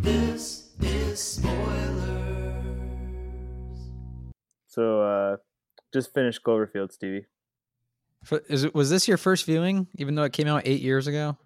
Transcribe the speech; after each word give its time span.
This 0.00 0.70
is 0.80 1.20
spoilers. 1.20 2.64
So 4.68 5.02
uh 5.02 5.36
just 5.92 6.14
finished 6.14 6.42
Cloverfield, 6.42 6.92
Stevie. 6.92 7.26
F- 8.24 8.40
Is 8.48 8.64
it, 8.64 8.74
was 8.74 8.88
this 8.88 9.06
your 9.06 9.18
first 9.18 9.44
viewing, 9.44 9.88
even 9.96 10.14
though 10.14 10.22
it 10.22 10.32
came 10.32 10.48
out 10.48 10.62
eight 10.64 10.80
years 10.80 11.06
ago? 11.06 11.36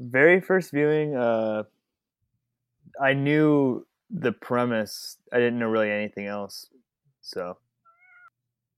Very 0.00 0.40
first 0.40 0.72
viewing, 0.72 1.14
uh 1.16 1.64
I 3.00 3.12
knew 3.12 3.86
the 4.10 4.32
premise. 4.32 5.18
I 5.32 5.38
didn't 5.38 5.58
know 5.58 5.68
really 5.68 5.90
anything 5.90 6.26
else. 6.26 6.66
So 7.20 7.58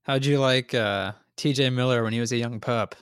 How'd 0.03 0.25
you 0.25 0.39
like 0.39 0.73
uh, 0.73 1.13
T.J. 1.37 1.69
Miller 1.69 2.03
when 2.03 2.13
he 2.13 2.19
was 2.19 2.31
a 2.31 2.37
young 2.37 2.59
pup, 2.59 2.95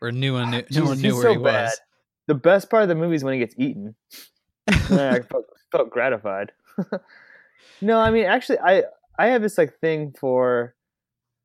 or 0.00 0.10
knew 0.10 0.34
one 0.34 0.50
knew, 0.50 0.62
no 0.72 0.84
one 0.86 1.00
knew 1.00 1.14
where 1.14 1.22
so 1.22 1.32
he 1.32 1.36
bad. 1.38 1.64
was? 1.64 1.80
the 2.26 2.34
best 2.34 2.70
part 2.70 2.84
of 2.84 2.88
the 2.88 2.94
movie 2.94 3.16
is 3.16 3.24
when 3.24 3.34
he 3.34 3.40
gets 3.40 3.54
eaten. 3.58 3.94
I 4.68 5.20
felt, 5.20 5.46
felt 5.72 5.90
gratified. 5.90 6.52
no, 7.80 7.98
I 7.98 8.10
mean 8.10 8.24
actually 8.24 8.58
I 8.60 8.84
I 9.18 9.26
have 9.28 9.42
this 9.42 9.58
like 9.58 9.78
thing 9.80 10.14
for 10.18 10.74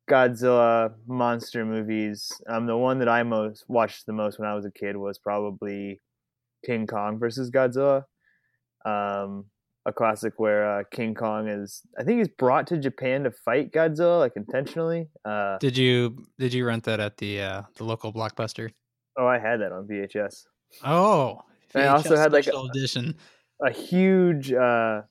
Godzilla 0.08 0.94
monster 1.08 1.64
movies. 1.64 2.30
Um 2.48 2.66
the 2.66 2.76
one 2.76 3.00
that 3.00 3.08
I 3.08 3.24
most 3.24 3.64
watched 3.68 4.06
the 4.06 4.12
most 4.12 4.38
when 4.38 4.48
I 4.48 4.54
was 4.54 4.64
a 4.64 4.70
kid 4.70 4.96
was 4.96 5.18
probably 5.18 6.00
King 6.64 6.86
Kong 6.86 7.18
versus 7.18 7.50
Godzilla. 7.50 8.04
Um 8.84 9.46
a 9.86 9.92
classic 9.92 10.34
where 10.38 10.78
uh, 10.78 10.82
King 10.90 11.14
Kong 11.14 11.48
is 11.48 11.82
I 11.98 12.02
think 12.02 12.18
he's 12.18 12.28
brought 12.28 12.66
to 12.68 12.76
Japan 12.76 13.22
to 13.24 13.30
fight 13.30 13.72
Godzilla 13.72 14.18
like 14.18 14.32
intentionally. 14.36 15.08
Uh 15.24 15.56
Did 15.58 15.78
you 15.78 16.26
did 16.38 16.52
you 16.52 16.66
rent 16.66 16.84
that 16.84 17.00
at 17.00 17.16
the 17.18 17.40
uh, 17.40 17.62
the 17.76 17.84
local 17.84 18.12
blockbuster? 18.12 18.70
oh 19.16 19.26
I 19.26 19.38
had 19.38 19.60
that 19.60 19.72
on 19.72 19.86
VHS. 19.86 20.44
Oh, 20.84 21.40
I 21.74 21.86
also 21.86 22.16
had, 22.16 22.32
like, 22.32 22.44
special 22.44 22.66
edition. 22.70 23.14
a 23.64 23.70
huge 23.70 24.52
uh 24.52 25.02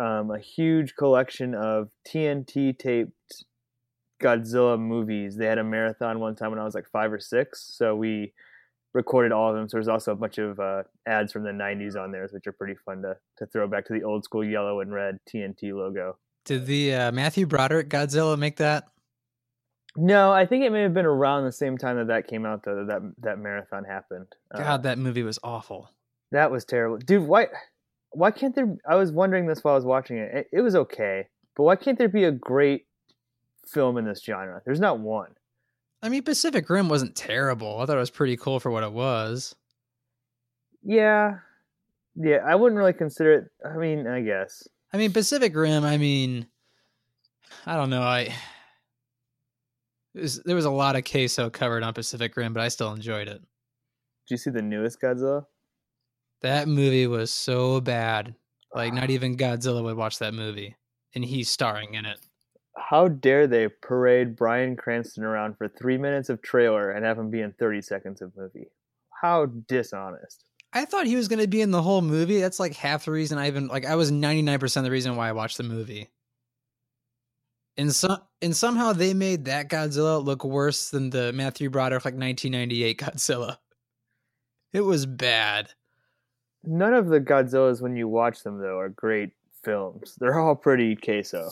um 0.00 0.30
a 0.30 0.38
huge 0.38 0.94
collection 0.96 1.54
of 1.54 1.90
TNT 2.06 2.76
taped 2.78 3.44
Godzilla 4.22 4.78
movies. 4.78 5.36
They 5.36 5.46
had 5.46 5.58
a 5.58 5.64
marathon 5.64 6.18
one 6.20 6.34
time 6.34 6.50
when 6.50 6.58
I 6.58 6.64
was 6.64 6.74
like 6.74 6.88
5 6.90 7.12
or 7.12 7.20
6, 7.20 7.60
so 7.76 7.94
we 7.94 8.32
recorded 8.98 9.30
all 9.30 9.50
of 9.50 9.54
them. 9.54 9.68
So 9.68 9.76
there's 9.76 9.86
also 9.86 10.10
a 10.10 10.16
bunch 10.16 10.38
of 10.38 10.58
uh, 10.58 10.82
ads 11.06 11.32
from 11.32 11.44
the 11.44 11.52
90s 11.52 11.96
on 11.96 12.10
there 12.10 12.28
which 12.32 12.48
are 12.48 12.52
pretty 12.52 12.74
fun 12.74 13.00
to 13.02 13.16
to 13.38 13.46
throw 13.46 13.68
back 13.68 13.86
to 13.86 13.92
the 13.92 14.02
old 14.02 14.24
school 14.24 14.44
yellow 14.44 14.80
and 14.80 14.92
red 14.92 15.20
TNT 15.32 15.72
logo. 15.72 16.18
Did 16.44 16.66
the 16.66 16.94
uh, 16.94 17.12
Matthew 17.12 17.46
Broderick 17.46 17.88
Godzilla 17.88 18.36
make 18.36 18.56
that? 18.56 18.88
No, 19.96 20.32
I 20.32 20.46
think 20.46 20.64
it 20.64 20.72
may 20.72 20.82
have 20.82 20.94
been 20.94 21.06
around 21.06 21.44
the 21.44 21.52
same 21.52 21.78
time 21.78 21.96
that 21.96 22.08
that 22.08 22.26
came 22.26 22.44
out 22.44 22.64
though 22.64 22.84
that 22.86 23.02
that, 23.22 23.38
marathon 23.38 23.84
happened. 23.84 24.26
Uh, 24.52 24.58
God, 24.58 24.82
that 24.82 24.98
movie 24.98 25.22
was 25.22 25.38
awful. 25.44 25.90
That 26.32 26.50
was 26.50 26.64
terrible, 26.64 26.98
dude. 26.98 27.26
Why? 27.26 27.46
Why 28.10 28.32
can't 28.32 28.54
there? 28.54 28.76
I 28.88 28.96
was 28.96 29.12
wondering 29.12 29.46
this 29.46 29.62
while 29.62 29.74
I 29.74 29.76
was 29.76 29.84
watching 29.84 30.18
it. 30.18 30.30
It, 30.34 30.48
it 30.54 30.60
was 30.60 30.74
okay, 30.74 31.28
but 31.56 31.62
why 31.62 31.76
can't 31.76 31.98
there 31.98 32.08
be 32.08 32.24
a 32.24 32.32
great 32.32 32.86
film 33.66 33.96
in 33.96 34.04
this 34.04 34.22
genre? 34.22 34.60
There's 34.64 34.80
not 34.80 34.98
one. 34.98 35.34
I 36.02 36.08
mean, 36.08 36.22
Pacific 36.22 36.68
Rim 36.70 36.88
wasn't 36.88 37.16
terrible. 37.16 37.80
I 37.80 37.86
thought 37.86 37.96
it 37.96 38.00
was 38.00 38.10
pretty 38.10 38.36
cool 38.36 38.60
for 38.60 38.70
what 38.70 38.84
it 38.84 38.92
was. 38.92 39.54
Yeah, 40.82 41.38
yeah. 42.14 42.38
I 42.46 42.54
wouldn't 42.54 42.78
really 42.78 42.92
consider 42.92 43.32
it. 43.32 43.44
I 43.64 43.76
mean, 43.76 44.06
I 44.06 44.20
guess. 44.20 44.66
I 44.92 44.96
mean, 44.96 45.12
Pacific 45.12 45.54
Rim. 45.54 45.84
I 45.84 45.96
mean, 45.98 46.46
I 47.66 47.76
don't 47.76 47.90
know. 47.90 48.02
I 48.02 48.32
was, 50.14 50.40
there 50.44 50.56
was 50.56 50.64
a 50.64 50.70
lot 50.70 50.96
of 50.96 51.04
queso 51.04 51.50
covered 51.50 51.82
on 51.82 51.94
Pacific 51.94 52.36
Rim, 52.36 52.52
but 52.52 52.62
I 52.62 52.68
still 52.68 52.92
enjoyed 52.92 53.28
it. 53.28 53.40
Did 53.40 54.34
you 54.34 54.36
see 54.36 54.50
the 54.50 54.62
newest 54.62 55.00
Godzilla? 55.00 55.46
That 56.42 56.68
movie 56.68 57.06
was 57.06 57.32
so 57.32 57.80
bad. 57.80 58.34
Like, 58.74 58.92
not 58.92 59.10
ah. 59.10 59.12
even 59.12 59.36
Godzilla 59.36 59.82
would 59.82 59.96
watch 59.96 60.18
that 60.18 60.34
movie, 60.34 60.76
and 61.14 61.24
he's 61.24 61.50
starring 61.50 61.94
in 61.94 62.04
it. 62.04 62.18
How 62.78 63.08
dare 63.08 63.46
they 63.46 63.68
parade 63.68 64.36
Bryan 64.36 64.76
Cranston 64.76 65.24
around 65.24 65.58
for 65.58 65.68
three 65.68 65.98
minutes 65.98 66.28
of 66.28 66.40
trailer 66.40 66.90
and 66.90 67.04
have 67.04 67.18
him 67.18 67.30
be 67.30 67.40
in 67.40 67.52
thirty 67.52 67.82
seconds 67.82 68.22
of 68.22 68.36
movie? 68.36 68.70
How 69.20 69.46
dishonest. 69.46 70.44
I 70.72 70.84
thought 70.84 71.06
he 71.06 71.16
was 71.16 71.28
going 71.28 71.40
to 71.40 71.48
be 71.48 71.60
in 71.60 71.70
the 71.70 71.82
whole 71.82 72.02
movie. 72.02 72.40
That's 72.40 72.60
like 72.60 72.74
half 72.74 73.06
the 73.06 73.10
reason 73.10 73.38
I 73.38 73.48
even 73.48 73.68
like. 73.68 73.86
I 73.86 73.96
was 73.96 74.10
ninety 74.10 74.42
nine 74.42 74.58
percent 74.58 74.84
the 74.84 74.90
reason 74.90 75.16
why 75.16 75.28
I 75.28 75.32
watched 75.32 75.56
the 75.56 75.62
movie. 75.62 76.08
And 77.76 77.94
some 77.94 78.20
and 78.42 78.54
somehow 78.56 78.92
they 78.92 79.14
made 79.14 79.46
that 79.46 79.68
Godzilla 79.68 80.22
look 80.22 80.44
worse 80.44 80.90
than 80.90 81.10
the 81.10 81.32
Matthew 81.32 81.70
Broderick 81.70 82.04
like 82.04 82.14
nineteen 82.14 82.52
ninety 82.52 82.84
eight 82.84 82.98
Godzilla. 82.98 83.58
It 84.72 84.82
was 84.82 85.06
bad. 85.06 85.70
None 86.64 86.92
of 86.92 87.08
the 87.08 87.20
Godzillas, 87.20 87.80
when 87.80 87.96
you 87.96 88.08
watch 88.08 88.42
them 88.42 88.58
though, 88.58 88.78
are 88.78 88.88
great 88.88 89.30
films. 89.62 90.16
They're 90.18 90.38
all 90.38 90.56
pretty 90.56 90.96
queso. 90.96 91.50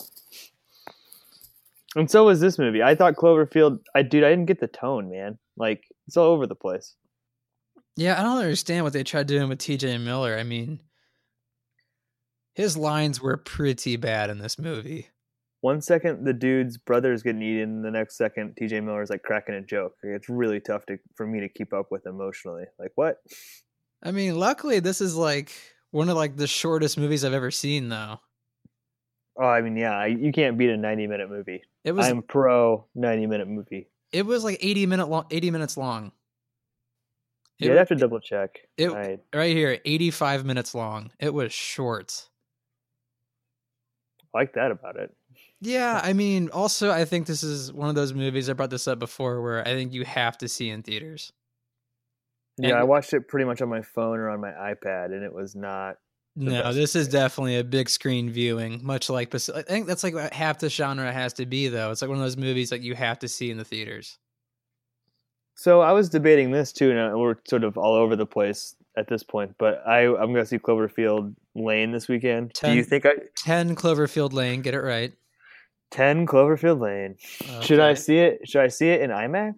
And 1.97 2.11
so 2.11 2.25
was 2.25 2.39
this 2.39 2.59
movie. 2.59 2.83
I 2.83 2.93
thought 2.93 3.15
Cloverfield. 3.15 3.79
I 3.95 4.03
dude, 4.03 4.23
I 4.23 4.29
didn't 4.29 4.45
get 4.45 4.59
the 4.59 4.67
tone, 4.67 5.09
man. 5.09 5.39
Like 5.57 5.83
it's 6.07 6.15
all 6.15 6.27
over 6.27 6.45
the 6.45 6.55
place. 6.55 6.95
Yeah, 7.95 8.19
I 8.19 8.23
don't 8.23 8.37
understand 8.37 8.83
what 8.83 8.93
they 8.93 9.03
tried 9.03 9.25
doing 9.25 9.49
with 9.49 9.57
T.J. 9.57 9.97
Miller. 9.97 10.37
I 10.37 10.43
mean, 10.43 10.81
his 12.53 12.77
lines 12.77 13.19
were 13.19 13.37
pretty 13.37 13.95
bad 13.95 14.29
in 14.29 14.37
this 14.37 14.59
movie. 14.59 15.07
One 15.61 15.81
second, 15.81 16.23
the 16.23 16.33
dude's 16.33 16.77
brother 16.77 17.11
is 17.11 17.23
getting 17.23 17.41
eaten. 17.41 17.77
And 17.77 17.85
The 17.85 17.89
next 17.89 18.15
second, 18.15 18.53
T.J. 18.55 18.81
Miller's 18.81 19.09
like 19.09 19.23
cracking 19.23 19.55
a 19.55 19.61
joke. 19.61 19.93
It's 20.03 20.29
really 20.29 20.59
tough 20.59 20.85
to 20.85 20.99
for 21.15 21.25
me 21.25 21.39
to 21.39 21.49
keep 21.49 21.73
up 21.73 21.87
with 21.89 22.05
emotionally. 22.05 22.65
Like 22.77 22.91
what? 22.93 23.17
I 24.03 24.11
mean, 24.11 24.35
luckily 24.35 24.79
this 24.79 25.01
is 25.01 25.15
like 25.15 25.51
one 25.89 26.09
of 26.09 26.15
like 26.15 26.37
the 26.37 26.45
shortest 26.45 26.99
movies 26.99 27.25
I've 27.25 27.33
ever 27.33 27.49
seen, 27.49 27.89
though. 27.89 28.19
Oh, 29.39 29.45
I 29.45 29.61
mean, 29.61 29.77
yeah, 29.77 30.05
you 30.05 30.31
can't 30.31 30.57
beat 30.57 30.69
a 30.71 30.77
ninety-minute 30.77 31.29
movie. 31.29 31.61
It 31.83 31.91
was 31.91 32.07
I'm 32.07 32.21
pro 32.23 32.85
ninety-minute 32.95 33.47
movie. 33.47 33.87
it 34.11 34.25
was 34.25 34.43
like 34.43 34.57
eighty 34.61 34.85
minute 34.85 35.07
long, 35.09 35.25
eighty 35.31 35.51
minutes 35.51 35.77
long. 35.77 36.11
It 37.59 37.65
Yeah, 37.67 37.73
I'd 37.73 37.77
have 37.77 37.87
to 37.89 37.95
double 37.95 38.19
check. 38.19 38.59
it- 38.77 38.91
I, 38.91 39.19
right 39.35 39.55
here, 39.55 39.79
eighty 39.85 40.11
five 40.11 40.43
minutes 40.45 40.73
long. 40.75 41.11
It 41.19 41.33
was 41.33 41.53
short. 41.53 42.29
I 44.33 44.39
like 44.39 44.53
that 44.53 44.71
about 44.71 44.97
it. 44.97 45.15
Yeah, 45.61 45.99
I 46.03 46.13
mean, 46.13 46.49
also 46.49 46.91
I 46.91 47.05
think 47.05 47.25
this 47.27 47.43
is 47.43 47.71
one 47.73 47.89
of 47.89 47.95
those 47.95 48.13
movies 48.13 48.49
I 48.49 48.53
brought 48.53 48.69
this 48.69 48.87
up 48.87 48.99
before 48.99 49.41
where 49.41 49.61
I 49.67 49.73
think 49.73 49.93
you 49.93 50.03
have 50.05 50.37
to 50.39 50.47
see 50.47 50.69
in 50.69 50.83
theaters. 50.83 51.31
Yeah, 52.57 52.69
And- 52.69 52.77
I 52.79 52.83
watched 52.83 53.13
it 53.13 53.27
pretty 53.27 53.45
much 53.45 53.61
on 53.61 53.69
my 53.69 53.81
phone 53.81 54.17
or 54.19 54.29
on 54.29 54.39
my 54.41 54.51
iPad, 54.51 55.05
and 55.13 55.23
it 55.23 55.33
was 55.33 55.55
not. 55.55 55.97
The 56.37 56.51
No, 56.51 56.71
this 56.73 56.95
is 56.95 57.07
definitely 57.07 57.57
a 57.57 57.63
big 57.63 57.89
screen 57.89 58.29
viewing, 58.29 58.79
much 58.83 59.09
like 59.09 59.33
I 59.33 59.37
think 59.63 59.87
that's 59.87 60.03
like 60.03 60.13
what 60.13 60.31
half 60.33 60.59
the 60.59 60.69
genre 60.69 61.11
has 61.11 61.33
to 61.33 61.45
be 61.47 61.67
though. 61.67 61.89
It's 61.91 62.01
like 62.01 62.09
one 62.09 62.17
of 62.19 62.23
those 62.23 62.37
movies 62.37 62.69
that 62.69 62.81
you 62.81 62.93
have 62.93 63.17
to 63.19 63.27
see 63.27 63.49
in 63.49 63.57
the 63.57 63.65
theaters. 63.65 64.19
So 65.55 65.81
I 65.81 65.91
was 65.91 66.09
debating 66.09 66.51
this 66.51 66.71
too, 66.71 66.91
and 66.91 67.19
we're 67.19 67.37
sort 67.47 67.63
of 67.63 67.77
all 67.77 67.95
over 67.95 68.15
the 68.15 68.27
place 68.27 68.75
at 68.95 69.07
this 69.07 69.23
point. 69.23 69.55
But 69.57 69.81
I, 69.87 70.01
I'm 70.05 70.31
going 70.31 70.35
to 70.35 70.45
see 70.45 70.59
Cloverfield 70.59 71.33
Lane 71.55 71.91
this 71.91 72.07
weekend. 72.07 72.53
Do 72.53 72.67
you 72.71 72.83
Ten- 72.83 73.01
think 73.01 73.05
I 73.07 73.13
10 73.37 73.75
Cloverfield 73.75 74.33
Lane, 74.33 74.61
get 74.61 74.75
it 74.75 74.81
right. 74.81 75.13
ten 75.89 76.27
Cloverfield 76.27 76.79
Lane? 76.79 77.15
Should 77.63 77.79
I 77.79 77.95
see 77.95 78.19
it? 78.19 78.47
Should 78.47 78.61
I 78.61 78.67
see 78.67 78.89
it 78.89 79.01
in 79.01 79.09
IMAX? 79.09 79.55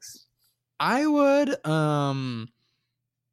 I 0.79 1.05
would. 1.05 1.65
Um, 1.67 2.47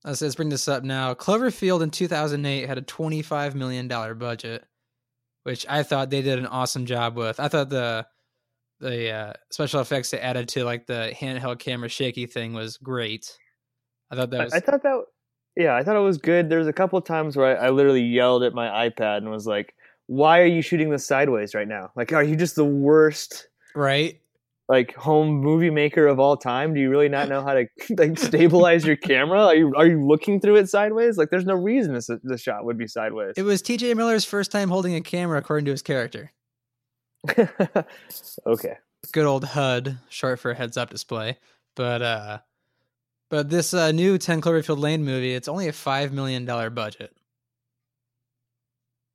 let's, 0.06 0.22
let's 0.22 0.34
bring 0.34 0.48
this 0.48 0.68
up 0.68 0.84
now. 0.84 1.12
Cloverfield 1.12 1.82
in 1.82 1.90
2008 1.90 2.66
had 2.66 2.78
a 2.78 2.82
25 2.82 3.54
million 3.54 3.88
dollar 3.88 4.14
budget, 4.14 4.64
which 5.42 5.66
I 5.68 5.82
thought 5.82 6.10
they 6.10 6.22
did 6.22 6.38
an 6.38 6.46
awesome 6.46 6.86
job 6.86 7.16
with. 7.16 7.38
I 7.40 7.48
thought 7.48 7.68
the 7.68 8.06
the 8.78 9.10
uh, 9.10 9.32
special 9.50 9.80
effects 9.80 10.10
they 10.10 10.20
added 10.20 10.48
to 10.50 10.64
like 10.64 10.86
the 10.86 11.12
handheld 11.14 11.58
camera 11.58 11.88
shaky 11.88 12.26
thing 12.26 12.52
was 12.52 12.76
great. 12.76 13.36
I 14.10 14.16
thought 14.16 14.30
that 14.30 14.40
I, 14.40 14.44
was 14.44 14.54
I 14.54 14.60
thought 14.60 14.82
that. 14.82 15.04
Yeah, 15.56 15.74
I 15.74 15.82
thought 15.82 15.96
it 15.96 16.00
was 16.00 16.18
good. 16.18 16.50
There 16.50 16.58
was 16.58 16.68
a 16.68 16.72
couple 16.72 16.98
of 16.98 17.04
times 17.04 17.34
where 17.34 17.58
I, 17.58 17.66
I 17.66 17.70
literally 17.70 18.02
yelled 18.02 18.42
at 18.42 18.52
my 18.52 18.88
iPad 18.88 19.18
and 19.18 19.30
was 19.30 19.46
like, 19.46 19.74
"Why 20.06 20.40
are 20.40 20.46
you 20.46 20.62
shooting 20.62 20.90
this 20.90 21.06
sideways 21.06 21.54
right 21.54 21.68
now? 21.68 21.90
Like, 21.96 22.12
are 22.12 22.22
you 22.22 22.36
just 22.36 22.56
the 22.56 22.64
worst?" 22.64 23.48
right. 23.74 24.20
Like 24.68 24.94
home 24.94 25.28
movie 25.28 25.70
maker 25.70 26.06
of 26.06 26.18
all 26.18 26.36
time 26.36 26.74
do 26.74 26.80
you 26.80 26.90
really 26.90 27.08
not 27.08 27.28
know 27.28 27.42
how 27.42 27.54
to 27.54 27.66
like 27.96 28.18
stabilize 28.18 28.84
your 28.84 28.96
camera 28.96 29.46
are 29.46 29.54
you 29.54 29.72
are 29.76 29.86
you 29.86 30.04
looking 30.04 30.40
through 30.40 30.56
it 30.56 30.68
sideways 30.68 31.16
like 31.16 31.30
there's 31.30 31.44
no 31.44 31.54
reason 31.54 31.94
this 31.94 32.10
the 32.22 32.38
shot 32.38 32.64
would 32.64 32.76
be 32.76 32.86
sideways 32.86 33.34
It 33.36 33.42
was 33.42 33.62
T.J. 33.62 33.94
Miller's 33.94 34.24
first 34.24 34.50
time 34.50 34.68
holding 34.68 34.94
a 34.94 35.00
camera, 35.00 35.38
according 35.38 35.66
to 35.66 35.70
his 35.70 35.82
character. 35.82 36.32
okay 38.46 38.74
good 39.12 39.26
old 39.26 39.44
HUD, 39.44 39.98
short 40.08 40.40
for 40.40 40.54
heads 40.54 40.76
up 40.76 40.90
display. 40.90 41.38
But 41.74 42.02
uh 42.02 42.38
but 43.28 43.50
this 43.50 43.74
uh, 43.74 43.90
new 43.90 44.18
10 44.18 44.40
Cloverfield 44.40 44.78
Lane 44.78 45.04
movie, 45.04 45.34
it's 45.34 45.48
only 45.48 45.66
a 45.66 45.72
5 45.72 46.12
million 46.12 46.44
dollar 46.44 46.70
budget. 46.70 47.12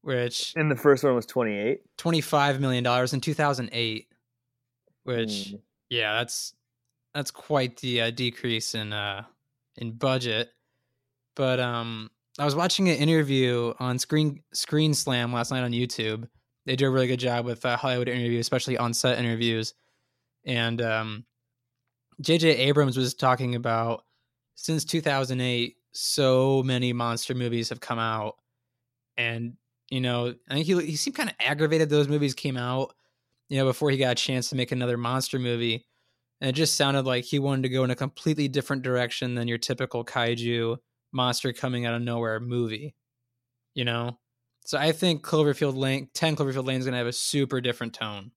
Which 0.01 0.53
and 0.55 0.69
the 0.69 0.75
first 0.75 1.03
one 1.03 1.15
was 1.15 1.25
28 1.25 1.81
25 1.97 2.59
million 2.59 2.83
dollars 2.83 3.13
in 3.13 3.21
2008. 3.21 4.07
Which 5.03 5.29
Mm. 5.53 5.61
yeah, 5.89 6.13
that's 6.19 6.53
that's 7.13 7.31
quite 7.31 7.77
the 7.77 8.01
uh, 8.01 8.11
decrease 8.11 8.75
in 8.75 8.93
uh 8.93 9.23
in 9.77 9.93
budget. 9.93 10.49
But 11.35 11.59
um, 11.59 12.11
I 12.37 12.45
was 12.45 12.55
watching 12.55 12.89
an 12.89 12.97
interview 12.97 13.73
on 13.79 13.99
Screen 13.99 14.43
Screen 14.53 14.93
Slam 14.93 15.33
last 15.33 15.51
night 15.51 15.63
on 15.63 15.71
YouTube. 15.71 16.27
They 16.65 16.75
do 16.75 16.87
a 16.87 16.91
really 16.91 17.07
good 17.07 17.19
job 17.19 17.45
with 17.45 17.65
uh, 17.65 17.75
Hollywood 17.77 18.07
interviews, 18.07 18.41
especially 18.41 18.77
on 18.77 18.93
set 18.93 19.17
interviews. 19.17 19.73
And 20.45 20.81
um, 20.81 21.25
J.J. 22.19 22.49
Abrams 22.49 22.97
was 22.97 23.13
talking 23.13 23.55
about 23.55 24.03
since 24.55 24.85
2008, 24.85 25.77
so 25.91 26.61
many 26.63 26.93
monster 26.93 27.33
movies 27.33 27.69
have 27.69 27.79
come 27.79 27.97
out, 27.99 28.37
and 29.17 29.53
you 29.89 30.01
know, 30.01 30.35
I 30.49 30.53
think 30.53 30.65
he 30.67 30.85
he 30.85 30.95
seemed 30.95 31.15
kind 31.15 31.29
of 31.29 31.35
aggravated 31.39 31.89
those 31.89 32.07
movies 32.07 32.33
came 32.33 32.57
out, 32.57 32.93
you 33.51 33.57
know, 33.57 33.65
before 33.65 33.91
he 33.91 33.97
got 33.97 34.13
a 34.13 34.15
chance 34.15 34.47
to 34.47 34.55
make 34.55 34.71
another 34.71 34.95
monster 34.95 35.37
movie. 35.37 35.85
And 36.39 36.49
it 36.49 36.53
just 36.53 36.75
sounded 36.75 37.05
like 37.05 37.25
he 37.25 37.37
wanted 37.37 37.63
to 37.63 37.69
go 37.69 37.83
in 37.83 37.91
a 37.91 37.95
completely 37.95 38.47
different 38.47 38.81
direction 38.81 39.35
than 39.35 39.49
your 39.49 39.57
typical 39.57 40.05
kaiju 40.05 40.77
monster 41.11 41.51
coming 41.51 41.85
out 41.85 41.93
of 41.93 42.01
nowhere 42.01 42.39
movie. 42.39 42.95
You 43.75 43.83
know? 43.83 44.17
So 44.65 44.77
I 44.77 44.93
think 44.93 45.21
Cloverfield 45.21 45.75
Lane 45.75 46.07
10 46.13 46.37
Cloverfield 46.37 46.65
Lane 46.65 46.79
is 46.79 46.85
gonna 46.85 46.95
have 46.95 47.07
a 47.07 47.11
super 47.11 47.59
different 47.59 47.93
tone. 47.93 48.31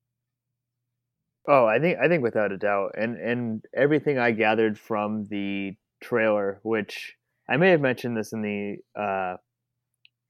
Oh, 1.47 1.65
I 1.65 1.79
think 1.79 1.99
I 2.03 2.09
think 2.09 2.25
without 2.25 2.51
a 2.51 2.57
doubt, 2.57 2.97
and 2.99 3.17
and 3.17 3.65
everything 3.73 4.19
I 4.19 4.33
gathered 4.33 4.81
from 4.81 5.29
the 5.29 5.77
trailer, 6.03 6.59
which 6.65 7.15
I 7.49 7.57
may 7.57 7.71
have 7.71 7.81
mentioned 7.81 8.17
this 8.17 8.33
in 8.33 8.43
the 8.43 9.01
uh, 9.01 9.37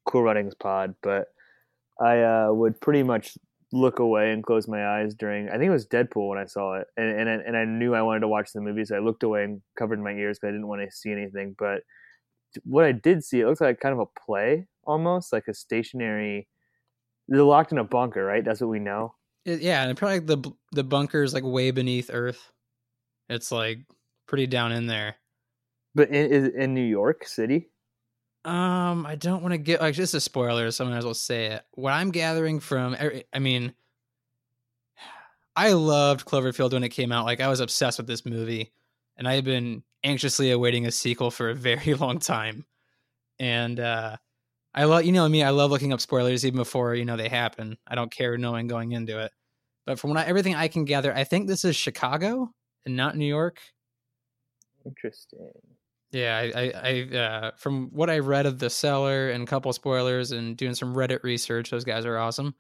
Cool 0.05 0.25
Runnings 0.25 0.55
pod, 0.55 0.95
but 1.03 1.29
I 1.99 2.23
uh, 2.23 2.53
would 2.53 2.81
pretty 2.81 3.03
much 3.03 3.39
look 3.75 3.99
away 3.99 4.33
and 4.33 4.45
close 4.45 4.69
my 4.69 4.87
eyes 4.87 5.15
during. 5.15 5.49
I 5.49 5.53
think 5.53 5.65
it 5.65 5.71
was 5.71 5.87
Deadpool 5.87 6.29
when 6.29 6.39
I 6.39 6.45
saw 6.47 6.75
it, 6.75 6.87
and 6.97 7.11
and 7.11 7.29
I- 7.29 7.43
and 7.47 7.57
I 7.57 7.65
knew 7.65 7.95
I 7.95 8.03
wanted 8.03 8.21
to 8.21 8.29
watch 8.29 8.53
the 8.53 8.61
movie, 8.61 8.85
so 8.85 8.97
I 8.97 9.01
looked 9.01 9.23
away 9.23 9.45
and 9.45 9.63
covered 9.79 10.01
my 10.01 10.13
ears 10.13 10.39
because 10.39 10.49
I 10.49 10.53
didn't 10.53 10.69
want 10.69 10.83
to 10.83 10.97
see 10.97 11.11
anything. 11.13 11.55
But 11.59 11.83
what 12.65 12.85
I 12.85 12.93
did 12.93 13.25
see, 13.25 13.41
it 13.41 13.47
looks 13.47 13.61
like 13.61 13.81
kind 13.81 13.93
of 13.93 13.99
a 14.01 14.21
play 14.21 14.67
almost, 14.85 15.33
like 15.33 15.49
a 15.49 15.55
stationary. 15.55 16.49
They're 17.29 17.43
locked 17.43 17.73
in 17.73 17.79
a 17.79 17.85
bunker, 17.85 18.25
right? 18.25 18.45
That's 18.45 18.61
what 18.61 18.71
we 18.71 18.79
know. 18.79 19.15
Yeah, 19.45 19.85
and 19.85 19.97
probably 19.97 20.21
like 20.21 20.27
the 20.27 20.53
the 20.73 20.85
bunker 20.85 21.23
is 21.23 21.35
like 21.35 21.45
way 21.45 21.71
beneath 21.71 22.11
Earth. 22.13 22.53
It's 23.29 23.51
like 23.51 23.81
pretty 24.27 24.47
down 24.47 24.73
in 24.73 24.87
there. 24.87 25.17
But 25.95 26.11
in, 26.11 26.53
in 26.59 26.75
New 26.75 26.85
York 26.85 27.27
City? 27.27 27.71
Um, 28.45 29.07
I 29.07 29.15
don't 29.15 29.43
want 29.43 29.53
to 29.53 29.59
get 29.59 29.81
like 29.81 29.95
just 29.95 30.15
a 30.15 30.21
spoiler, 30.21 30.71
so 30.71 30.85
I 30.85 30.91
might 30.91 30.99
as 30.99 31.05
well 31.05 31.15
say 31.15 31.47
it. 31.47 31.65
What 31.73 31.93
I'm 31.93 32.11
gathering 32.11 32.61
from, 32.61 32.95
er- 32.95 33.23
I 33.33 33.39
mean, 33.39 33.75
I 35.57 35.73
loved 35.73 36.27
Cloverfield 36.27 36.73
when 36.73 36.85
it 36.85 36.91
came 36.91 37.13
out. 37.13 37.25
Like 37.25 37.41
I 37.41 37.49
was 37.49 37.61
obsessed 37.61 37.99
with 37.99 38.07
this 38.07 38.27
movie, 38.27 38.73
and 39.17 39.27
I 39.27 39.35
had 39.35 39.45
been 39.45 39.83
anxiously 40.03 40.51
awaiting 40.51 40.87
a 40.87 40.91
sequel 40.91 41.31
for 41.31 41.51
a 41.51 41.55
very 41.55 41.95
long 41.95 42.19
time. 42.19 42.67
And 43.39 43.81
uh 43.81 44.17
I 44.75 44.85
love, 44.85 45.05
you 45.05 45.13
know 45.13 45.29
me, 45.29 45.45
I 45.45 45.51
love 45.51 45.71
looking 45.71 45.93
up 45.93 46.01
spoilers 46.01 46.45
even 46.45 46.57
before 46.57 46.97
you 46.97 47.05
know 47.05 47.17
they 47.17 47.29
happen. 47.29 47.79
I 47.87 47.95
don't 47.95 48.11
care 48.11 48.37
knowing 48.37 48.67
going 48.67 48.93
into 48.93 49.21
it. 49.21 49.31
But 49.87 50.01
from 50.01 50.11
what 50.11 50.19
I, 50.19 50.25
everything 50.25 50.57
I 50.57 50.67
can 50.69 50.85
gather, 50.85 51.15
I 51.15 51.25
think 51.25 51.47
this 51.47 51.65
is 51.65 51.77
Chicago 51.77 52.51
and 52.85 52.97
not 52.97 53.17
New 53.17 53.27
York. 53.27 53.61
Interesting. 54.85 55.53
Yeah, 56.15 56.39
I, 56.39 56.61
I, 56.61 56.73
I 57.13 57.17
uh, 57.17 57.51
from 57.57 57.89
what 57.91 58.09
I 58.09 58.21
read 58.21 58.47
of 58.47 58.59
the 58.59 58.71
seller 58.71 59.31
and 59.31 59.43
a 59.43 59.47
couple 59.47 59.73
spoilers 59.73 60.31
and 60.31 60.57
doing 60.57 60.75
some 60.75 60.95
Reddit 60.95 61.23
research, 61.25 61.71
those 61.71 61.85
guys 61.85 62.07
are 62.07 62.17
awesome. 62.17 62.55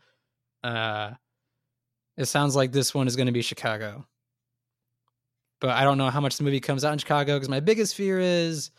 Uh, 0.64 1.12
it 2.16 2.24
sounds 2.26 2.56
like 2.56 2.72
this 2.72 2.94
one 2.94 3.06
is 3.06 3.16
going 3.16 3.26
to 3.26 3.32
be 3.32 3.42
Chicago, 3.42 4.06
but 5.60 5.70
I 5.70 5.84
don't 5.84 5.98
know 5.98 6.10
how 6.10 6.20
much 6.20 6.36
the 6.36 6.44
movie 6.44 6.60
comes 6.60 6.84
out 6.84 6.92
in 6.92 6.98
Chicago 6.98 7.36
because 7.36 7.48
my 7.48 7.60
biggest 7.60 7.94
fear 7.94 8.18
is 8.18 8.70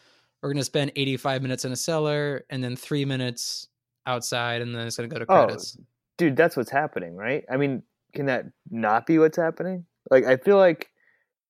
we're 0.42 0.50
going 0.50 0.58
to 0.58 0.66
spend 0.66 0.92
85 0.96 1.42
minutes 1.42 1.66
in 1.66 1.72
a 1.72 1.76
cellar 1.76 2.44
and 2.50 2.64
then 2.64 2.76
three 2.76 3.06
minutes 3.06 3.68
outside, 4.06 4.62
and 4.62 4.76
then 4.76 4.86
it's 4.86 4.98
going 4.98 5.10
to 5.10 5.14
go 5.14 5.20
to 5.24 5.32
Oh, 5.32 5.46
credits. 5.46 5.78
dude, 6.18 6.36
that's 6.36 6.56
what's 6.56 6.70
happening, 6.70 7.16
right? 7.16 7.44
I 7.50 7.58
mean, 7.58 7.82
can 8.14 8.28
that 8.28 8.46
not 8.70 9.06
be 9.06 9.20
what's 9.20 9.38
happening? 9.38 9.86
Like, 10.12 10.26
I 10.26 10.38
feel 10.38 10.58
like, 10.58 10.92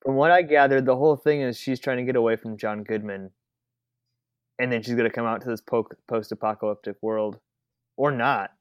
from 0.05 0.15
what 0.15 0.31
I 0.31 0.43
gathered, 0.43 0.85
the 0.85 0.95
whole 0.95 1.15
thing 1.15 1.41
is 1.41 1.57
she's 1.57 1.79
trying 1.79 1.97
to 1.97 2.03
get 2.03 2.15
away 2.15 2.35
from 2.35 2.57
John 2.57 2.83
Goodman, 2.83 3.31
and 4.59 4.71
then 4.71 4.83
she's 4.83 4.95
gonna 4.95 5.09
come 5.09 5.25
out 5.25 5.41
to 5.41 5.49
this 5.49 5.61
po- 5.61 5.89
post-apocalyptic 6.07 6.97
world, 7.01 7.39
or 7.97 8.11
not. 8.11 8.51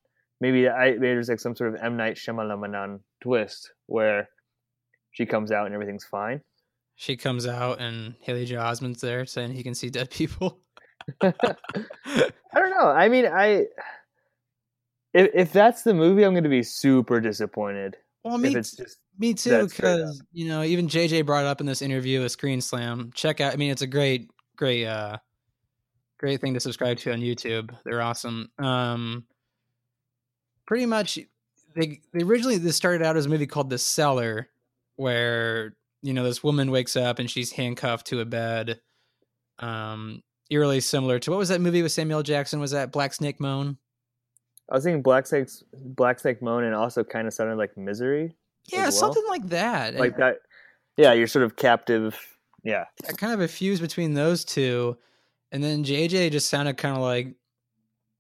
Maybe 0.41 0.69
I 0.69 0.93
maybe 0.93 0.99
there's 1.00 1.29
like 1.29 1.41
some 1.41 1.55
sort 1.55 1.75
of 1.75 1.81
M 1.82 1.96
Night 1.96 2.17
Shyamalan 2.17 3.00
twist 3.20 3.73
where 3.87 4.29
she 5.12 5.26
comes 5.26 5.52
out 5.52 5.67
and 5.67 5.75
everything's 5.75 6.05
fine. 6.05 6.41
She 6.96 7.17
comes 7.17 7.46
out 7.46 7.81
and 7.81 8.14
Haley 8.20 8.46
Joel 8.46 8.62
Osment's 8.62 9.00
there 9.00 9.26
saying 9.26 9.52
he 9.52 9.62
can 9.62 9.75
see 9.75 9.91
dead 9.91 10.11
people. 10.11 10.61
I 11.20 11.32
don't 12.55 12.70
know. 12.70 12.88
I 12.88 13.08
mean, 13.08 13.26
I 13.26 13.67
if 15.12 15.31
if 15.35 15.52
that's 15.52 15.82
the 15.82 15.94
movie, 15.94 16.25
I'm 16.25 16.32
going 16.32 16.44
to 16.44 16.50
be 16.50 16.62
super 16.62 17.20
disappointed. 17.20 17.96
well, 18.25 18.37
if 18.37 18.41
me 18.41 18.55
it's 18.55 18.76
just 18.76 18.99
Me 19.19 19.34
too, 19.34 19.50
That's 19.50 19.75
straight 19.75 19.90
up. 19.90 19.96
because 19.99 20.22
you 20.32 20.49
know, 20.49 20.62
even 20.62 20.88
JJ 20.88 21.25
brought 21.26 21.44
up 21.44 21.61
in 21.61 21.66
this 21.66 21.82
interview 21.82 22.22
a 22.22 22.28
Screen 22.28 22.61
Slam. 22.61 23.11
Check 23.14 23.40
out. 23.40 23.52
I 23.52 23.56
mean, 23.56 23.70
it's 23.70 23.82
a 23.82 23.87
great, 23.87 24.31
great, 24.56 24.87
uh, 24.87 25.19
great 26.19 26.40
thing 26.40 26.55
to 26.55 26.61
subscribe 26.61 26.99
to 26.99 27.12
on 27.12 27.20
YouTube. 27.20 27.70
They're 27.84 28.02
awesome. 28.02 28.50
Um, 28.58 29.25
pretty 30.66 30.87
much, 30.87 31.19
they 31.76 32.00
they 32.12 32.25
originally 32.25 32.58
this 32.58 32.76
started 32.76 33.02
out 33.06 33.16
as 33.16 33.26
a 33.26 33.28
movie 33.28 33.46
called 33.46 33.70
The 33.70 33.78
Cellar, 33.78 34.49
where 34.96 35.76
you 36.02 36.12
know 36.12 36.25
this 36.25 36.43
woman 36.43 36.70
wakes 36.70 36.96
up 36.96 37.19
and 37.19 37.31
she's 37.31 37.52
handcuffed 37.52 38.06
to 38.08 38.20
a 38.20 38.25
bed. 38.25 38.81
Um, 39.60 40.22
eerily 40.50 40.81
similar 40.81 41.19
to 41.20 41.31
what 41.31 41.38
was 41.38 41.49
that 41.50 41.60
movie 41.60 41.82
with 41.82 41.93
Samuel 41.93 42.22
Jackson? 42.25 42.58
Was 42.58 42.72
that 42.72 42.90
Black 42.93 43.12
Snake 43.14 43.38
Moan? 43.40 43.78
I 44.70 44.75
was 44.75 44.84
thinking 44.84 45.02
Black 45.02 45.26
Snake's 45.26 45.62
Black 45.72 46.19
Snake 46.19 46.43
Moan, 46.43 46.64
and 46.64 46.75
also 46.75 47.05
kind 47.05 47.28
of 47.28 47.34
sounded 47.34 47.56
like 47.56 47.76
Misery, 47.76 48.34
Yeah, 48.72 48.84
well? 48.84 48.93
something 48.93 49.25
like 49.28 49.49
that. 49.49 49.94
like 49.94 50.12
And- 50.14 50.22
that. 50.22 50.37
Yeah, 50.96 51.12
you're 51.12 51.26
sort 51.26 51.44
of 51.44 51.56
captive. 51.56 52.19
Yeah, 52.62 52.84
I 53.08 53.12
kind 53.12 53.32
of 53.34 53.40
a 53.40 53.49
fuse 53.49 53.81
between 53.81 54.14
those 54.14 54.44
two, 54.44 54.96
and 55.52 55.62
then 55.62 55.84
JJ 55.84 56.31
just 56.32 56.49
sounded 56.49 56.76
kind 56.78 56.96
of 56.96 57.02
like 57.02 57.34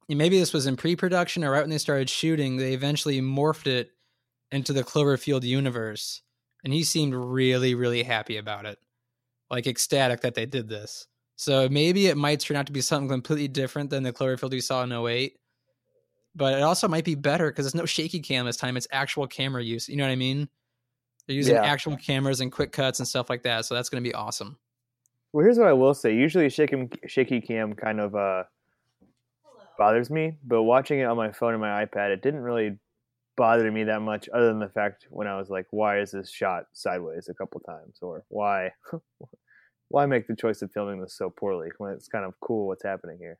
maybe 0.08 0.38
this 0.38 0.52
was 0.52 0.66
in 0.66 0.76
pre-production 0.76 1.44
or 1.44 1.50
right 1.52 1.60
when 1.62 1.70
they 1.70 1.78
started 1.78 2.10
shooting. 2.10 2.56
They 2.56 2.74
eventually 2.74 3.20
morphed 3.22 3.66
it 3.66 3.90
into 4.52 4.72
the 4.72 4.84
Cloverfield 4.84 5.44
universe, 5.44 6.20
and 6.62 6.72
he 6.74 6.82
seemed 6.84 7.14
really, 7.14 7.74
really 7.74 8.02
happy 8.02 8.36
about 8.36 8.66
it, 8.66 8.78
like 9.50 9.66
ecstatic 9.66 10.20
that 10.22 10.34
they 10.34 10.44
did 10.46 10.68
this. 10.68 11.06
So 11.36 11.68
maybe 11.68 12.08
it 12.08 12.16
might 12.16 12.40
turn 12.40 12.56
out 12.56 12.66
to 12.66 12.72
be 12.72 12.80
something 12.80 13.08
completely 13.08 13.48
different 13.48 13.90
than 13.90 14.02
the 14.02 14.12
Cloverfield 14.12 14.50
we 14.50 14.60
saw 14.60 14.82
in 14.82 14.92
08. 14.92 15.36
But 16.36 16.54
it 16.54 16.62
also 16.62 16.88
might 16.88 17.04
be 17.04 17.14
better 17.14 17.50
because 17.50 17.64
there's 17.64 17.74
no 17.74 17.86
shaky 17.86 18.20
cam 18.20 18.44
this 18.46 18.56
time. 18.56 18.76
It's 18.76 18.88
actual 18.90 19.26
camera 19.26 19.62
use. 19.62 19.88
You 19.88 19.96
know 19.96 20.04
what 20.04 20.10
I 20.10 20.16
mean? 20.16 20.48
They're 21.26 21.36
using 21.36 21.54
Yeah. 21.54 21.64
actual 21.64 21.96
cameras 21.96 22.40
and 22.40 22.50
quick 22.50 22.72
cuts 22.72 22.98
and 22.98 23.06
stuff 23.08 23.30
like 23.30 23.42
that. 23.44 23.64
So 23.64 23.74
that's 23.74 23.88
going 23.88 24.02
to 24.02 24.08
be 24.08 24.14
awesome. 24.14 24.58
Well, 25.32 25.44
here's 25.44 25.58
what 25.58 25.68
I 25.68 25.72
will 25.72 25.94
say. 25.94 26.14
Usually, 26.14 26.48
shaky 26.50 26.88
shaky 27.06 27.40
cam 27.40 27.74
kind 27.74 28.00
of 28.00 28.14
uh, 28.14 28.44
bothers 29.78 30.10
me, 30.10 30.38
but 30.44 30.62
watching 30.62 31.00
it 31.00 31.04
on 31.04 31.16
my 31.16 31.32
phone 31.32 31.52
and 31.54 31.60
my 31.60 31.84
iPad, 31.84 32.10
it 32.10 32.22
didn't 32.22 32.40
really 32.40 32.78
bother 33.36 33.70
me 33.72 33.82
that 33.84 34.00
much. 34.00 34.28
Other 34.32 34.46
than 34.46 34.60
the 34.60 34.68
fact 34.68 35.06
when 35.10 35.26
I 35.26 35.36
was 35.36 35.50
like, 35.50 35.66
"Why 35.70 35.98
is 35.98 36.12
this 36.12 36.30
shot 36.30 36.66
sideways 36.72 37.28
a 37.28 37.34
couple 37.34 37.60
times?" 37.60 37.98
or 38.00 38.24
"Why, 38.28 38.72
why 39.88 40.06
make 40.06 40.28
the 40.28 40.36
choice 40.36 40.62
of 40.62 40.70
filming 40.72 41.00
this 41.00 41.16
so 41.16 41.30
poorly?" 41.30 41.70
When 41.78 41.92
it's 41.92 42.06
kind 42.08 42.24
of 42.24 42.34
cool 42.40 42.68
what's 42.68 42.84
happening 42.84 43.18
here. 43.18 43.38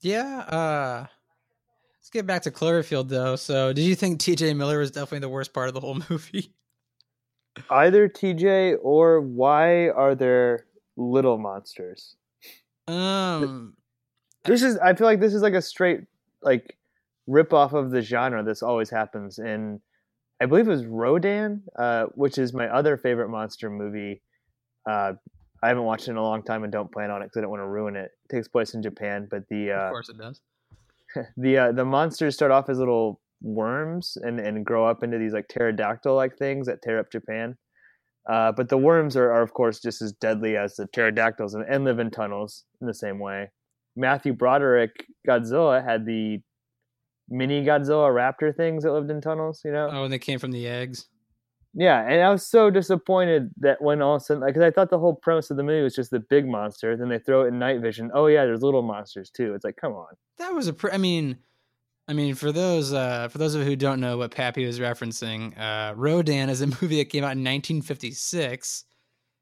Yeah. 0.00 0.38
Uh, 0.40 1.06
let's 2.06 2.12
get 2.12 2.24
back 2.24 2.42
to 2.42 2.52
Cloverfield, 2.52 3.08
though. 3.08 3.34
So, 3.34 3.72
did 3.72 3.82
you 3.82 3.96
think 3.96 4.20
T.J. 4.20 4.54
Miller 4.54 4.78
was 4.78 4.92
definitely 4.92 5.20
the 5.20 5.28
worst 5.28 5.52
part 5.52 5.66
of 5.66 5.74
the 5.74 5.80
whole 5.80 6.00
movie? 6.10 6.52
Either 7.68 8.08
TJ 8.08 8.76
or 8.80 9.20
why 9.20 9.88
are 9.88 10.14
there 10.14 10.66
little 10.96 11.36
monsters? 11.36 12.14
Um, 12.86 13.74
This 14.44 14.62
is 14.62 14.78
I 14.78 14.94
feel 14.94 15.06
like 15.06 15.18
this 15.18 15.34
is 15.34 15.42
like 15.42 15.54
a 15.54 15.62
straight 15.62 16.02
like 16.42 16.76
rip 17.26 17.52
off 17.52 17.72
of 17.72 17.90
the 17.90 18.02
genre. 18.02 18.44
This 18.44 18.62
always 18.62 18.90
happens 18.90 19.40
in 19.40 19.80
I 20.40 20.46
believe 20.46 20.68
it 20.68 20.70
was 20.70 20.84
Rodan, 20.84 21.62
uh, 21.76 22.04
which 22.14 22.38
is 22.38 22.52
my 22.52 22.68
other 22.68 22.96
favorite 22.96 23.30
monster 23.30 23.70
movie. 23.70 24.20
Uh, 24.88 25.14
I 25.62 25.68
haven't 25.68 25.84
watched 25.84 26.06
it 26.06 26.10
in 26.12 26.18
a 26.18 26.22
long 26.22 26.42
time 26.42 26.62
and 26.62 26.70
don't 26.70 26.92
plan 26.92 27.10
on 27.10 27.22
it 27.22 27.24
because 27.24 27.38
I 27.38 27.40
don't 27.40 27.50
want 27.50 27.62
to 27.62 27.66
ruin 27.68 27.96
it. 27.96 28.12
It 28.28 28.36
takes 28.36 28.46
place 28.46 28.74
in 28.74 28.82
Japan, 28.82 29.26
but 29.28 29.48
the 29.48 29.70
of 29.70 29.80
uh, 29.80 29.88
course 29.88 30.10
it 30.10 30.18
does. 30.18 30.42
the 31.36 31.58
uh, 31.58 31.72
the 31.72 31.84
monsters 31.84 32.34
start 32.34 32.50
off 32.50 32.68
as 32.68 32.78
little 32.78 33.20
worms 33.42 34.16
and, 34.22 34.40
and 34.40 34.64
grow 34.64 34.86
up 34.86 35.02
into 35.02 35.18
these 35.18 35.32
like 35.32 35.48
pterodactyl 35.48 36.14
like 36.14 36.36
things 36.36 36.66
that 36.66 36.82
tear 36.82 36.98
up 36.98 37.10
Japan. 37.10 37.56
Uh, 38.28 38.50
but 38.50 38.68
the 38.68 38.78
worms 38.78 39.16
are, 39.16 39.30
are 39.30 39.42
of 39.42 39.52
course 39.52 39.80
just 39.80 40.02
as 40.02 40.12
deadly 40.12 40.56
as 40.56 40.74
the 40.74 40.86
pterodactyls 40.92 41.54
and, 41.54 41.64
and 41.68 41.84
live 41.84 41.98
in 41.98 42.10
tunnels 42.10 42.64
in 42.80 42.86
the 42.86 42.94
same 42.94 43.18
way. 43.18 43.50
Matthew 43.94 44.32
Broderick 44.32 44.90
Godzilla 45.26 45.84
had 45.84 46.04
the 46.04 46.40
mini 47.28 47.64
Godzilla 47.64 48.12
raptor 48.12 48.54
things 48.54 48.84
that 48.84 48.92
lived 48.92 49.10
in 49.10 49.20
tunnels. 49.20 49.62
You 49.64 49.72
know, 49.72 49.88
Oh, 49.92 50.04
and 50.04 50.12
they 50.12 50.18
came 50.18 50.38
from 50.38 50.52
the 50.52 50.66
eggs. 50.66 51.06
Yeah, 51.78 52.08
and 52.08 52.22
I 52.22 52.30
was 52.30 52.46
so 52.46 52.70
disappointed 52.70 53.50
that 53.58 53.82
when 53.82 54.00
all 54.00 54.16
of 54.16 54.22
a 54.22 54.24
sudden, 54.24 54.42
because 54.46 54.62
I 54.62 54.70
thought 54.70 54.88
the 54.88 54.98
whole 54.98 55.14
premise 55.14 55.50
of 55.50 55.58
the 55.58 55.62
movie 55.62 55.82
was 55.82 55.94
just 55.94 56.10
the 56.10 56.20
big 56.20 56.48
monster, 56.48 56.96
then 56.96 57.10
they 57.10 57.18
throw 57.18 57.44
it 57.44 57.48
in 57.48 57.58
night 57.58 57.82
vision. 57.82 58.10
Oh 58.14 58.28
yeah, 58.28 58.46
there's 58.46 58.62
little 58.62 58.80
monsters 58.80 59.28
too. 59.28 59.52
It's 59.54 59.62
like, 59.62 59.76
come 59.76 59.92
on. 59.92 60.14
That 60.38 60.54
was 60.54 60.68
a. 60.68 60.72
Pr- 60.72 60.90
I 60.90 60.96
mean, 60.96 61.36
I 62.08 62.14
mean, 62.14 62.34
for 62.34 62.50
those 62.50 62.94
uh, 62.94 63.28
for 63.28 63.36
those 63.36 63.54
of 63.54 63.60
you 63.60 63.66
who 63.66 63.76
don't 63.76 64.00
know 64.00 64.16
what 64.16 64.30
Pappy 64.30 64.64
was 64.64 64.80
referencing, 64.80 65.58
uh, 65.58 65.92
Rodan 65.94 66.48
is 66.48 66.62
a 66.62 66.66
movie 66.80 66.96
that 66.96 67.10
came 67.10 67.24
out 67.24 67.36
in 67.36 67.44
1956. 67.44 68.84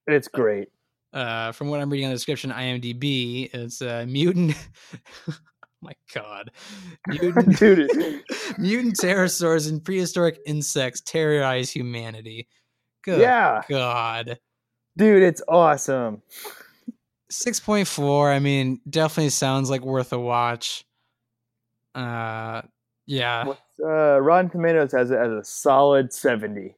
It's 0.08 0.28
great. 0.28 0.68
Uh, 1.12 1.52
from 1.52 1.68
what 1.68 1.80
I'm 1.80 1.88
reading 1.88 2.06
on 2.06 2.10
the 2.10 2.16
description, 2.16 2.50
IMDb, 2.50 3.48
it's 3.54 3.80
uh, 3.80 4.04
mutant. 4.08 4.56
oh 5.28 5.34
my 5.82 5.92
god, 6.12 6.50
mutant, 7.06 7.58
Dude. 7.58 7.90
Mutant 8.58 8.96
pterosaurs 8.96 9.68
and 9.68 9.82
prehistoric 9.84 10.38
insects 10.46 11.00
terrorize 11.00 11.70
humanity. 11.70 12.48
Good 13.02 13.20
Yeah, 13.20 13.62
God. 13.68 14.38
dude, 14.96 15.22
it's 15.22 15.42
awesome. 15.48 16.22
6.4 17.32 18.32
i 18.32 18.38
mean 18.38 18.80
definitely 18.88 19.30
sounds 19.30 19.68
like 19.68 19.80
worth 19.80 20.12
a 20.12 20.18
watch 20.18 20.84
uh 21.94 22.62
yeah 23.06 23.44
uh, 23.84 24.20
Rotten 24.20 24.50
Tomatoes 24.50 24.92
has 24.92 25.10
it 25.10 25.18
as 25.18 25.32
a 25.32 25.42
solid 25.42 26.12
seventy. 26.12 26.76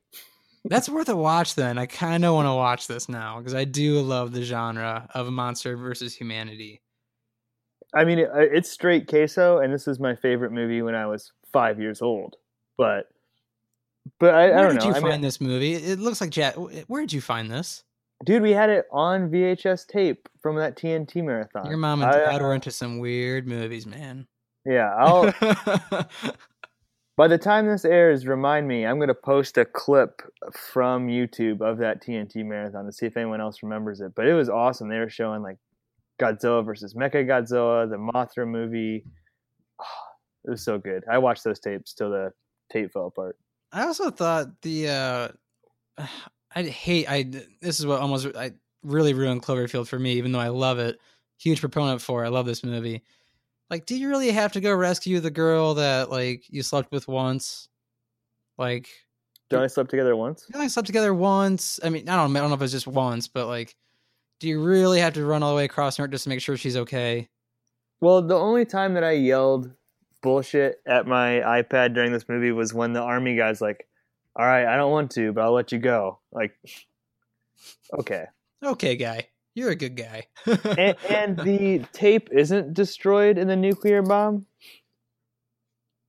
that's 0.64 0.88
worth 0.88 1.08
a 1.10 1.16
watch 1.16 1.56
then 1.56 1.76
i 1.78 1.84
kind 1.84 2.24
of 2.24 2.32
want 2.34 2.46
to 2.46 2.54
watch 2.54 2.86
this 2.86 3.08
now 3.08 3.38
because 3.38 3.54
i 3.54 3.64
do 3.64 4.00
love 4.00 4.32
the 4.32 4.42
genre 4.42 5.08
of 5.14 5.30
monster 5.30 5.76
versus 5.76 6.14
humanity 6.14 6.80
I 7.94 8.04
mean, 8.04 8.18
it, 8.18 8.28
it's 8.34 8.70
straight 8.70 9.06
queso, 9.06 9.58
and 9.58 9.72
this 9.72 9.88
is 9.88 9.98
my 9.98 10.14
favorite 10.16 10.52
movie 10.52 10.82
when 10.82 10.94
I 10.94 11.06
was 11.06 11.32
five 11.56 11.80
years 11.80 12.02
old. 12.02 12.36
But, 12.76 13.08
but 14.20 14.34
I, 14.34 14.50
I 14.50 14.56
where 14.56 14.66
don't 14.66 14.74
know. 14.74 14.80
did 14.80 14.80
know. 14.80 14.86
you 14.86 14.90
I 14.96 15.00
find 15.00 15.12
mean, 15.14 15.20
this 15.22 15.40
movie 15.40 15.74
it 15.74 15.98
looks 15.98 16.20
like 16.20 16.30
jack 16.30 16.54
where 16.54 17.00
did 17.00 17.12
you 17.12 17.20
find 17.20 17.50
this 17.50 17.82
dude, 18.24 18.42
we 18.42 18.52
had 18.52 18.70
it 18.70 18.86
on 18.92 19.30
VHS 19.30 19.86
tape 19.86 20.28
from 20.40 20.56
that 20.56 20.76
TNT 20.76 21.24
marathon. 21.24 21.66
your 21.68 21.78
mom 21.78 22.02
and 22.02 22.10
I, 22.10 22.20
uh, 22.20 22.30
dad 22.32 22.42
were 22.42 22.54
into 22.54 22.70
some 22.70 22.98
weird 22.98 23.46
movies 23.46 23.86
man 23.86 24.26
Yeah, 24.64 24.94
I'll. 24.94 25.32
By 27.16 27.28
the 27.28 27.38
time 27.38 27.66
this 27.66 27.86
airs, 27.86 28.26
remind 28.26 28.68
me. 28.68 28.84
I'm 28.84 28.98
going 28.98 29.08
to 29.08 29.14
post 29.14 29.56
a 29.56 29.64
clip 29.64 30.20
from 30.52 31.08
YouTube 31.08 31.62
of 31.62 31.78
that 31.78 32.02
TNT 32.02 32.44
marathon 32.44 32.84
to 32.84 32.92
see 32.92 33.06
if 33.06 33.16
anyone 33.16 33.40
else 33.40 33.62
remembers 33.62 34.02
it. 34.02 34.12
But 34.14 34.26
it 34.26 34.34
was 34.34 34.50
awesome. 34.50 34.90
They 34.90 34.98
were 34.98 35.08
showing 35.08 35.42
like 35.42 35.56
Godzilla 36.20 36.62
versus 36.62 36.92
Mecha 36.92 37.26
Godzilla, 37.26 37.88
the 37.88 37.96
Mothra 37.96 38.46
movie. 38.46 39.06
It 40.46 40.50
was 40.50 40.62
so 40.62 40.78
good. 40.78 41.04
I 41.10 41.18
watched 41.18 41.44
those 41.44 41.58
tapes 41.58 41.92
till 41.92 42.10
the 42.10 42.32
tape 42.72 42.92
fell 42.92 43.06
apart. 43.06 43.36
I 43.72 43.82
also 43.84 44.10
thought 44.10 44.62
the 44.62 44.88
uh 44.88 45.28
I 46.54 46.62
hate 46.62 47.06
I 47.08 47.24
this 47.60 47.80
is 47.80 47.86
what 47.86 48.00
almost 48.00 48.26
I 48.36 48.52
really 48.82 49.12
ruined 49.12 49.42
Cloverfield 49.42 49.88
for 49.88 49.98
me 49.98 50.12
even 50.12 50.32
though 50.32 50.38
I 50.38 50.48
love 50.48 50.78
it. 50.78 50.98
Huge 51.38 51.60
proponent 51.60 52.00
for. 52.00 52.22
it. 52.24 52.28
I 52.28 52.30
love 52.30 52.46
this 52.46 52.64
movie. 52.64 53.02
Like 53.68 53.84
do 53.84 53.96
you 53.96 54.08
really 54.08 54.30
have 54.30 54.52
to 54.52 54.60
go 54.60 54.74
rescue 54.74 55.20
the 55.20 55.30
girl 55.30 55.74
that 55.74 56.10
like 56.10 56.44
you 56.48 56.62
slept 56.62 56.92
with 56.92 57.08
once? 57.08 57.68
Like 58.56 58.88
They 59.50 59.56
only 59.56 59.68
slept 59.68 59.90
together 59.90 60.16
once. 60.16 60.46
you 60.48 60.54
only 60.56 60.68
slept 60.70 60.86
together 60.86 61.12
once. 61.12 61.78
I 61.84 61.90
mean, 61.90 62.08
I 62.08 62.16
don't 62.16 62.34
I 62.34 62.40
don't 62.40 62.48
know 62.48 62.56
if 62.56 62.62
it's 62.62 62.72
just 62.72 62.86
once, 62.86 63.28
but 63.28 63.48
like 63.48 63.76
do 64.38 64.48
you 64.48 64.62
really 64.62 65.00
have 65.00 65.14
to 65.14 65.24
run 65.24 65.42
all 65.42 65.50
the 65.50 65.56
way 65.56 65.64
across 65.64 65.98
North 65.98 66.10
just 66.10 66.24
to 66.24 66.28
make 66.30 66.40
sure 66.40 66.56
she's 66.56 66.76
okay? 66.76 67.28
Well, 68.00 68.20
the 68.22 68.36
only 68.36 68.66
time 68.66 68.94
that 68.94 69.04
I 69.04 69.12
yelled 69.12 69.72
bullshit 70.22 70.80
at 70.86 71.06
my 71.06 71.40
iPad 71.40 71.94
during 71.94 72.12
this 72.12 72.28
movie 72.28 72.52
was 72.52 72.74
when 72.74 72.92
the 72.92 73.02
army 73.02 73.36
guy's 73.36 73.60
like, 73.60 73.86
"All 74.34 74.46
right, 74.46 74.66
I 74.66 74.76
don't 74.76 74.90
want 74.90 75.10
to, 75.12 75.32
but 75.32 75.42
I'll 75.42 75.52
let 75.52 75.72
you 75.72 75.78
go." 75.78 76.18
Like, 76.32 76.52
okay. 77.98 78.26
Okay, 78.64 78.96
guy. 78.96 79.28
You're 79.54 79.70
a 79.70 79.76
good 79.76 79.96
guy. 79.96 80.26
and, 80.46 80.96
and 81.08 81.38
the 81.38 81.84
tape 81.92 82.28
isn't 82.30 82.74
destroyed 82.74 83.38
in 83.38 83.48
the 83.48 83.56
nuclear 83.56 84.02
bomb. 84.02 84.46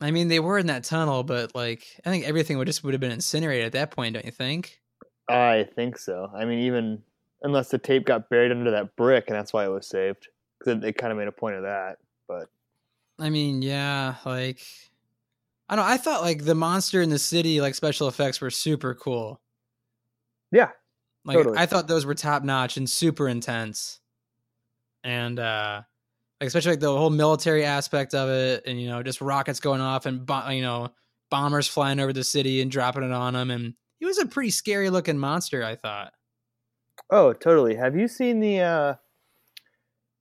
I 0.02 0.12
mean, 0.12 0.28
they 0.28 0.40
were 0.40 0.60
in 0.60 0.68
that 0.68 0.84
tunnel, 0.84 1.24
but 1.24 1.56
like 1.56 1.86
I 2.06 2.10
think 2.10 2.26
everything 2.26 2.58
would 2.58 2.68
just 2.68 2.84
would 2.84 2.94
have 2.94 3.02
been 3.02 3.12
incinerated 3.12 3.66
at 3.66 3.72
that 3.72 3.92
point, 3.92 4.14
don't 4.14 4.26
you 4.26 4.32
think? 4.32 4.82
I 5.30 5.68
think 5.76 5.98
so. 5.98 6.30
I 6.36 6.46
mean, 6.46 6.60
even 6.60 7.02
unless 7.42 7.70
the 7.70 7.78
tape 7.78 8.06
got 8.06 8.30
buried 8.30 8.52
under 8.52 8.72
that 8.72 8.96
brick, 8.96 9.26
and 9.28 9.36
that's 9.36 9.54
why 9.54 9.66
it 9.66 9.70
was 9.72 9.88
saved. 9.88 10.28
Because 10.60 10.82
they 10.82 10.92
kind 10.92 11.12
of 11.12 11.18
made 11.18 11.28
a 11.28 11.32
point 11.32 11.56
of 11.56 11.64
that. 11.64 11.98
But 12.28 12.50
I 13.20 13.30
mean, 13.30 13.62
yeah, 13.62 14.16
like 14.26 14.62
I 15.70 15.76
don't. 15.76 15.86
Know, 15.86 15.92
I 15.92 15.98
thought 15.98 16.22
like 16.22 16.44
the 16.46 16.56
monster 16.56 17.02
in 17.02 17.10
the 17.10 17.20
city, 17.20 17.62
like 17.62 17.76
special 17.76 18.08
effects, 18.08 18.40
were 18.40 18.52
super 18.52 18.94
cool. 18.94 19.42
yeah, 20.52 20.70
Like 21.26 21.38
Totally. 21.38 21.58
I 21.58 21.66
thought 21.66 21.88
those 21.88 22.06
were 22.06 22.16
top 22.16 22.44
notch 22.44 22.78
and 22.78 22.90
super 22.90 23.28
intense, 23.28 24.00
and 25.04 25.40
uh 25.40 25.82
like 26.40 26.48
especially 26.48 26.74
like 26.74 26.80
the 26.80 26.96
whole 26.96 27.10
military 27.10 27.66
aspect 27.66 28.14
of 28.14 28.30
it, 28.30 28.64
and 28.68 28.80
you 28.80 28.88
know 28.88 29.02
just 29.02 29.20
rockets 29.22 29.60
going 29.60 29.82
off 29.82 30.06
and 30.06 30.26
bo- 30.26 30.50
you 30.50 30.62
know 30.62 30.90
bombers 31.30 31.68
flying 31.68 32.00
over 32.00 32.14
the 32.14 32.24
city 32.24 32.62
and 32.62 32.72
dropping 32.72 33.04
it 33.04 33.12
on 33.12 33.34
them, 33.34 33.50
and 33.50 33.74
he 34.00 34.06
was 34.06 34.20
a 34.20 34.26
pretty 34.28 34.52
scary 34.52 34.90
looking 34.92 35.18
monster. 35.18 35.64
I 35.64 35.76
thought. 35.76 36.14
Oh, 37.10 37.34
totally. 37.34 37.76
Have 37.76 37.96
you 37.96 38.08
seen 38.08 38.40
the 38.40 38.60
uh 38.62 38.96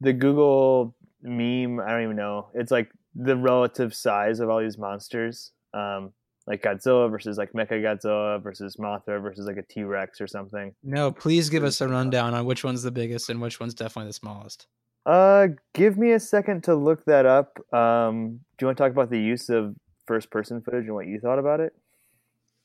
the 0.00 0.12
Google 0.12 0.96
meme? 1.26 1.80
I 1.80 1.90
don't 1.90 2.02
even 2.04 2.16
know. 2.16 2.49
It's 2.54 2.71
like 2.71 2.90
the 3.14 3.37
relative 3.37 3.95
size 3.95 4.40
of 4.40 4.49
all 4.49 4.61
these 4.61 4.78
monsters. 4.78 5.52
Um 5.75 6.12
like 6.47 6.62
Godzilla 6.62 7.11
versus 7.11 7.37
like 7.38 7.52
Mecha 7.52 7.83
Godzilla 7.83 8.40
versus 8.40 8.76
Mothra 8.76 9.21
versus 9.21 9.47
like 9.47 9.56
a 9.56 9.62
T 9.62 9.83
Rex 9.83 10.21
or 10.21 10.26
something. 10.26 10.75
No, 10.83 11.11
please 11.11 11.50
give 11.50 11.64
us 11.64 11.80
a 11.80 11.88
rundown 11.88 12.35
on 12.35 12.47
which 12.47 12.62
one's 12.62 12.83
the 12.83 12.92
biggest 12.92 13.28
and 13.28 13.40
which 13.40 13.59
one's 13.59 13.75
definitely 13.75 14.11
the 14.11 14.14
smallest. 14.14 14.66
Uh 15.04 15.49
give 15.75 15.99
me 15.99 16.12
a 16.12 16.21
second 16.21 16.64
to 16.64 16.75
look 16.75 17.04
that 17.06 17.26
up. 17.26 17.59
Um 17.75 18.40
do 18.56 18.64
you 18.64 18.66
want 18.68 18.78
to 18.78 18.85
talk 18.85 18.92
about 18.92 19.11
the 19.11 19.21
use 19.21 19.49
of 19.49 19.75
first 20.06 20.30
person 20.30 20.61
footage 20.61 20.85
and 20.85 20.95
what 20.95 21.06
you 21.06 21.21
thought 21.21 21.38
about 21.38 21.61
it? 21.61 21.75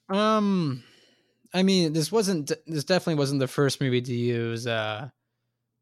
Um, 0.09 0.83
I 1.53 1.63
mean, 1.63 1.93
this 1.93 2.11
wasn't. 2.11 2.51
This 2.67 2.83
definitely 2.83 3.15
wasn't 3.15 3.39
the 3.39 3.47
first 3.47 3.81
movie 3.81 4.01
to 4.01 4.13
use. 4.13 4.67
Uh, 4.67 5.09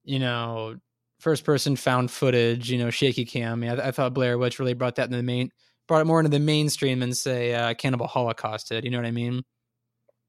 you 0.04 0.20
know, 0.20 0.78
first 1.20 1.44
person 1.44 1.76
found 1.76 2.12
footage. 2.12 2.72
You 2.72 2.80
know, 2.80 2.90
shaky 2.90 3.26
cam. 3.26 3.52
I, 3.52 3.56
mean, 3.56 3.80
I, 3.80 3.92
thought 3.92 4.14
Blair 4.14 4.38
Witch 4.38 4.60
really 4.60 4.74
brought 4.74 4.96
that 4.96 5.06
into 5.06 5.18
the 5.18 5.24
main, 5.24 5.52
brought 5.88 6.02
it 6.02 6.06
more 6.06 6.20
into 6.20 6.30
the 6.30 6.40
mainstream 6.40 7.00
than 7.00 7.14
say 7.14 7.54
uh, 7.54 7.74
Cannibal 7.74 8.08
Holocaust 8.08 8.70
did. 8.70 8.84
You 8.84 8.92
know 8.92 8.98
what 8.98 9.06
I 9.06 9.12
mean? 9.12 9.44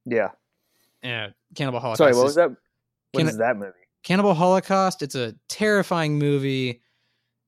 Yeah. 0.04 0.28
Yeah, 1.02 1.28
Cannibal 1.54 1.80
Holocaust. 1.80 1.98
Sorry, 1.98 2.14
what 2.14 2.24
was 2.24 2.34
that? 2.34 2.50
What 2.50 3.20
Can 3.20 3.28
is 3.28 3.38
that 3.38 3.56
movie? 3.56 3.72
Cannibal 4.02 4.34
Holocaust. 4.34 5.02
It's 5.02 5.14
a 5.14 5.34
terrifying 5.48 6.18
movie. 6.18 6.82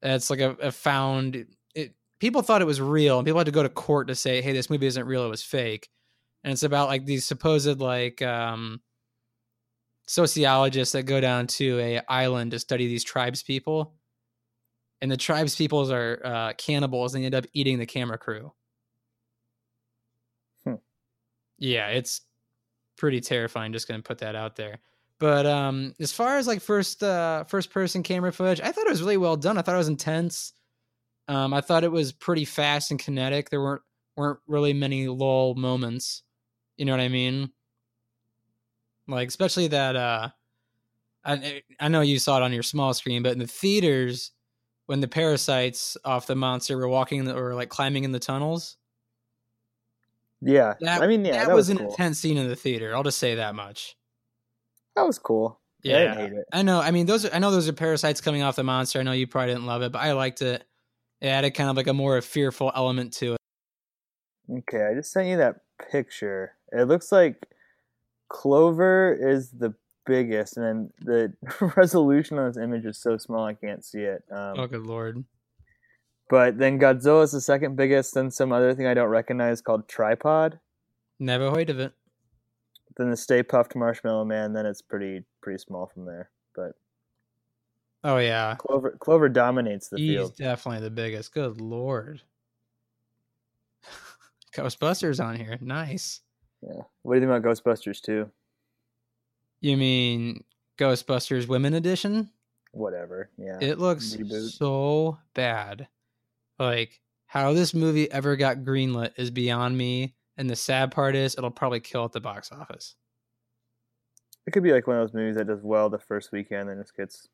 It's 0.02 0.30
like 0.30 0.40
a, 0.40 0.50
a 0.60 0.72
found. 0.72 1.46
It 1.74 1.94
people 2.18 2.42
thought 2.42 2.62
it 2.62 2.66
was 2.66 2.80
real, 2.80 3.18
and 3.18 3.26
people 3.26 3.38
had 3.38 3.46
to 3.46 3.52
go 3.52 3.62
to 3.62 3.68
court 3.68 4.08
to 4.08 4.14
say, 4.14 4.40
"Hey, 4.40 4.52
this 4.52 4.70
movie 4.70 4.86
isn't 4.86 5.06
real; 5.06 5.24
it 5.24 5.28
was 5.28 5.42
fake." 5.42 5.88
And 6.44 6.52
it's 6.52 6.62
about 6.62 6.88
like 6.88 7.04
these 7.04 7.24
supposed 7.24 7.80
like 7.80 8.22
um, 8.22 8.80
sociologists 10.12 10.92
that 10.92 11.04
go 11.04 11.22
down 11.22 11.46
to 11.46 11.78
a 11.78 12.00
island 12.06 12.50
to 12.50 12.58
study 12.58 12.86
these 12.86 13.02
tribes 13.02 13.42
people, 13.42 13.94
and 15.00 15.10
the 15.10 15.16
tribes 15.16 15.56
peoples 15.56 15.90
are 15.90 16.20
uh, 16.22 16.52
cannibals, 16.58 17.14
and 17.14 17.22
they 17.22 17.26
end 17.26 17.34
up 17.34 17.46
eating 17.54 17.78
the 17.78 17.86
camera 17.86 18.18
crew. 18.18 18.52
Hmm. 20.64 20.74
Yeah, 21.58 21.88
it's 21.88 22.20
pretty 22.98 23.22
terrifying. 23.22 23.72
Just 23.72 23.88
gonna 23.88 24.02
put 24.02 24.18
that 24.18 24.36
out 24.36 24.56
there. 24.56 24.80
But 25.18 25.46
um, 25.46 25.94
as 25.98 26.12
far 26.12 26.36
as 26.36 26.46
like 26.46 26.60
first 26.60 27.02
uh, 27.02 27.44
first 27.44 27.70
person 27.70 28.02
camera 28.02 28.32
footage, 28.32 28.60
I 28.60 28.70
thought 28.70 28.86
it 28.86 28.90
was 28.90 29.00
really 29.00 29.16
well 29.16 29.36
done. 29.36 29.56
I 29.56 29.62
thought 29.62 29.76
it 29.76 29.78
was 29.78 29.88
intense. 29.88 30.52
Um, 31.26 31.54
I 31.54 31.62
thought 31.62 31.84
it 31.84 31.92
was 31.92 32.12
pretty 32.12 32.44
fast 32.44 32.90
and 32.90 33.00
kinetic. 33.00 33.48
There 33.48 33.62
weren't 33.62 33.82
weren't 34.18 34.40
really 34.46 34.74
many 34.74 35.08
lull 35.08 35.54
moments. 35.54 36.22
You 36.76 36.84
know 36.84 36.92
what 36.92 37.00
I 37.00 37.08
mean? 37.08 37.50
Like 39.12 39.28
especially 39.28 39.68
that. 39.68 39.96
Uh, 39.96 40.28
I 41.24 41.62
I 41.78 41.88
know 41.88 42.00
you 42.00 42.18
saw 42.18 42.38
it 42.38 42.42
on 42.42 42.52
your 42.52 42.62
small 42.64 42.94
screen, 42.94 43.22
but 43.22 43.32
in 43.32 43.38
the 43.38 43.46
theaters, 43.46 44.32
when 44.86 45.00
the 45.00 45.08
parasites 45.08 45.96
off 46.04 46.26
the 46.26 46.34
monster 46.34 46.76
were 46.76 46.88
walking 46.88 47.20
in 47.20 47.24
the, 47.26 47.36
or 47.36 47.54
like 47.54 47.68
climbing 47.68 48.04
in 48.04 48.12
the 48.12 48.18
tunnels, 48.18 48.76
Yeah. 50.40 50.74
that 50.80 51.02
I 51.02 51.06
mean, 51.06 51.24
yeah, 51.24 51.32
that, 51.32 51.48
that, 51.48 51.54
was, 51.54 51.68
was, 51.68 51.70
an 51.70 51.78
cool. 51.78 51.90
intense 51.90 52.18
scene 52.18 52.36
in 52.36 52.48
the 52.48 52.56
theater. 52.56 52.94
I'll 52.94 53.04
just 53.04 53.18
say 53.18 53.36
that 53.36 53.54
much. 53.54 53.96
That 54.96 55.06
was 55.06 55.18
cool. 55.18 55.60
Yeah, 55.82 55.96
I 55.96 56.00
didn't 56.00 56.18
hate 56.18 56.32
it. 56.32 56.44
I 56.52 56.62
know. 56.62 56.80
I 56.80 56.90
mean, 56.90 57.06
those. 57.06 57.24
Are, 57.24 57.34
I 57.34 57.38
know 57.38 57.50
those 57.50 57.68
are 57.68 57.72
parasites 57.72 58.20
coming 58.20 58.42
off 58.42 58.56
the 58.56 58.64
monster. 58.64 58.98
I 58.98 59.02
know 59.02 59.12
you 59.12 59.26
probably 59.26 59.54
didn't 59.54 59.66
love 59.66 59.82
it, 59.82 59.92
but 59.92 60.00
I 60.00 60.12
liked 60.12 60.42
it. 60.42 60.64
It 61.20 61.28
added 61.28 61.52
kind 61.52 61.70
of 61.70 61.76
like 61.76 61.86
a 61.86 61.94
more 61.94 62.20
fearful 62.20 62.72
element 62.74 63.12
to 63.14 63.34
it. 63.34 63.38
Okay, 64.50 64.84
I 64.84 64.94
just 64.94 65.12
sent 65.12 65.28
you 65.28 65.36
that 65.38 65.56
picture. 65.90 66.52
It 66.72 66.84
looks 66.84 67.12
like 67.12 67.48
Clover 68.32 69.12
is 69.12 69.50
the 69.50 69.74
biggest, 70.06 70.56
and 70.56 70.64
then 70.66 70.90
the 71.60 71.72
resolution 71.76 72.38
on 72.38 72.48
this 72.48 72.56
image 72.56 72.86
is 72.86 72.98
so 72.98 73.18
small 73.18 73.44
I 73.44 73.52
can't 73.52 73.84
see 73.84 74.00
it. 74.00 74.24
Um, 74.30 74.54
oh, 74.58 74.66
good 74.66 74.86
lord! 74.86 75.22
But 76.30 76.56
then 76.56 76.80
Godzilla 76.80 77.24
is 77.24 77.32
the 77.32 77.42
second 77.42 77.76
biggest, 77.76 78.14
then 78.14 78.30
some 78.30 78.50
other 78.50 78.74
thing 78.74 78.86
I 78.86 78.94
don't 78.94 79.10
recognize 79.10 79.60
called 79.60 79.86
Tripod. 79.86 80.58
Never 81.20 81.50
heard 81.50 81.68
of 81.68 81.78
it. 81.78 81.92
then 82.96 83.10
the 83.10 83.16
Stay 83.18 83.42
Puft 83.42 83.76
Marshmallow 83.76 84.24
Man. 84.24 84.54
Then 84.54 84.64
it's 84.64 84.80
pretty 84.80 85.24
pretty 85.42 85.58
small 85.58 85.90
from 85.92 86.06
there. 86.06 86.30
But 86.56 86.72
Oh 88.02 88.16
yeah, 88.16 88.56
Clover 88.58 88.96
Clover 88.98 89.28
dominates 89.28 89.88
the 89.88 89.98
field. 89.98 90.08
he's 90.08 90.16
field. 90.16 90.36
definitely 90.38 90.80
the 90.80 90.90
biggest. 90.90 91.34
Good 91.34 91.60
lord. 91.60 92.22
Ghostbusters 94.56 95.22
on 95.22 95.36
here, 95.36 95.58
nice. 95.60 96.22
Yeah. 96.62 96.82
What 97.02 97.14
do 97.14 97.20
you 97.20 97.26
think 97.26 97.44
about 97.44 97.50
Ghostbusters 97.50 98.00
2? 98.00 98.30
You 99.60 99.76
mean 99.76 100.44
Ghostbusters 100.78 101.48
Women 101.48 101.74
Edition? 101.74 102.30
Whatever. 102.72 103.30
Yeah. 103.36 103.58
It 103.60 103.78
looks 103.78 104.16
Reboot. 104.16 104.50
so 104.52 105.18
bad. 105.34 105.88
Like 106.58 107.00
how 107.26 107.52
this 107.52 107.74
movie 107.74 108.10
ever 108.10 108.36
got 108.36 108.58
greenlit 108.58 109.12
is 109.16 109.30
beyond 109.30 109.76
me. 109.76 110.14
And 110.36 110.48
the 110.48 110.56
sad 110.56 110.90
part 110.92 111.14
is 111.14 111.34
it'll 111.36 111.50
probably 111.50 111.80
kill 111.80 112.04
at 112.04 112.12
the 112.12 112.20
box 112.20 112.50
office. 112.50 112.94
It 114.46 114.52
could 114.52 114.62
be 114.62 114.72
like 114.72 114.86
one 114.86 114.96
of 114.96 115.06
those 115.06 115.14
movies 115.14 115.36
that 115.36 115.46
does 115.46 115.62
well 115.62 115.88
the 115.90 115.98
first 115.98 116.32
weekend 116.32 116.68
and 116.68 116.82
just 116.82 116.96
gets 116.96 117.28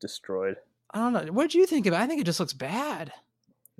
destroyed. 0.00 0.56
I 0.92 0.98
don't 0.98 1.12
know. 1.12 1.32
What 1.32 1.50
do 1.50 1.58
you 1.58 1.66
think 1.66 1.86
of 1.86 1.94
it? 1.94 1.96
I 1.96 2.06
think 2.06 2.20
it 2.20 2.24
just 2.24 2.38
looks 2.38 2.52
bad. 2.52 3.12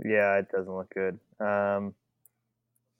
Yeah, 0.04 0.38
it 0.38 0.48
doesn't 0.50 0.74
look 0.74 0.92
good. 0.92 1.18
Um, 1.38 1.94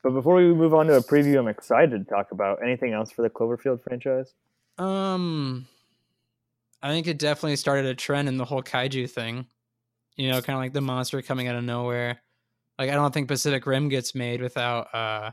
but 0.05 0.11
before 0.13 0.35
we 0.35 0.53
move 0.53 0.75
on 0.75 0.85
to 0.85 0.93
a 0.93 1.01
preview, 1.01 1.39
I'm 1.39 1.47
excited 1.47 1.89
to 2.07 2.13
talk 2.13 2.29
about 2.31 2.61
anything 2.61 2.93
else 2.93 3.09
for 3.11 3.23
the 3.23 3.29
Cloverfield 3.31 3.81
franchise. 3.81 4.35
Um, 4.77 5.65
I 6.83 6.89
think 6.91 7.07
it 7.07 7.17
definitely 7.17 7.55
started 7.55 7.87
a 7.87 7.95
trend 7.95 8.27
in 8.27 8.37
the 8.37 8.45
whole 8.45 8.61
kaiju 8.61 9.09
thing. 9.09 9.47
You 10.15 10.29
know, 10.29 10.39
kind 10.43 10.55
of 10.55 10.61
like 10.61 10.73
the 10.73 10.81
monster 10.81 11.23
coming 11.23 11.47
out 11.47 11.55
of 11.55 11.63
nowhere. 11.63 12.21
Like 12.77 12.91
I 12.91 12.93
don't 12.93 13.11
think 13.11 13.27
Pacific 13.27 13.65
Rim 13.65 13.89
gets 13.89 14.13
made 14.13 14.43
without 14.43 14.93
uh 14.93 15.31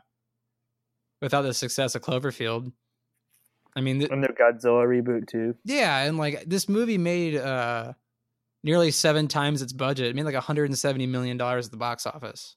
without 1.21 1.43
the 1.43 1.53
success 1.53 1.95
of 1.95 2.01
Cloverfield. 2.01 2.73
I 3.77 3.83
mean, 3.83 3.99
th- 3.99 4.11
And 4.11 4.25
the 4.25 4.29
Godzilla 4.29 4.87
reboot 4.87 5.29
too. 5.29 5.55
yeah, 5.67 5.99
and 6.05 6.17
like 6.17 6.45
this 6.47 6.67
movie 6.67 6.97
made 6.99 7.37
uh 7.37 7.93
nearly 8.65 8.91
seven 8.91 9.29
times 9.29 9.61
its 9.61 9.75
budget. 9.75 10.07
It 10.07 10.17
made 10.17 10.25
like 10.25 10.35
170 10.35 11.07
million 11.09 11.37
dollars 11.37 11.67
at 11.67 11.73
the 11.73 11.77
box 11.77 12.07
office. 12.07 12.57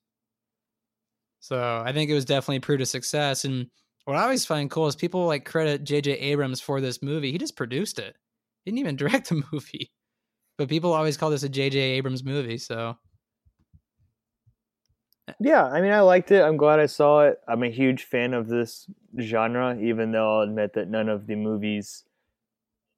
So 1.46 1.84
I 1.86 1.92
think 1.92 2.10
it 2.10 2.16
was 2.16 2.26
definitely 2.26 2.60
proved 2.60 2.82
a 2.82 2.88
success. 2.88 3.46
And 3.46 3.68
what 4.06 4.18
I 4.18 4.24
always 4.24 4.48
find 4.48 4.68
cool 4.72 4.88
is 4.88 4.96
people 4.96 5.28
like 5.28 5.46
credit 5.46 5.84
J.J. 5.84 6.14
Abrams 6.14 6.60
for 6.60 6.82
this 6.82 7.04
movie. 7.04 7.32
He 7.32 7.38
just 7.38 7.56
produced 7.56 8.00
it. 8.00 8.16
He 8.64 8.72
didn't 8.72 8.80
even 8.80 8.96
direct 8.96 9.30
the 9.30 9.44
movie. 9.52 9.92
But 10.58 10.70
people 10.70 10.92
always 10.92 11.18
call 11.18 11.30
this 11.30 11.44
a 11.44 11.50
J.J. 11.50 11.78
Abrams 11.78 12.24
movie. 12.24 12.58
So 12.58 12.98
Yeah, 15.40 15.66
I 15.66 15.82
mean, 15.82 15.92
I 15.92 16.00
liked 16.00 16.32
it. 16.32 16.42
I'm 16.42 16.58
glad 16.58 16.80
I 16.80 16.88
saw 16.88 17.22
it. 17.28 17.38
I'm 17.48 17.62
a 17.62 17.70
huge 17.70 18.06
fan 18.06 18.34
of 18.34 18.48
this 18.48 18.90
genre, 19.22 19.78
even 19.80 20.12
though 20.12 20.38
I'll 20.38 20.48
admit 20.50 20.74
that 20.74 20.90
none 20.90 21.10
of 21.10 21.28
the 21.28 21.36
movies 21.36 22.06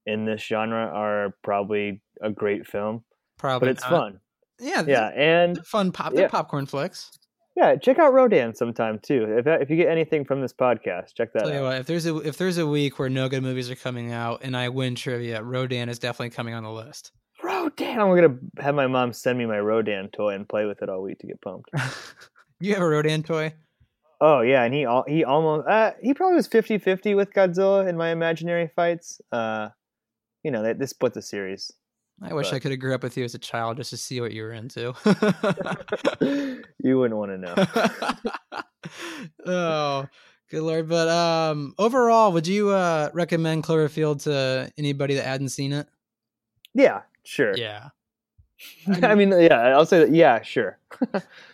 in 0.05 0.23
this 0.23 0.41
genre 0.41 0.85
are 0.85 1.35
probably 1.43 2.01
a 2.21 2.29
great 2.29 2.65
film. 2.65 3.03
probably 3.37 3.67
But 3.67 3.71
it's 3.71 3.83
not. 3.83 3.89
fun. 3.91 4.19
Yeah, 4.61 4.83
Yeah, 4.87 5.07
and 5.09 5.65
fun 5.67 5.91
pop. 5.91 6.13
Yeah. 6.15 6.29
popcorn 6.29 6.65
flicks. 6.65 7.11
Yeah, 7.57 7.75
check 7.75 7.97
out 7.97 8.13
Rodan 8.13 8.53
sometime 8.53 8.99
too. 8.99 9.25
If 9.27 9.47
if 9.47 9.71
you 9.71 9.77
get 9.77 9.89
anything 9.89 10.25
from 10.25 10.41
this 10.41 10.53
podcast, 10.53 11.15
check 11.15 11.33
that 11.33 11.45
Tell 11.45 11.53
out. 11.53 11.63
what, 11.63 11.77
if 11.79 11.87
there's 11.87 12.05
a 12.05 12.15
if 12.17 12.37
there's 12.37 12.59
a 12.59 12.67
week 12.67 12.99
where 12.99 13.09
no 13.09 13.27
good 13.27 13.41
movies 13.41 13.71
are 13.71 13.75
coming 13.75 14.11
out 14.11 14.41
and 14.43 14.55
I 14.55 14.69
win 14.69 14.93
trivia, 14.93 15.41
Rodan 15.41 15.89
is 15.89 15.97
definitely 15.97 16.29
coming 16.29 16.53
on 16.53 16.61
the 16.61 16.71
list. 16.71 17.13
Rodan. 17.43 17.99
I'm 17.99 18.15
gonna 18.15 18.37
have 18.59 18.75
my 18.75 18.85
mom 18.85 19.11
send 19.11 19.39
me 19.39 19.47
my 19.47 19.59
Rodan 19.59 20.09
toy 20.09 20.35
and 20.35 20.47
play 20.47 20.65
with 20.65 20.83
it 20.83 20.89
all 20.89 21.01
week 21.01 21.17
to 21.19 21.27
get 21.27 21.41
pumped. 21.41 21.71
you 22.59 22.75
have 22.75 22.83
a 22.83 22.87
Rodan 22.87 23.23
toy? 23.23 23.55
Oh 24.21 24.41
yeah, 24.41 24.63
and 24.63 24.71
he 24.71 24.85
al- 24.85 25.05
he 25.07 25.23
almost 25.23 25.67
uh, 25.67 25.93
he 25.99 26.13
probably 26.13 26.35
was 26.35 26.47
50-50 26.47 27.15
with 27.15 27.33
Godzilla 27.33 27.87
in 27.87 27.97
my 27.97 28.11
imaginary 28.11 28.69
fights. 28.75 29.19
Uh, 29.31 29.69
you 30.43 30.51
know, 30.51 30.61
they, 30.61 30.73
they 30.73 30.85
split 30.85 31.15
the 31.15 31.23
series. 31.23 31.71
I 32.21 32.33
wish 32.33 32.51
I 32.51 32.59
could 32.59 32.71
have 32.71 32.79
grew 32.79 32.95
up 32.95 33.03
with 33.03 33.15
you 33.15 33.23
as 33.23 33.35
a 33.35 33.39
child 33.39 33.77
just 33.77 33.91
to 33.91 33.97
see 33.97 34.21
what 34.21 34.31
you 34.31 34.41
were 34.41 34.51
into. 34.51 34.93
you 36.83 36.97
wouldn't 36.97 37.17
want 37.17 37.31
to 37.31 37.37
know. 37.37 37.55
oh, 39.45 40.07
good 40.49 40.63
lord! 40.63 40.89
But 40.89 41.09
um, 41.09 41.75
overall, 41.77 42.31
would 42.31 42.47
you 42.47 42.69
uh 42.69 43.09
recommend 43.13 43.63
Cloverfield 43.63 44.23
to 44.23 44.71
anybody 44.77 45.15
that 45.15 45.25
hadn't 45.25 45.49
seen 45.49 45.73
it? 45.73 45.87
Yeah, 46.73 47.01
sure. 47.23 47.55
Yeah. 47.55 47.89
I 49.03 49.13
mean, 49.13 49.29
yeah, 49.31 49.75
I'll 49.77 49.85
say 49.85 49.99
that. 49.99 50.11
Yeah, 50.11 50.41
sure. 50.41 50.79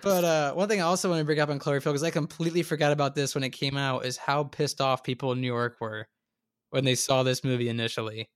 But 0.01 0.23
uh, 0.23 0.53
one 0.53 0.69
thing 0.69 0.79
I 0.79 0.85
also 0.85 1.09
want 1.09 1.19
to 1.19 1.25
bring 1.25 1.39
up 1.39 1.49
on 1.49 1.59
Cloverfield 1.59 1.83
because 1.85 2.03
I 2.03 2.11
completely 2.11 2.63
forgot 2.63 2.93
about 2.93 3.15
this 3.15 3.35
when 3.35 3.43
it 3.43 3.49
came 3.49 3.75
out 3.75 4.05
is 4.05 4.15
how 4.15 4.45
pissed 4.45 4.79
off 4.79 5.03
people 5.03 5.33
in 5.33 5.41
New 5.41 5.47
York 5.47 5.75
were 5.81 6.07
when 6.69 6.85
they 6.85 6.95
saw 6.95 7.23
this 7.23 7.43
movie 7.43 7.67
initially. 7.67 8.29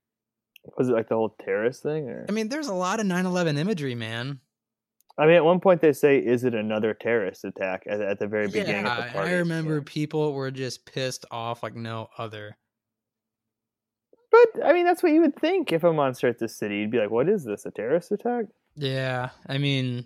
Was 0.77 0.89
it 0.89 0.93
like 0.93 1.09
the 1.09 1.15
whole 1.15 1.35
terrorist 1.43 1.83
thing? 1.83 2.09
Or 2.09 2.25
I 2.27 2.31
mean, 2.31 2.49
there's 2.49 2.67
a 2.67 2.73
lot 2.73 2.99
of 2.99 3.05
9/11 3.05 3.57
imagery, 3.57 3.95
man. 3.95 4.39
I 5.19 5.25
mean, 5.25 5.35
at 5.35 5.45
one 5.45 5.59
point 5.59 5.81
they 5.81 5.93
say, 5.93 6.17
"Is 6.19 6.43
it 6.43 6.53
another 6.53 6.93
terrorist 6.93 7.43
attack?" 7.43 7.83
At, 7.87 8.01
at 8.01 8.19
the 8.19 8.27
very 8.27 8.47
beginning 8.47 8.85
of 8.85 8.97
the 8.97 9.03
Yeah, 9.03 9.13
party. 9.13 9.29
I 9.31 9.33
remember 9.37 9.75
Yeah. 9.77 9.83
people 9.85 10.33
were 10.33 10.51
just 10.51 10.85
pissed 10.85 11.25
off 11.31 11.63
like 11.63 11.75
no 11.75 12.09
other. 12.17 12.57
But 14.31 14.63
I 14.65 14.73
mean, 14.73 14.85
that's 14.85 15.01
what 15.01 15.11
you 15.11 15.21
would 15.21 15.39
think 15.39 15.71
if 15.71 15.83
a 15.83 15.93
monster 15.93 16.27
at 16.27 16.37
the 16.39 16.47
city. 16.49 16.77
You'd 16.77 16.91
be 16.91 16.99
like, 16.99 17.09
"What 17.09 17.29
is 17.29 17.45
this? 17.45 17.65
A 17.65 17.71
terrorist 17.71 18.11
attack?" 18.11 18.45
Yeah, 18.75 19.29
I 19.47 19.57
mean, 19.57 20.05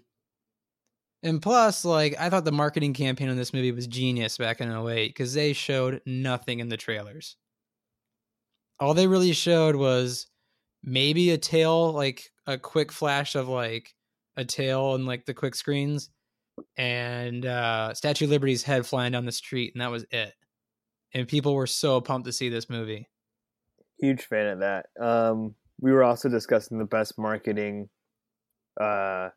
and 1.24 1.42
plus, 1.42 1.84
like, 1.84 2.16
I 2.20 2.30
thought 2.30 2.46
the 2.46 2.52
marketing 2.52 2.94
campaign 2.94 3.30
on 3.30 3.36
this 3.38 3.54
movie 3.54 3.72
was 3.72 3.88
genius 3.88 4.38
back 4.38 4.62
in 4.62 4.72
08 4.72 5.10
because 5.10 5.34
they 5.34 5.54
showed 5.54 6.02
nothing 6.06 6.60
in 6.60 6.70
the 6.70 6.78
trailers. 6.78 7.36
All 8.80 8.94
they 8.94 9.08
really 9.08 9.34
showed 9.34 9.76
was 9.76 10.28
maybe 10.84 11.32
a 11.32 11.38
tail, 11.38 11.92
like 11.92 12.32
a 12.48 12.58
quick 12.58 12.92
flash 12.92 13.36
of 13.36 13.48
like 13.48 13.94
a 14.38 14.46
tail 14.46 14.96
and 14.96 15.06
like 15.06 15.26
the 15.26 15.34
quick 15.34 15.56
screens, 15.56 16.10
and 16.78 17.46
uh 17.46 17.94
Statue 17.94 18.26
of 18.26 18.32
Liberty's 18.32 18.64
head 18.64 18.86
flying 18.86 19.12
down 19.12 19.26
the 19.26 19.32
street, 19.32 19.74
and 19.74 19.82
that 19.82 19.92
was 19.92 20.06
it. 20.12 20.34
And 21.14 21.28
people 21.28 21.54
were 21.56 21.68
so 21.68 22.00
pumped 22.02 22.26
to 22.26 22.34
see 22.34 22.50
this 22.50 22.70
movie. 22.70 23.10
Huge 24.00 24.24
fan 24.24 24.48
of 24.48 24.60
that. 24.60 24.86
Um, 25.00 25.56
we 25.82 25.92
were 25.92 26.04
also 26.04 26.30
discussing 26.30 26.78
the 26.78 26.86
best 26.86 27.18
marketing, 27.18 27.90
uh, 28.80 29.30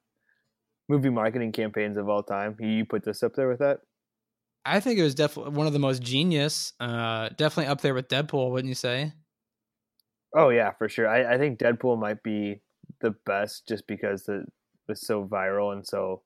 movie 0.88 1.11
marketing 1.11 1.52
campaigns 1.52 1.96
of 1.96 2.09
all 2.09 2.22
time. 2.22 2.57
You, 2.61 2.85
put 2.85 3.04
this 3.04 3.22
up 3.22 3.35
there 3.35 3.48
with 3.48 3.59
that? 3.59 3.80
I 4.64 4.80
think 4.80 4.98
it 4.98 5.02
was 5.02 5.14
definitely 5.14 5.52
one 5.52 5.66
of 5.66 5.72
the 5.72 5.78
most 5.78 6.02
genius. 6.02 6.72
Uh, 6.78 7.30
definitely 7.30 7.66
up 7.66 7.80
there 7.80 7.94
with 7.94 8.09
Deadpool, 8.09 8.50
wouldn't 8.50 8.68
you 8.68 8.74
say? 8.74 9.12
Oh 10.35 10.49
yeah, 10.49 10.73
for 10.73 10.88
sure. 10.88 11.09
I, 11.09 11.35
I 11.35 11.38
think 11.38 11.59
Deadpool 11.59 11.99
might 11.99 12.23
be 12.23 12.61
the 13.01 13.14
best 13.25 13.68
just 13.68 13.87
because 13.87 14.29
it 14.29 14.42
was 14.88 15.07
so 15.07 15.25
viral 15.25 15.73
and 15.73 15.87
so 15.87 16.23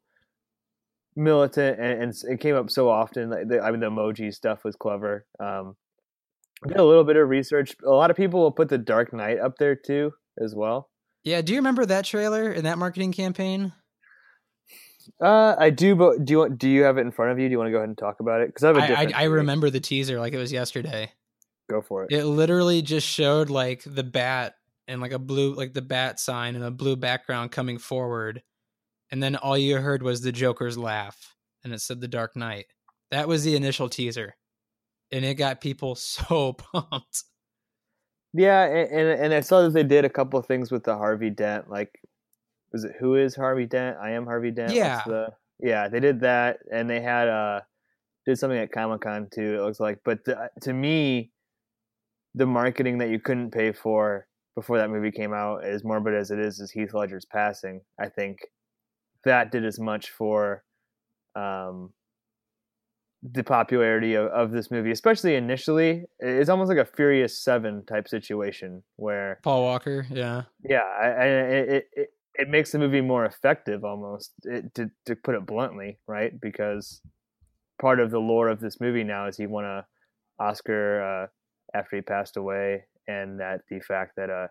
militant, 1.14 1.78
and, 1.78 2.02
and 2.02 2.14
it 2.28 2.40
came 2.40 2.54
up 2.54 2.70
so 2.70 2.88
often. 2.88 3.30
Like 3.30 3.48
the, 3.48 3.60
I 3.60 3.70
mean, 3.70 3.80
the 3.80 3.90
emoji 3.90 4.32
stuff 4.32 4.64
was 4.64 4.76
clever. 4.76 5.26
Um, 5.38 5.76
I 6.64 6.68
did 6.68 6.78
a 6.78 6.84
little 6.84 7.04
bit 7.04 7.16
of 7.16 7.28
research. 7.28 7.76
A 7.84 7.90
lot 7.90 8.10
of 8.10 8.16
people 8.16 8.40
will 8.40 8.52
put 8.52 8.68
the 8.68 8.78
Dark 8.78 9.12
Knight 9.12 9.38
up 9.38 9.58
there 9.58 9.76
too, 9.76 10.12
as 10.42 10.54
well. 10.54 10.88
Yeah, 11.22 11.42
do 11.42 11.52
you 11.52 11.58
remember 11.58 11.84
that 11.84 12.04
trailer 12.04 12.50
and 12.50 12.64
that 12.64 12.78
marketing 12.78 13.12
campaign? 13.12 13.72
Uh, 15.22 15.54
I 15.58 15.70
do, 15.70 15.94
but 15.94 16.24
do 16.24 16.32
you 16.32 16.38
want? 16.38 16.58
Do 16.58 16.68
you 16.68 16.82
have 16.82 16.98
it 16.98 17.02
in 17.02 17.10
front 17.10 17.32
of 17.32 17.38
you? 17.38 17.48
Do 17.48 17.52
you 17.52 17.58
want 17.58 17.68
to 17.68 17.72
go 17.72 17.78
ahead 17.78 17.88
and 17.88 17.98
talk 17.98 18.20
about 18.20 18.40
it? 18.40 18.48
Because 18.48 18.64
I 18.64 18.68
have 18.68 18.76
a 18.76 18.98
I, 18.98 19.02
I. 19.02 19.12
I 19.14 19.24
remember 19.24 19.70
the 19.70 19.80
teaser 19.80 20.18
like 20.18 20.32
it 20.32 20.38
was 20.38 20.52
yesterday. 20.52 21.12
Go 21.68 21.82
for 21.82 22.04
it. 22.04 22.12
It 22.12 22.24
literally 22.24 22.82
just 22.82 23.06
showed 23.06 23.50
like 23.50 23.82
the 23.84 24.02
bat 24.04 24.54
and 24.86 25.00
like 25.00 25.12
a 25.12 25.18
blue, 25.18 25.54
like 25.54 25.74
the 25.74 25.82
bat 25.82 26.18
sign 26.18 26.56
and 26.56 26.64
a 26.64 26.70
blue 26.70 26.96
background 26.96 27.50
coming 27.52 27.78
forward, 27.78 28.42
and 29.10 29.22
then 29.22 29.36
all 29.36 29.58
you 29.58 29.76
heard 29.76 30.02
was 30.02 30.20
the 30.22 30.32
Joker's 30.32 30.78
laugh, 30.78 31.36
and 31.62 31.72
it 31.72 31.80
said 31.80 32.00
the 32.00 32.08
Dark 32.08 32.36
Knight. 32.36 32.66
That 33.10 33.28
was 33.28 33.44
the 33.44 33.56
initial 33.56 33.88
teaser, 33.88 34.34
and 35.12 35.24
it 35.24 35.34
got 35.34 35.60
people 35.60 35.94
so 35.94 36.54
pumped. 36.54 37.24
Yeah, 38.34 38.64
and, 38.64 39.08
and 39.08 39.34
I 39.34 39.40
saw 39.40 39.62
that 39.62 39.72
they 39.72 39.82
did 39.82 40.04
a 40.04 40.10
couple 40.10 40.38
of 40.38 40.46
things 40.46 40.70
with 40.70 40.84
the 40.84 40.96
Harvey 40.96 41.30
Dent. 41.30 41.70
Like, 41.70 42.00
was 42.72 42.84
it 42.84 42.92
who 42.98 43.14
is 43.16 43.34
Harvey 43.34 43.66
Dent? 43.66 43.96
I 44.02 44.12
am 44.12 44.26
Harvey 44.26 44.50
Dent. 44.50 44.72
Yeah. 44.72 45.02
the- 45.06 45.32
yeah, 45.60 45.88
they 45.88 45.98
did 46.00 46.20
that, 46.20 46.58
and 46.70 46.88
they 46.88 47.00
had 47.00 47.28
uh 47.28 47.60
did 48.26 48.38
something 48.38 48.58
at 48.58 48.70
Comic 48.72 49.00
Con 49.00 49.28
too. 49.32 49.56
It 49.56 49.60
looks 49.62 49.80
like, 49.80 49.98
but 50.04 50.24
the, 50.24 50.50
to 50.62 50.72
me, 50.72 51.32
the 52.38 52.46
marketing 52.46 52.98
that 52.98 53.10
you 53.10 53.18
couldn't 53.20 53.50
pay 53.50 53.72
for 53.72 54.26
before 54.54 54.78
that 54.78 54.90
movie 54.90 55.10
came 55.10 55.32
out, 55.32 55.64
as 55.64 55.84
morbid 55.84 56.14
as 56.14 56.30
it 56.30 56.38
is, 56.38 56.60
is 56.60 56.70
Heath 56.70 56.94
Ledger's 56.94 57.26
passing. 57.26 57.80
I 58.00 58.08
think 58.08 58.38
that 59.24 59.52
did 59.52 59.64
as 59.64 59.78
much 59.78 60.10
for 60.10 60.64
um 61.34 61.92
the 63.22 63.42
popularity 63.42 64.14
of, 64.14 64.26
of 64.26 64.52
this 64.52 64.70
movie, 64.70 64.92
especially 64.92 65.34
initially, 65.34 66.04
it's 66.20 66.48
almost 66.48 66.68
like 66.68 66.78
a 66.78 66.84
Furious 66.84 67.42
Seven 67.42 67.84
type 67.84 68.06
situation 68.08 68.82
where, 68.94 69.40
Paul 69.42 69.62
Walker, 69.64 70.06
yeah. 70.08 70.42
yeah, 70.62 70.86
I, 71.00 71.06
I, 71.06 71.26
it, 71.26 71.88
it 71.92 72.08
it 72.34 72.48
makes 72.48 72.70
the 72.70 72.78
movie 72.78 73.00
more 73.00 73.24
effective 73.24 73.84
almost, 73.84 74.32
it, 74.44 74.72
to 74.76 74.90
to 75.06 75.16
put 75.16 75.34
it 75.34 75.46
bluntly, 75.46 75.98
right? 76.06 76.32
Because 76.40 77.00
part 77.80 77.98
of 77.98 78.12
the 78.12 78.20
lore 78.20 78.48
of 78.48 78.60
this 78.60 78.80
movie 78.80 79.04
now 79.04 79.26
is 79.26 79.36
he 79.36 79.48
won 79.48 79.64
a 79.64 79.84
Oscar 80.38 81.02
uh, 81.02 81.26
after 81.74 81.96
he 81.96 82.02
passed 82.02 82.36
away, 82.36 82.84
and 83.06 83.40
that 83.40 83.62
the 83.68 83.80
fact 83.80 84.16
that 84.16 84.30
uh, 84.30 84.48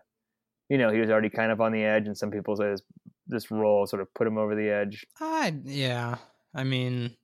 you 0.68 0.78
know, 0.78 0.90
he 0.90 1.00
was 1.00 1.10
already 1.10 1.30
kind 1.30 1.50
of 1.50 1.60
on 1.60 1.72
the 1.72 1.82
edge, 1.84 2.06
and 2.06 2.16
some 2.16 2.30
people 2.30 2.56
say 2.56 2.70
this 2.70 2.82
this 3.26 3.50
role 3.50 3.86
sort 3.86 4.02
of 4.02 4.12
put 4.14 4.26
him 4.26 4.38
over 4.38 4.54
the 4.54 4.68
edge. 4.68 5.06
I 5.20 5.54
yeah. 5.64 6.16
I 6.54 6.64
mean, 6.64 7.14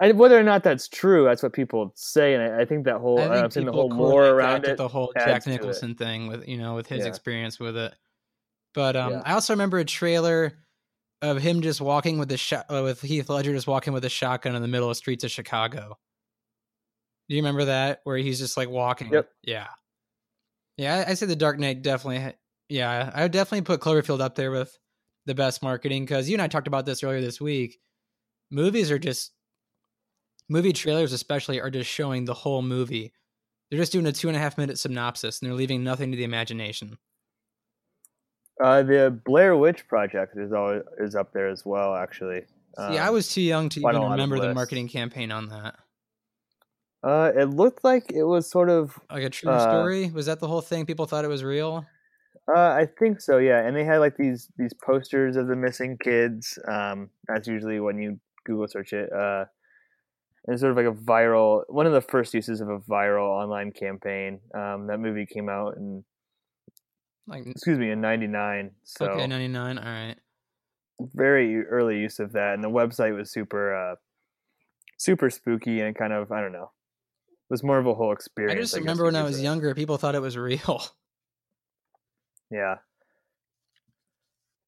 I, 0.00 0.12
whether 0.12 0.38
or 0.38 0.42
not 0.42 0.64
that's 0.64 0.88
true, 0.88 1.24
that's 1.24 1.42
what 1.42 1.52
people 1.52 1.92
say, 1.94 2.34
and 2.34 2.42
I, 2.42 2.62
I 2.62 2.64
think 2.64 2.84
that 2.86 2.98
whole 2.98 3.18
I 3.20 3.38
am 3.38 3.50
saying 3.50 3.66
the 3.66 3.72
people 3.72 3.90
whole 3.94 4.20
that 4.20 4.28
around 4.30 4.64
it. 4.66 4.76
the 4.76 4.88
whole 4.88 5.12
Jack. 5.16 5.46
Nicholson 5.46 5.94
thing 5.94 6.26
with 6.26 6.46
you 6.48 6.58
know 6.58 6.74
with 6.74 6.86
his 6.86 7.00
Yeah. 7.00 7.08
experience 7.08 7.60
with 7.60 7.76
it. 7.76 7.94
But 8.74 8.96
um, 8.96 9.12
Yeah. 9.12 9.22
I 9.24 9.34
also 9.34 9.52
remember 9.52 9.78
a 9.78 9.84
trailer 9.84 10.58
of 11.22 11.40
him 11.40 11.62
just 11.62 11.80
walking 11.80 12.18
with 12.18 12.28
the 12.28 12.36
shot 12.36 12.66
uh, 12.68 12.82
with 12.82 13.00
Heath 13.00 13.28
Ledger 13.30 13.52
just 13.52 13.66
walking 13.68 13.92
with 13.92 14.04
a 14.04 14.10
shotgun 14.10 14.54
in 14.56 14.62
the 14.62 14.68
middle 14.68 14.90
of 14.90 14.96
streets 14.96 15.24
of 15.24 15.30
Chicago. 15.30 15.96
Do 17.28 17.34
you 17.34 17.42
remember 17.42 17.66
that 17.66 18.00
where 18.04 18.16
he's 18.16 18.38
just 18.38 18.56
like 18.56 18.68
walking? 18.68 19.12
Yep. 19.12 19.28
Yeah. 19.42 19.68
Yeah, 20.76 21.04
I, 21.06 21.10
I 21.12 21.14
say 21.14 21.26
the 21.26 21.36
Dark 21.36 21.58
Knight 21.58 21.82
definitely. 21.82 22.34
Yeah, 22.68 23.10
I 23.14 23.22
would 23.22 23.32
definitely 23.32 23.62
put 23.62 23.80
Cloverfield 23.80 24.20
up 24.20 24.34
there 24.34 24.50
with 24.50 24.76
the 25.26 25.34
best 25.34 25.62
marketing 25.62 26.04
because 26.04 26.28
you 26.28 26.34
and 26.34 26.42
I 26.42 26.48
talked 26.48 26.66
about 26.66 26.86
this 26.86 27.02
earlier 27.02 27.20
this 27.20 27.40
week. 27.40 27.78
Movies 28.50 28.90
are 28.90 28.98
just 28.98 29.32
movie 30.48 30.72
trailers, 30.72 31.12
especially, 31.12 31.60
are 31.60 31.70
just 31.70 31.90
showing 31.90 32.24
the 32.24 32.34
whole 32.34 32.62
movie. 32.62 33.12
They're 33.70 33.80
just 33.80 33.92
doing 33.92 34.06
a 34.06 34.12
two 34.12 34.28
and 34.28 34.36
a 34.36 34.40
half 34.40 34.58
minute 34.58 34.78
synopsis 34.78 35.40
and 35.40 35.48
they're 35.50 35.56
leaving 35.56 35.82
nothing 35.82 36.10
to 36.10 36.16
the 36.16 36.24
imagination. 36.24 36.98
Uh, 38.62 38.82
the 38.82 39.18
Blair 39.24 39.56
Witch 39.56 39.86
Project 39.88 40.36
is 40.36 40.52
always 40.52 40.82
is 40.98 41.14
up 41.16 41.32
there 41.32 41.48
as 41.48 41.64
well. 41.64 41.94
Actually, 41.94 42.42
See, 42.76 42.98
I 42.98 43.08
Um, 43.08 43.14
was 43.14 43.32
too 43.32 43.42
young 43.42 43.68
to 43.70 43.80
even 43.80 44.02
remember 44.10 44.38
the 44.38 44.54
marketing 44.54 44.88
campaign 44.88 45.32
on 45.32 45.48
that. 45.48 45.76
Uh, 47.04 47.30
it 47.36 47.50
looked 47.50 47.84
like 47.84 48.10
it 48.12 48.24
was 48.24 48.50
sort 48.50 48.70
of. 48.70 48.98
Like 49.10 49.24
a 49.24 49.30
true 49.30 49.50
Uh, 49.52 49.58
story? 49.58 50.10
Was 50.10 50.26
that 50.26 50.40
the 50.40 50.48
whole 50.48 50.62
thing? 50.62 50.86
People 50.86 51.06
thought 51.06 51.24
it 51.24 51.28
was 51.28 51.44
real? 51.44 51.84
Uh, 52.48 52.60
I 52.70 52.86
think 52.98 53.20
so. 53.20 53.38
Yeah, 53.38 53.60
and 53.66 53.76
they 53.76 53.84
had 53.84 53.98
like 53.98 54.16
these 54.16 54.48
these 54.56 54.72
posters 54.74 55.36
of 55.36 55.46
the 55.48 55.56
missing 55.56 55.98
kids. 56.02 56.58
Um, 56.66 57.10
that's 57.28 57.46
usually 57.48 57.80
when 57.80 57.98
you 57.98 58.20
Google 58.44 58.68
search 58.68 58.92
it. 58.92 59.12
Uh, 59.12 59.44
and 60.46 60.54
it's 60.54 60.60
sort 60.60 60.70
of 60.72 60.76
like 60.76 60.86
a 60.86 60.98
viral 60.98 61.64
one 61.68 61.86
of 61.86 61.92
the 61.92 62.02
first 62.02 62.34
uses 62.34 62.60
of 62.60 62.68
a 62.68 62.78
viral 62.80 63.28
online 63.28 63.72
campaign. 63.72 64.40
Um, 64.54 64.86
that 64.88 64.98
movie 64.98 65.26
came 65.26 65.48
out 65.48 65.76
in 65.76 66.04
Like, 67.26 67.46
excuse 67.46 67.78
me 67.78 67.90
in 67.90 68.00
'99. 68.00 68.72
So 68.84 69.06
okay, 69.06 69.26
99. 69.26 69.78
All 69.78 69.84
right. 69.84 70.16
very 71.14 71.64
early 71.66 71.98
use 71.98 72.18
of 72.18 72.32
that, 72.32 72.54
and 72.54 72.62
the 72.64 72.68
website 72.70 73.16
was 73.16 73.30
super 73.30 73.74
uh, 73.74 73.96
super 74.98 75.30
spooky 75.30 75.80
and 75.80 75.96
kind 75.96 76.12
of 76.12 76.30
I 76.32 76.40
don't 76.42 76.52
know. 76.52 76.70
It 77.50 77.52
was 77.52 77.62
more 77.62 77.78
of 77.78 77.86
a 77.86 77.94
whole 77.94 78.12
experience. 78.12 78.58
I 78.58 78.60
just 78.60 78.74
guess 78.74 78.80
remember 78.80 79.04
when 79.04 79.16
I 79.16 79.22
was 79.22 79.36
say. 79.36 79.42
younger, 79.42 79.74
people 79.74 79.98
thought 79.98 80.14
it 80.14 80.22
was 80.22 80.36
real. 80.36 80.82
Yeah. 82.50 82.76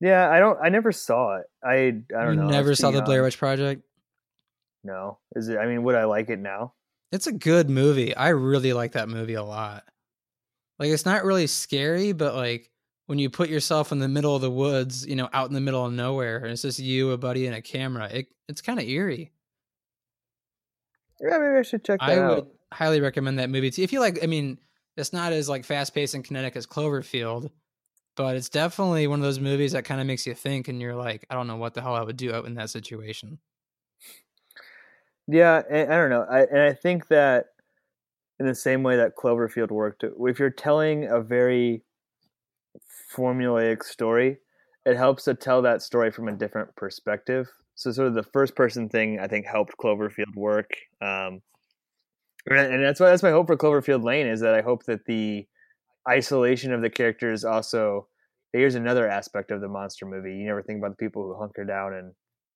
Yeah, 0.00 0.28
I 0.28 0.40
don't. 0.40 0.58
I 0.62 0.68
never 0.70 0.92
saw 0.92 1.36
it. 1.36 1.46
I 1.64 1.74
I 2.18 2.24
don't 2.24 2.34
you 2.34 2.40
know. 2.40 2.48
Never 2.48 2.74
saw 2.74 2.90
the 2.90 3.02
Blair. 3.02 3.22
Witch 3.22 3.38
Project? 3.38 3.82
No, 4.82 5.18
is 5.36 5.48
it? 5.48 5.56
I 5.56 5.66
mean, 5.66 5.82
would 5.84 5.94
I 5.94 6.04
like 6.04 6.28
it 6.28 6.38
now? 6.38 6.74
It's 7.12 7.26
a 7.26 7.32
good 7.32 7.70
movie. 7.70 8.14
I 8.14 8.30
really 8.30 8.72
like 8.72 8.92
that 8.92 9.08
movie 9.08 9.34
a 9.34 9.42
lot. 9.42 9.84
Like 10.78 10.90
it's 10.90 11.06
not 11.06 11.24
really 11.24 11.46
scary, 11.46 12.12
but 12.12 12.34
like 12.34 12.70
when 13.06 13.18
you 13.18 13.30
put 13.30 13.48
yourself 13.48 13.92
in 13.92 14.00
the 14.00 14.08
middle 14.08 14.34
of 14.34 14.42
the 14.42 14.50
woods, 14.50 15.06
you 15.06 15.16
know, 15.16 15.28
out 15.32 15.48
in 15.48 15.54
the 15.54 15.60
middle 15.60 15.84
of 15.84 15.92
nowhere, 15.92 16.38
and 16.38 16.50
it's 16.50 16.62
just 16.62 16.78
you, 16.78 17.12
a 17.12 17.18
buddy, 17.18 17.46
and 17.46 17.54
a 17.54 17.62
camera, 17.62 18.08
it 18.12 18.26
it's 18.48 18.60
kind 18.60 18.78
of 18.78 18.86
eerie. 18.86 19.32
Yeah, 21.20 21.38
maybe 21.38 21.58
I 21.58 21.62
should 21.62 21.84
check 21.84 22.00
that 22.00 22.10
I 22.10 22.18
out. 22.18 22.36
would 22.36 22.46
highly 22.72 23.00
recommend 23.00 23.38
that 23.38 23.50
movie. 23.50 23.70
To, 23.70 23.82
if 23.82 23.92
you 23.92 24.00
like, 24.00 24.22
I 24.22 24.26
mean, 24.26 24.58
it's 24.96 25.12
not 25.12 25.32
as 25.32 25.48
like 25.48 25.64
fast 25.64 25.94
paced 25.94 26.14
and 26.14 26.24
kinetic 26.24 26.56
as 26.56 26.66
Cloverfield, 26.66 27.50
but 28.16 28.36
it's 28.36 28.48
definitely 28.48 29.06
one 29.06 29.18
of 29.18 29.24
those 29.24 29.40
movies 29.40 29.72
that 29.72 29.84
kind 29.84 30.00
of 30.00 30.06
makes 30.06 30.26
you 30.26 30.34
think, 30.34 30.68
and 30.68 30.80
you're 30.80 30.94
like, 30.94 31.26
I 31.30 31.34
don't 31.34 31.46
know 31.46 31.56
what 31.56 31.74
the 31.74 31.82
hell 31.82 31.94
I 31.94 32.02
would 32.02 32.16
do 32.16 32.32
out 32.34 32.46
in 32.46 32.54
that 32.54 32.70
situation. 32.70 33.38
Yeah, 35.28 35.62
and, 35.68 35.92
I 35.92 35.96
don't 35.96 36.10
know. 36.10 36.26
I 36.30 36.42
and 36.42 36.60
I 36.60 36.72
think 36.72 37.08
that 37.08 37.46
in 38.38 38.46
the 38.46 38.54
same 38.54 38.82
way 38.82 38.96
that 38.96 39.16
Cloverfield 39.16 39.70
worked, 39.70 40.04
if 40.04 40.38
you're 40.38 40.50
telling 40.50 41.04
a 41.04 41.20
very 41.20 41.82
formulaic 43.14 43.82
story, 43.82 44.38
it 44.84 44.96
helps 44.96 45.24
to 45.24 45.34
tell 45.34 45.62
that 45.62 45.82
story 45.82 46.10
from 46.10 46.28
a 46.28 46.32
different 46.32 46.74
perspective. 46.76 47.48
So, 47.74 47.90
sort 47.92 48.08
of 48.08 48.14
the 48.14 48.22
first 48.22 48.54
person 48.54 48.88
thing 48.88 49.18
I 49.18 49.26
think 49.26 49.46
helped 49.46 49.76
Cloverfield 49.78 50.34
work. 50.36 50.70
Um, 51.02 51.42
and 52.46 52.82
that's 52.82 53.00
why 53.00 53.10
that's 53.10 53.22
my 53.22 53.30
hope 53.30 53.46
for 53.46 53.56
Cloverfield 53.56 54.04
Lane 54.04 54.26
is 54.26 54.40
that 54.40 54.54
I 54.54 54.62
hope 54.62 54.84
that 54.84 55.04
the 55.06 55.46
isolation 56.08 56.72
of 56.72 56.82
the 56.82 56.90
characters 56.90 57.44
also. 57.44 58.08
Here's 58.52 58.74
another 58.74 59.06
aspect 59.06 59.50
of 59.50 59.60
the 59.60 59.68
monster 59.68 60.06
movie. 60.06 60.34
You 60.34 60.46
never 60.46 60.62
think 60.62 60.78
about 60.78 60.92
the 60.92 61.04
people 61.04 61.24
who 61.24 61.38
hunker 61.38 61.64
down 61.64 61.92
and 61.92 62.12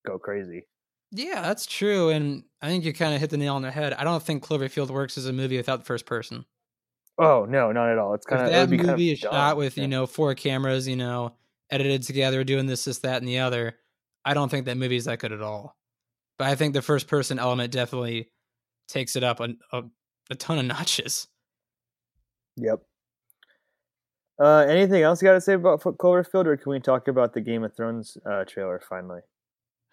go 0.06 0.18
crazy. 0.18 0.66
Yeah, 1.12 1.42
that's 1.42 1.66
true, 1.66 2.08
and 2.10 2.44
I 2.62 2.68
think 2.68 2.84
you 2.84 2.92
kind 2.92 3.14
of 3.14 3.20
hit 3.20 3.30
the 3.30 3.36
nail 3.36 3.56
on 3.56 3.62
the 3.62 3.70
head. 3.70 3.92
I 3.92 4.04
don't 4.04 4.22
think 4.22 4.46
Cloverfield 4.46 4.90
works 4.90 5.18
as 5.18 5.26
a 5.26 5.32
movie 5.32 5.56
without 5.56 5.80
the 5.80 5.84
first 5.84 6.06
person. 6.06 6.46
Oh 7.18 7.44
no, 7.44 7.72
not 7.72 7.90
at 7.90 7.98
all. 7.98 8.14
It's 8.14 8.24
kind 8.24 8.42
of 8.42 8.50
that 8.50 8.70
movie 8.70 9.12
is 9.12 9.18
shot 9.18 9.56
with 9.56 9.76
you 9.76 9.88
know 9.88 10.06
four 10.06 10.34
cameras, 10.34 10.88
you 10.88 10.96
know, 10.96 11.34
edited 11.70 12.02
together, 12.02 12.44
doing 12.44 12.66
this, 12.66 12.84
this, 12.84 12.98
that, 13.00 13.18
and 13.18 13.28
the 13.28 13.40
other, 13.40 13.76
I 14.24 14.34
don't 14.34 14.48
think 14.48 14.66
that 14.66 14.76
movie 14.76 14.96
is 14.96 15.04
that 15.04 15.18
good 15.18 15.32
at 15.32 15.42
all. 15.42 15.76
But 16.38 16.48
I 16.48 16.54
think 16.54 16.74
the 16.74 16.82
first 16.82 17.08
person 17.08 17.38
element 17.38 17.72
definitely 17.72 18.30
takes 18.90 19.16
it 19.16 19.24
up 19.24 19.40
a, 19.40 19.50
a, 19.72 19.82
a 20.30 20.34
ton 20.34 20.58
of 20.58 20.64
notches. 20.66 21.28
Yep. 22.56 22.80
Uh, 24.40 24.64
anything 24.68 25.02
else 25.02 25.20
you 25.20 25.28
got 25.28 25.34
to 25.34 25.40
say 25.40 25.52
about 25.54 25.80
Cloverfield, 25.80 26.46
or 26.46 26.56
can 26.56 26.72
we 26.72 26.80
talk 26.80 27.08
about 27.08 27.34
the 27.34 27.40
Game 27.40 27.62
of 27.62 27.76
Thrones 27.76 28.16
uh, 28.24 28.44
trailer 28.44 28.80
finally? 28.88 29.20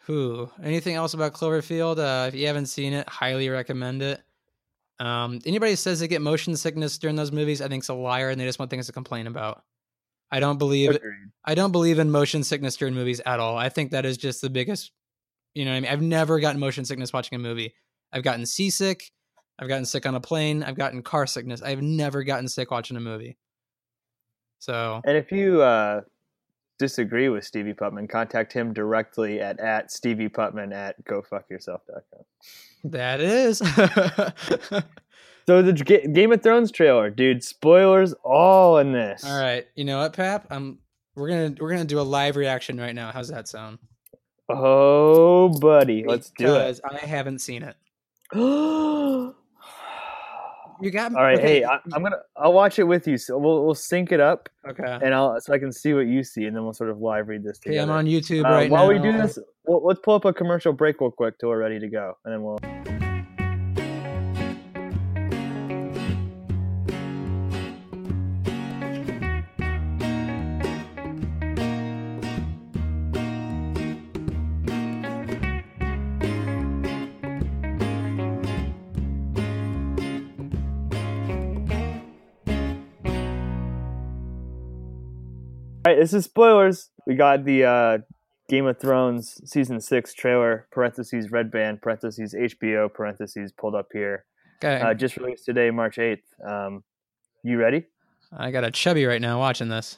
Who? 0.06 0.50
Anything 0.64 0.96
else 0.96 1.14
about 1.14 1.34
Cloverfield? 1.34 2.00
Uh, 2.00 2.28
if 2.28 2.36
you 2.36 2.48
haven't 2.48 2.68
seen 2.68 2.94
it, 2.94 3.10
highly 3.10 3.50
recommend 3.50 4.02
it. 4.02 4.22
Um, 5.00 5.40
anybody 5.46 5.74
who 5.74 5.76
says 5.76 6.00
they 6.00 6.08
get 6.08 6.22
motion 6.22 6.56
sickness 6.56 6.98
during 6.98 7.18
those 7.18 7.32
movies, 7.32 7.62
I 7.62 7.68
think 7.68 7.82
it's 7.82 7.90
a 7.90 7.94
liar, 7.94 8.30
and 8.30 8.40
they 8.40 8.46
just 8.46 8.58
want 8.58 8.72
things 8.72 8.88
to 8.88 8.94
complain 8.94 9.28
about. 9.28 9.64
I 10.32 10.40
don't 10.40 10.58
believe 10.58 10.92
Agreed. 10.92 11.32
I 11.46 11.56
don't 11.56 11.72
believe 11.72 12.00
in 12.00 12.10
motion 12.10 12.44
sickness 12.44 12.76
during 12.78 12.94
movies 12.94 13.22
at 13.26 13.40
all. 13.40 13.58
I 13.58 13.70
think 13.70 13.92
that 13.92 14.06
is 14.06 14.18
just 14.18 14.42
the 14.42 14.50
biggest. 14.50 14.92
You 15.56 15.66
know, 15.66 15.72
what 15.72 15.78
I 15.78 15.80
mean, 15.82 15.92
I've 15.92 16.02
never 16.02 16.40
gotten 16.40 16.60
motion 16.60 16.86
sickness 16.86 17.12
watching 17.12 17.36
a 17.36 17.40
movie. 17.40 17.74
I've 18.14 18.24
gotten 18.24 18.46
seasick. 18.46 19.12
I've 19.60 19.68
gotten 19.68 19.86
sick 19.86 20.06
on 20.06 20.16
a 20.16 20.20
plane. 20.22 20.64
I've 20.64 20.76
gotten 20.76 21.02
car 21.02 21.26
sickness. 21.28 21.62
I've 21.62 21.82
never 21.82 22.24
gotten 22.24 22.48
sick 22.48 22.72
watching 22.72 22.96
a 22.98 23.00
movie. 23.00 23.38
So 24.60 25.02
And 25.06 25.18
if 25.18 25.32
you 25.32 25.62
uh, 25.62 26.02
disagree 26.80 27.30
with 27.30 27.44
Stevie 27.44 27.74
Putman, 27.74 28.10
contact 28.10 28.54
him 28.54 28.74
directly 28.74 29.40
at 29.42 29.60
at 29.60 29.92
Stevie 29.92 30.30
Putman 30.30 30.74
at 30.74 31.04
gofuckyourself.com. 31.06 32.24
that 32.86 33.20
is. 33.22 33.62
So 35.48 35.62
the 35.62 35.72
Ga- 35.72 36.08
Game 36.08 36.34
of 36.34 36.44
Thrones 36.44 36.72
trailer, 36.72 37.10
dude. 37.10 37.42
Spoilers 37.42 38.14
all 38.22 38.80
in 38.80 38.92
this. 38.92 39.24
all 39.24 39.40
right. 39.40 39.66
You 39.76 39.86
know 39.86 40.00
what, 40.00 40.12
Pap? 40.12 40.46
I'm. 40.50 40.80
We're 41.16 41.30
gonna 41.30 41.56
we're 41.62 41.70
gonna 41.72 41.86
do 41.86 42.00
a 42.00 42.02
live 42.02 42.36
reaction 42.36 42.78
right 42.78 42.94
now. 42.94 43.12
How's 43.14 43.30
that 43.30 43.48
sound? 43.48 43.80
Oh, 44.50 45.48
buddy, 45.48 46.04
let's 46.06 46.32
do 46.38 46.48
it. 46.48 46.48
Because 46.48 46.82
I 46.84 46.98
haven't 47.06 47.40
seen 47.40 47.64
it. 47.64 47.78
It. 48.34 49.34
You 50.80 50.92
got 50.92 51.12
me. 51.12 51.18
all 51.18 51.24
right, 51.24 51.40
okay, 51.40 51.48
hey, 51.60 51.64
I, 51.64 51.80
I'm 51.92 52.04
gonna. 52.04 52.18
I'll 52.36 52.54
watch 52.54 52.78
it 52.78 52.84
with 52.84 53.08
you. 53.08 53.18
So 53.18 53.36
we'll 53.40 53.66
we'll 53.66 53.74
sync 53.74 54.12
it 54.12 54.20
up, 54.20 54.48
Okay. 54.70 54.84
and 55.02 55.12
I'll 55.12 55.42
so 55.42 55.52
I 55.52 55.58
can 55.58 55.72
see 55.72 55.96
what 55.96 56.02
you 56.06 56.24
see, 56.24 56.46
and 56.46 56.56
then 56.56 56.64
we'll 56.66 56.74
sort 56.74 56.92
of 56.92 57.00
live 57.00 57.30
read 57.30 57.44
this 57.44 57.60
Okay. 57.66 57.80
I'm 57.80 57.90
on 57.90 58.06
YouTube 58.06 58.46
Uh, 58.46 58.50
right 58.50 58.70
while 58.70 58.84
now. 58.88 58.94
While 58.94 59.02
we 59.04 59.12
do 59.12 59.18
this, 59.18 59.40
we'll, 59.66 59.84
let's 59.84 60.00
pull 60.04 60.14
up 60.14 60.26
a 60.26 60.34
commercial 60.34 60.74
break 60.74 61.02
real 61.02 61.10
quick 61.10 61.40
till 61.40 61.50
we're 61.50 61.58
ready 61.58 61.80
to 61.80 61.88
go, 61.88 62.14
and 62.26 62.32
then 62.32 62.44
we'll. 62.44 63.07
All 85.88 85.94
right, 85.94 86.02
this 86.02 86.14
is 86.14 86.26
spoilers. 86.26 86.90
We 87.06 87.16
got 87.16 87.46
the 87.46 87.64
uh, 87.64 87.98
Game 88.50 88.66
of 88.66 88.78
Thrones 88.78 89.40
season 89.50 89.80
six 89.80 90.14
trailer 90.14 90.68
(parentheses 90.70 91.32
Red 91.32 91.50
Band 91.50 91.82
parentheses 91.82 92.36
HBO 92.38 92.94
parentheses 92.94 93.54
pulled 93.54 93.74
up 93.74 93.88
here). 93.94 94.26
Okay. 94.62 94.82
Uh, 94.82 94.94
just 94.94 95.16
released 95.16 95.46
today, 95.46 95.72
March 95.72 95.98
eighth. 95.98 96.26
Um, 96.46 96.84
you 97.42 97.58
ready? 97.58 97.86
I 98.38 98.52
got 98.52 98.66
a 98.66 98.72
chubby 98.72 99.06
right 99.06 99.22
now 99.22 99.40
watching 99.40 99.70
this. 99.70 99.98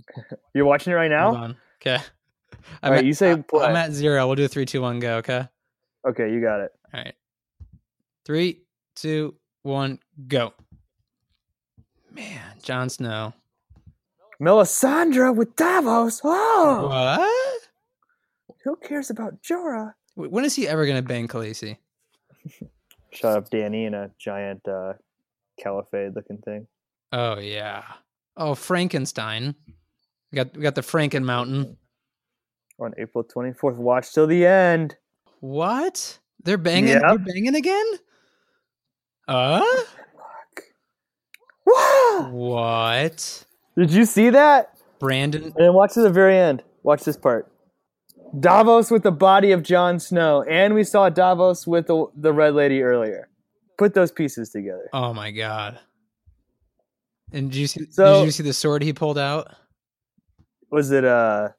You're 0.54 0.64
watching 0.64 0.94
it 0.94 0.96
right 0.96 1.12
Hold 1.12 1.34
now. 1.34 1.42
on. 1.42 1.56
Okay. 1.82 2.02
All 2.82 2.90
right, 2.90 3.04
you 3.04 3.12
say 3.12 3.36
play. 3.36 3.66
I'm 3.66 3.76
at 3.76 3.92
zero. 3.92 4.26
We'll 4.26 4.36
do 4.36 4.46
a 4.46 4.48
three, 4.48 4.64
two, 4.64 4.80
one, 4.80 5.00
go. 5.00 5.18
Okay. 5.18 5.46
Okay, 6.08 6.32
you 6.32 6.40
got 6.40 6.60
it. 6.60 6.70
All 6.94 7.02
right. 7.04 7.14
Three, 8.24 8.62
two, 8.94 9.34
one, 9.64 9.98
go. 10.28 10.54
Man, 12.10 12.40
Jon 12.62 12.88
Snow. 12.88 13.34
Melisandre 14.40 15.34
with 15.34 15.56
Davos. 15.56 16.20
Oh, 16.24 16.88
What? 16.88 17.62
who 18.64 18.76
cares 18.76 19.10
about 19.10 19.42
Jorah? 19.42 19.94
When 20.14 20.44
is 20.44 20.54
he 20.54 20.66
ever 20.66 20.86
gonna 20.86 21.02
bang 21.02 21.28
Khaleesi? 21.28 21.76
Shut 23.12 23.36
up, 23.36 23.50
Dany, 23.50 23.86
in 23.86 23.94
a 23.94 24.10
giant 24.18 24.66
uh, 24.68 24.94
caliphate 25.62 26.14
looking 26.14 26.38
thing. 26.38 26.66
Oh 27.12 27.38
yeah. 27.38 27.82
Oh 28.36 28.54
Frankenstein. 28.54 29.54
We 30.32 30.36
got 30.36 30.56
we 30.56 30.62
got 30.62 30.74
the 30.74 30.80
Franken 30.82 31.22
Mountain. 31.24 31.76
On 32.78 32.92
April 32.98 33.24
24th, 33.24 33.76
watch 33.76 34.12
till 34.12 34.26
the 34.26 34.44
end. 34.44 34.96
What? 35.40 36.18
They're 36.42 36.58
banging. 36.58 36.88
Yep. 36.90 37.02
They're 37.06 37.18
banging 37.18 37.54
again. 37.54 37.86
Uh? 39.28 39.64
Wow! 41.64 42.28
What? 42.32 43.44
Did 43.76 43.92
you 43.92 44.04
see 44.04 44.30
that? 44.30 44.72
Brandon. 44.98 45.44
And 45.44 45.54
then 45.56 45.74
watch 45.74 45.94
to 45.94 46.00
the 46.02 46.10
very 46.10 46.36
end. 46.38 46.62
Watch 46.82 47.04
this 47.04 47.16
part. 47.16 47.50
Davos 48.40 48.90
with 48.90 49.02
the 49.02 49.12
body 49.12 49.52
of 49.52 49.62
Jon 49.62 50.00
Snow, 50.00 50.42
and 50.42 50.74
we 50.74 50.84
saw 50.84 51.08
Davos 51.08 51.66
with 51.66 51.86
the, 51.86 52.06
the 52.16 52.32
Red 52.32 52.54
Lady 52.54 52.82
earlier. 52.82 53.28
Put 53.78 53.94
those 53.94 54.10
pieces 54.10 54.50
together. 54.50 54.88
Oh 54.92 55.12
my 55.14 55.30
god. 55.30 55.78
And 57.32 57.50
did 57.50 57.58
you 57.58 57.66
see? 57.66 57.86
So- 57.90 58.20
did 58.20 58.26
you 58.26 58.30
see 58.32 58.42
the 58.42 58.52
sword 58.52 58.82
he 58.82 58.92
pulled 58.92 59.18
out? 59.18 59.54
Was 60.70 60.90
it 60.90 61.04
uh, 61.04 61.50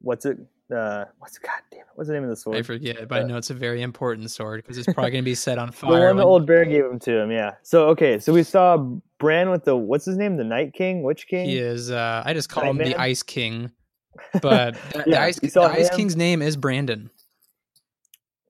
what's 0.00 0.26
it? 0.26 0.38
Uh, 0.74 1.06
what's 1.18 1.38
God 1.38 1.60
damn 1.70 1.80
it? 1.80 1.86
What's 1.94 2.08
the 2.08 2.14
name 2.14 2.24
of 2.24 2.28
the 2.28 2.36
sword? 2.36 2.56
I 2.58 2.62
forget, 2.62 3.08
but 3.08 3.20
I 3.20 3.22
Uh, 3.22 3.26
know 3.28 3.36
it's 3.38 3.50
a 3.50 3.54
very 3.54 3.80
important 3.80 4.30
sword 4.30 4.62
because 4.62 4.76
it's 4.76 4.92
probably 4.92 5.10
gonna 5.12 5.22
be 5.22 5.34
set 5.34 5.58
on 5.58 5.70
fire. 5.72 5.92
The 6.00 6.06
one 6.06 6.16
the 6.16 6.24
old 6.24 6.46
bear 6.46 6.64
gave 6.66 6.84
him 6.84 6.98
to 7.00 7.18
him. 7.22 7.30
Yeah. 7.30 7.54
So 7.62 7.88
okay, 7.88 8.18
so 8.18 8.32
we 8.34 8.42
saw 8.42 8.76
Bran 9.18 9.50
with 9.50 9.64
the 9.64 9.76
what's 9.76 10.04
his 10.04 10.16
name? 10.16 10.36
The 10.36 10.44
Night 10.44 10.72
King, 10.74 11.02
Witch 11.02 11.26
King. 11.26 11.48
He 11.48 11.58
is. 11.58 11.90
Uh, 11.90 12.22
I 12.24 12.34
just 12.34 12.48
call 12.48 12.64
him 12.64 12.78
the 12.78 12.96
Ice 12.96 13.22
King, 13.22 13.70
but 14.42 14.74
the, 14.92 15.04
the 15.06 15.20
Ice, 15.20 15.38
the 15.38 15.60
Ice? 15.60 15.90
King's 15.90 16.16
name 16.16 16.42
is 16.42 16.56
Brandon. 16.56 17.10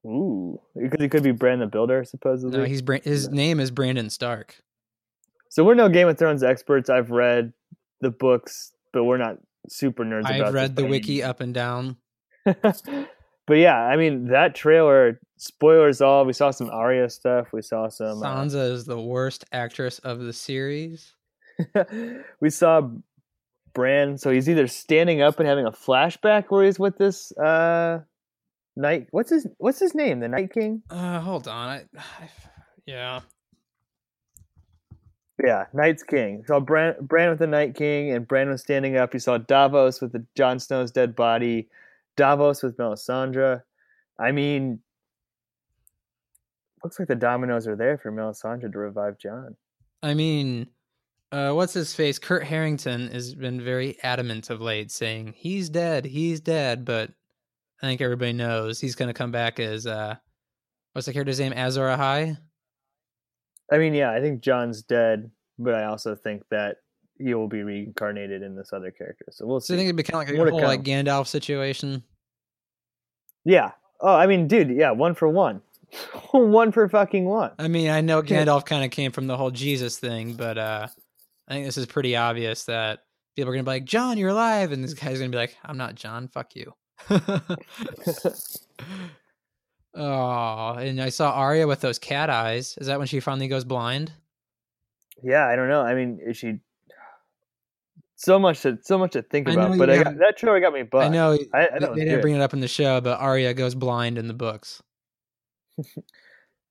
Ooh, 0.07 0.61
because 0.75 1.01
he 1.01 1.09
could 1.09 1.23
be 1.23 1.33
Bran 1.33 1.59
the 1.59 1.67
Builder, 1.67 2.05
supposedly. 2.05 2.59
No, 2.59 2.65
he's 2.65 2.83
Bra- 2.83 3.01
his 3.03 3.29
name 3.29 3.61
is 3.61 3.71
Brandon 3.71 4.11
Stark. 4.11 4.63
So 5.51 5.65
we're 5.65 5.75
no 5.75 5.89
Game 5.89 6.09
of 6.09 6.19
Thrones 6.19 6.43
experts. 6.43 6.89
I've 6.91 7.11
read 7.11 7.53
the 8.01 8.11
books, 8.11 8.73
but 8.93 9.05
we're 9.05 9.17
not 9.17 9.39
super 9.69 10.05
nerds. 10.05 10.21
about 10.21 10.33
I've 10.33 10.45
this 10.47 10.55
read 10.55 10.77
the 10.77 10.83
by 10.83 10.89
any 10.89 10.91
wiki 10.99 11.23
up 11.23 11.41
and 11.41 11.53
down. 11.53 11.97
but 13.49 13.55
yeah, 13.55 13.77
I 13.77 13.97
mean 13.97 14.29
that 14.29 14.55
trailer. 14.55 15.19
Spoilers 15.39 16.01
all. 16.01 16.25
We 16.25 16.33
saw 16.33 16.51
some 16.51 16.69
Arya 16.69 17.09
stuff. 17.11 17.49
We 17.53 17.63
saw 17.63 17.89
some. 17.89 18.23
uh, 18.23 18.27
Sansa 18.27 18.73
is 18.73 18.85
the 18.85 19.01
worst 19.01 19.45
actress 19.53 19.99
of 20.01 20.21
the 20.21 20.33
series. 20.33 21.15
we 22.41 22.51
saw 22.51 22.91
Bran. 23.73 24.19
So 24.19 24.31
he's 24.31 24.49
either 24.49 24.67
standing 24.67 25.23
up 25.23 25.39
and 25.39 25.49
having 25.49 25.65
a 25.65 25.71
flashback 25.73 26.47
where 26.49 26.65
he's 26.65 26.79
with 26.79 26.99
this 26.99 27.33
uh 27.39 28.01
night. 28.77 29.07
What's 29.11 29.31
his 29.31 29.47
What's 29.59 29.79
his 29.79 29.95
name? 29.95 30.21
The 30.21 30.29
Night 30.29 30.53
King. 30.53 30.83
Uh, 30.91 31.21
hold 31.21 31.49
on. 31.49 31.69
I, 31.69 31.77
I 31.99 32.29
yeah. 32.87 33.21
Yeah, 35.43 35.67
Night's 35.73 36.03
King. 36.03 36.43
Saw 36.47 36.59
Bran, 36.59 36.97
Bran 37.01 37.31
with 37.31 37.39
the 37.39 37.47
Night 37.47 37.77
King, 37.77 38.11
and 38.11 38.27
Bran 38.27 38.49
was 38.49 38.61
standing 38.61 38.97
up. 38.97 39.15
You 39.15 39.21
saw 39.21 39.39
Davos 39.39 40.01
with 40.01 40.11
the 40.11 40.27
Jon 40.35 40.59
Snow's 40.59 40.91
dead 40.91 41.15
body. 41.15 41.69
Davos 42.19 42.63
with 42.63 42.77
Melisandre. 42.77 43.63
I 44.19 44.33
mean, 44.33 44.81
looks 46.83 46.99
like 46.99 47.09
the 47.09 47.15
dominoes 47.15 47.67
are 47.67 47.77
there 47.77 47.97
for 47.97 48.13
Melisandre 48.13 48.71
to 48.71 48.79
revive 48.79 49.19
Jon. 49.19 49.57
I 50.03 50.15
mean, 50.15 50.67
uh, 51.31 51.53
what's 51.53 51.73
his 51.73 51.95
face? 51.95 52.19
Kurt 52.19 52.45
Harington 52.45 53.09
has 53.13 53.35
been 53.35 53.63
very 53.63 53.97
adamant 54.03 54.51
of 54.51 54.61
late, 54.61 54.91
saying 54.91 55.35
he's 55.37 55.71
dead, 55.71 56.05
he's 56.05 56.41
dead. 56.41 56.85
But 56.85 57.11
I 57.81 57.87
think 57.87 58.01
everybody 58.01 58.33
knows 58.33 58.81
he's 58.81 58.97
going 58.97 59.09
to 59.09 59.15
come 59.15 59.31
back 59.31 59.61
as 59.61 59.87
uh, 59.87 60.17
what's 60.93 61.07
the 61.07 61.13
character's 61.13 61.39
name? 61.39 61.53
Azor 61.53 61.87
Ahai. 61.87 62.37
I 63.71 63.79
mean, 63.79 63.95
yeah, 63.95 64.11
I 64.11 64.21
think 64.21 64.41
Jon's 64.41 64.83
dead, 64.83 65.31
but 65.59 65.75
I 65.75 65.85
also 65.85 66.17
think 66.17 66.43
that 66.51 66.79
he 67.19 67.35
will 67.35 67.49
be 67.49 67.63
reincarnated 67.63 68.43
in 68.43 68.55
this 68.57 68.73
other 68.73 68.91
character. 68.91 69.27
So 69.31 69.47
we'll 69.47 69.61
So 69.61 69.75
I 69.75 69.77
see. 69.77 69.79
think 69.81 69.87
it'd 69.89 69.97
be 69.97 70.03
kind 70.03 70.23
of 70.23 70.29
like 70.29 70.37
More 70.37 70.49
a 70.49 70.51
whole 70.51 70.61
like. 70.63 70.83
Gandalf 70.83 71.27
situation. 71.27 72.03
yeah. 73.45 73.73
Oh, 74.01 74.15
I 74.15 74.27
mean, 74.29 74.47
dude, 74.47 74.71
yeah, 74.71 74.93
one 74.93 75.15
for 75.17 75.29
one. 75.29 75.61
one 76.31 76.71
for 76.71 76.89
fucking 76.89 77.25
one. 77.25 77.51
I 77.59 77.67
mean, 77.67 77.91
I 77.91 78.01
know 78.01 78.23
Gandalf 78.23 78.65
kind 78.65 78.85
of 78.85 78.91
came 78.93 79.11
from 79.11 79.27
the 79.27 79.37
whole 79.37 79.51
Jesus 79.51 79.99
thing, 79.99 80.35
but 80.35 80.57
uh, 80.57 80.87
I 81.49 81.53
think 81.53 81.67
this 81.67 81.77
is 81.79 81.87
pretty 81.87 82.15
obvious 82.15 82.65
that 82.67 83.01
people 83.35 83.51
are 83.51 83.55
gonna 83.55 83.65
be 83.65 83.71
like, 83.71 83.85
"Jon, 83.87 84.17
you're 84.19 84.29
alive," 84.31 84.71
and 84.71 84.85
this 84.85 84.95
guy's 84.95 85.19
gonna 85.19 85.31
be 85.31 85.37
like, 85.39 85.57
"I'm 85.65 85.77
not 85.79 85.95
Jon. 85.97 86.29
Fuck 86.29 86.55
you." 86.55 86.75
oh, 89.95 90.75
and 90.75 91.01
I 91.01 91.09
saw 91.09 91.33
Arya 91.33 91.67
with 91.67 91.81
those 91.81 91.99
cat 91.99 92.31
eyes. 92.31 92.77
Is 92.81 92.87
that 92.87 92.99
when 92.99 93.09
she 93.09 93.21
finally 93.21 93.49
goes 93.49 93.65
blind? 93.65 94.13
Yeah, 95.23 95.47
I 95.47 95.57
don't 95.57 95.69
know. 95.69 95.81
I 95.83 95.95
mean, 95.95 96.21
is 96.25 96.37
she 96.37 96.61
so 98.19 98.39
much 98.39 98.63
to 98.63 98.77
so 98.83 98.99
much 98.99 99.13
to 99.13 99.23
think 99.23 99.49
about? 99.49 99.79
But 99.79 99.87
got, 99.87 100.19
that 100.19 100.37
trailer 100.37 100.61
got 100.61 100.73
me. 100.73 100.83
But 100.83 101.05
I 101.05 101.09
know 101.09 101.39
I, 101.55 101.69
I 101.75 101.79
they, 101.79 101.87
they 101.87 102.05
didn't 102.05 102.21
bring 102.21 102.35
it 102.35 102.41
up 102.41 102.53
in 102.53 102.61
the 102.61 102.69
show, 102.69 103.01
but 103.01 103.19
Arya 103.21 103.55
goes 103.55 103.75
blind 103.75 104.19
in 104.19 104.27
the 104.29 104.35
books 104.35 104.83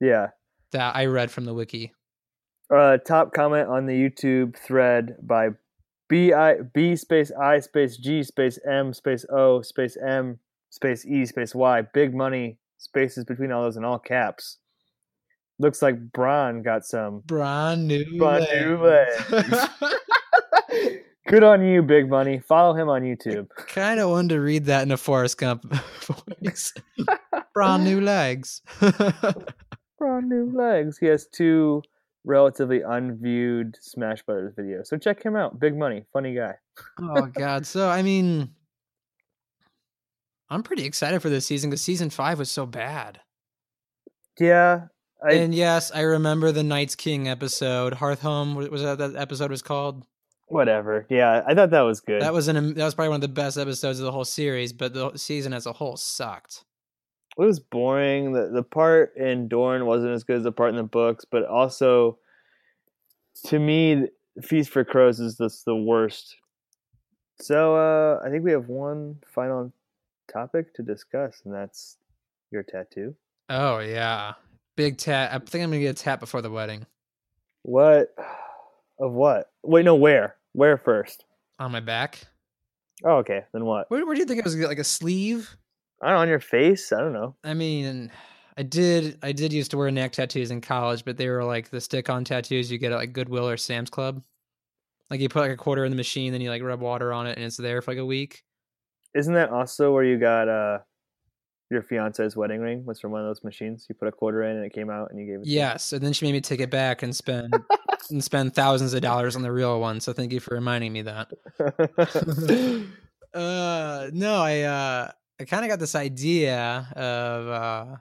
Yeah. 0.02 0.28
that 0.74 0.96
I 0.96 1.06
read 1.06 1.32
from 1.32 1.46
the 1.46 1.54
wiki. 1.54 1.94
Uh, 2.70 2.98
top 2.98 3.34
comment 3.34 3.70
on 3.70 3.86
the 3.86 3.94
YouTube 3.94 4.58
thread 4.58 5.16
by 5.22 5.50
B 6.10 6.34
I 6.34 6.56
B 6.74 6.96
space 6.98 7.32
I 7.32 7.60
space 7.60 7.96
G 7.98 8.24
space 8.24 8.60
M 8.70 8.94
space 8.94 9.26
O 9.32 9.62
space 9.62 9.98
M 10.06 10.40
space 10.70 11.06
E 11.06 11.26
space 11.26 11.56
Y. 11.56 11.82
Big 11.94 12.14
money 12.14 12.58
spaces 12.78 13.24
between 13.24 13.54
all 13.54 13.64
those 13.64 13.78
in 13.78 13.86
all 13.86 14.00
caps. 14.00 14.58
Looks 15.60 15.82
like 15.82 16.12
Braun 16.12 16.62
got 16.62 16.86
some. 16.86 17.22
Brand 17.26 17.88
new. 17.88 18.18
Brand 18.20 18.46
new 18.54 18.78
legs. 18.78 19.70
Good 21.28 21.44
on 21.44 21.64
you, 21.66 21.82
Big 21.82 22.10
Money. 22.10 22.40
Follow 22.40 22.74
him 22.74 22.88
on 22.90 23.02
YouTube. 23.04 23.48
kind 23.68 24.00
of 24.00 24.10
wanted 24.10 24.30
to 24.36 24.40
read 24.42 24.66
that 24.66 24.84
in 24.84 24.92
a 24.92 24.98
Forrest 24.98 25.38
Gump 25.38 25.64
voice. 26.44 26.74
Brand 27.54 27.84
new 27.84 28.00
legs. 28.02 28.62
Braun 30.00 30.30
new 30.30 30.52
legs. 30.56 30.98
He 30.98 31.08
has 31.08 31.28
two 31.28 31.82
relatively 32.24 32.82
unviewed 32.84 33.76
Smash 33.82 34.22
Brothers 34.24 34.54
videos, 34.58 34.88
so 34.88 34.98
check 34.98 35.24
him 35.24 35.36
out. 35.36 35.60
Big 35.60 35.76
Money, 35.76 36.06
funny 36.14 36.34
guy. 36.36 36.54
oh 37.02 37.26
God! 37.26 37.66
So 37.66 37.90
I 37.90 38.04
mean, 38.04 38.52
I'm 40.50 40.62
pretty 40.64 40.86
excited 40.86 41.22
for 41.22 41.30
this 41.30 41.46
season 41.46 41.70
because 41.70 41.82
season 41.82 42.10
five 42.10 42.38
was 42.40 42.52
so 42.52 42.66
bad. 42.66 43.22
Yeah, 44.40 44.82
I, 45.28 45.34
and 45.34 45.54
yes, 45.56 45.92
I 45.92 46.02
remember 46.02 46.52
the 46.52 46.64
Night's 46.64 46.96
King 46.96 47.28
episode. 47.28 47.94
Hardhome 47.96 48.54
wa- 48.56 48.68
was 48.70 48.84
that 48.84 49.00
that 49.00 49.16
episode 49.16 49.50
was 49.50 49.62
called. 49.64 50.06
Whatever. 50.48 51.06
Yeah, 51.10 51.44
I 51.46 51.54
thought 51.54 51.70
that 51.72 51.82
was 51.82 52.00
good. 52.00 52.22
That 52.22 52.34
was 52.34 52.48
an 52.48 52.74
that 52.74 52.84
was 52.84 52.96
probably 52.96 53.10
one 53.10 53.18
of 53.18 53.22
the 53.22 53.28
best 53.30 53.58
episodes 53.58 54.00
of 54.00 54.06
the 54.06 54.12
whole 54.12 54.26
series, 54.26 54.74
but 54.74 54.94
the 54.94 55.16
season 55.16 55.54
as 55.54 55.66
a 55.66 55.74
whole 55.74 55.98
sucked. 55.98 56.64
it 57.38 57.42
was 57.42 57.60
boring. 57.60 58.34
The 58.34 58.50
the 58.50 58.64
part 58.64 59.16
in 59.16 59.48
Dorne 59.48 59.86
wasn't 59.86 60.14
as 60.14 60.24
good 60.24 60.38
as 60.38 60.44
the 60.44 60.52
part 60.52 60.72
in 60.72 60.76
the 60.76 60.84
books, 60.84 61.26
but 61.30 61.46
also 61.46 62.18
to 63.46 63.60
me, 63.60 64.08
Feast 64.42 64.70
for 64.72 64.84
Crows 64.84 65.20
is 65.20 65.38
the 65.38 65.76
worst. 65.76 66.36
So 67.40 67.76
uh, 67.76 68.20
I 68.26 68.30
think 68.32 68.44
we 68.44 68.52
have 68.52 68.68
one 68.68 69.18
final 69.28 69.72
topic 70.32 70.74
to 70.76 70.82
discuss, 70.82 71.42
and 71.46 71.54
that's 71.54 71.98
your 72.52 72.64
tattoo. 72.64 73.16
Oh 73.50 73.80
yeah, 73.80 74.34
big 74.76 74.98
tat. 74.98 75.32
I 75.32 75.38
think 75.38 75.64
I'm 75.64 75.70
gonna 75.70 75.80
get 75.82 76.00
a 76.00 76.04
tat 76.04 76.20
before 76.20 76.42
the 76.42 76.50
wedding 76.50 76.86
What 77.62 78.16
of 79.00 79.12
what? 79.12 79.52
Wait, 79.64 79.86
no, 79.86 79.94
where? 79.96 80.36
Where 80.58 80.76
first? 80.80 81.24
on 81.60 81.72
my 81.72 81.80
back. 81.80 82.22
Oh, 83.06 83.18
okay. 83.18 83.42
Then 83.54 83.64
what? 83.66 83.90
Where, 83.92 84.04
where 84.06 84.16
do 84.16 84.20
you 84.20 84.26
think 84.26 84.40
it 84.40 84.44
was? 84.44 84.56
Like 84.56 84.80
a 84.80 84.84
sleeve? 84.84 85.56
I 86.02 86.08
don't 86.08 86.16
know, 86.16 86.22
on 86.22 86.28
your 86.28 86.40
face. 86.40 86.92
I 86.92 87.00
don't 87.00 87.14
know. 87.14 87.36
I 87.44 87.54
mean, 87.54 88.12
I 88.58 88.64
did. 88.64 89.20
I 89.22 89.34
did 89.34 89.54
used 89.54 89.70
to 89.72 89.78
wear 89.78 89.92
neck 89.92 90.14
tattoos 90.14 90.50
in 90.50 90.62
college, 90.62 91.06
but 91.06 91.16
they 91.16 91.30
were 91.30 91.44
like 91.44 91.70
the 91.70 91.80
stick-on 91.80 92.24
tattoos 92.24 92.72
you 92.72 92.80
get 92.80 92.92
at 92.92 92.98
like 92.98 93.14
Goodwill 93.14 93.48
or 93.48 93.56
Sam's 93.56 93.92
Club. 93.92 94.24
Like 95.12 95.20
you 95.20 95.30
put 95.30 95.42
like 95.42 95.52
a 95.52 95.58
quarter 95.58 95.86
in 95.86 95.92
the 95.92 95.96
machine, 95.96 96.32
then 96.32 96.42
you 96.42 96.50
like 96.50 96.64
rub 96.64 96.82
water 96.82 97.14
on 97.14 97.28
it, 97.28 97.38
and 97.38 97.46
it's 97.46 97.58
there 97.58 97.84
for 97.84 97.92
like 97.92 98.00
a 98.00 98.06
week. 98.06 98.44
Isn't 99.14 99.36
that 99.36 99.52
also 99.52 99.92
where 99.94 100.04
you 100.04 100.18
got 100.18 100.50
uh 100.50 100.80
your 101.70 101.84
fiance's 101.84 102.36
wedding 102.36 102.62
ring? 102.62 102.84
Was 102.84 103.00
from 103.00 103.12
one 103.12 103.22
of 103.22 103.28
those 103.28 103.44
machines? 103.44 103.86
You 103.90 103.94
put 103.94 104.08
a 104.08 104.12
quarter 104.12 104.42
in 104.42 104.58
and 104.58 104.66
it 104.66 104.74
came 104.74 104.90
out, 104.90 105.12
and 105.12 105.20
you 105.20 105.26
gave 105.28 105.36
it. 105.42 105.44
to 105.44 105.50
her? 105.50 105.56
Yes, 105.56 105.94
and 105.94 106.04
then 106.04 106.14
she 106.14 106.26
made 106.26 106.34
me 106.34 106.42
take 106.42 106.62
it 106.62 106.72
back 106.72 107.04
and 107.04 107.16
spend 107.16 107.54
and 108.10 108.24
spend 108.24 108.56
thousands 108.56 108.94
of 108.94 109.02
dollars 109.02 109.36
on 109.36 109.42
the 109.42 109.52
real 109.52 109.80
one. 109.80 110.00
So 110.00 110.14
thank 110.14 110.32
you 110.34 110.40
for 110.40 110.56
reminding 110.56 110.94
me 110.94 111.04
that. 111.04 111.32
uh, 113.34 114.10
no, 114.14 114.36
I 114.42 114.62
uh, 114.62 115.12
I 115.40 115.46
kind 115.46 115.64
of 115.64 115.70
got 115.70 115.80
this 115.80 115.96
idea 115.96 116.88
of 116.96 117.48
uh, 117.48 117.96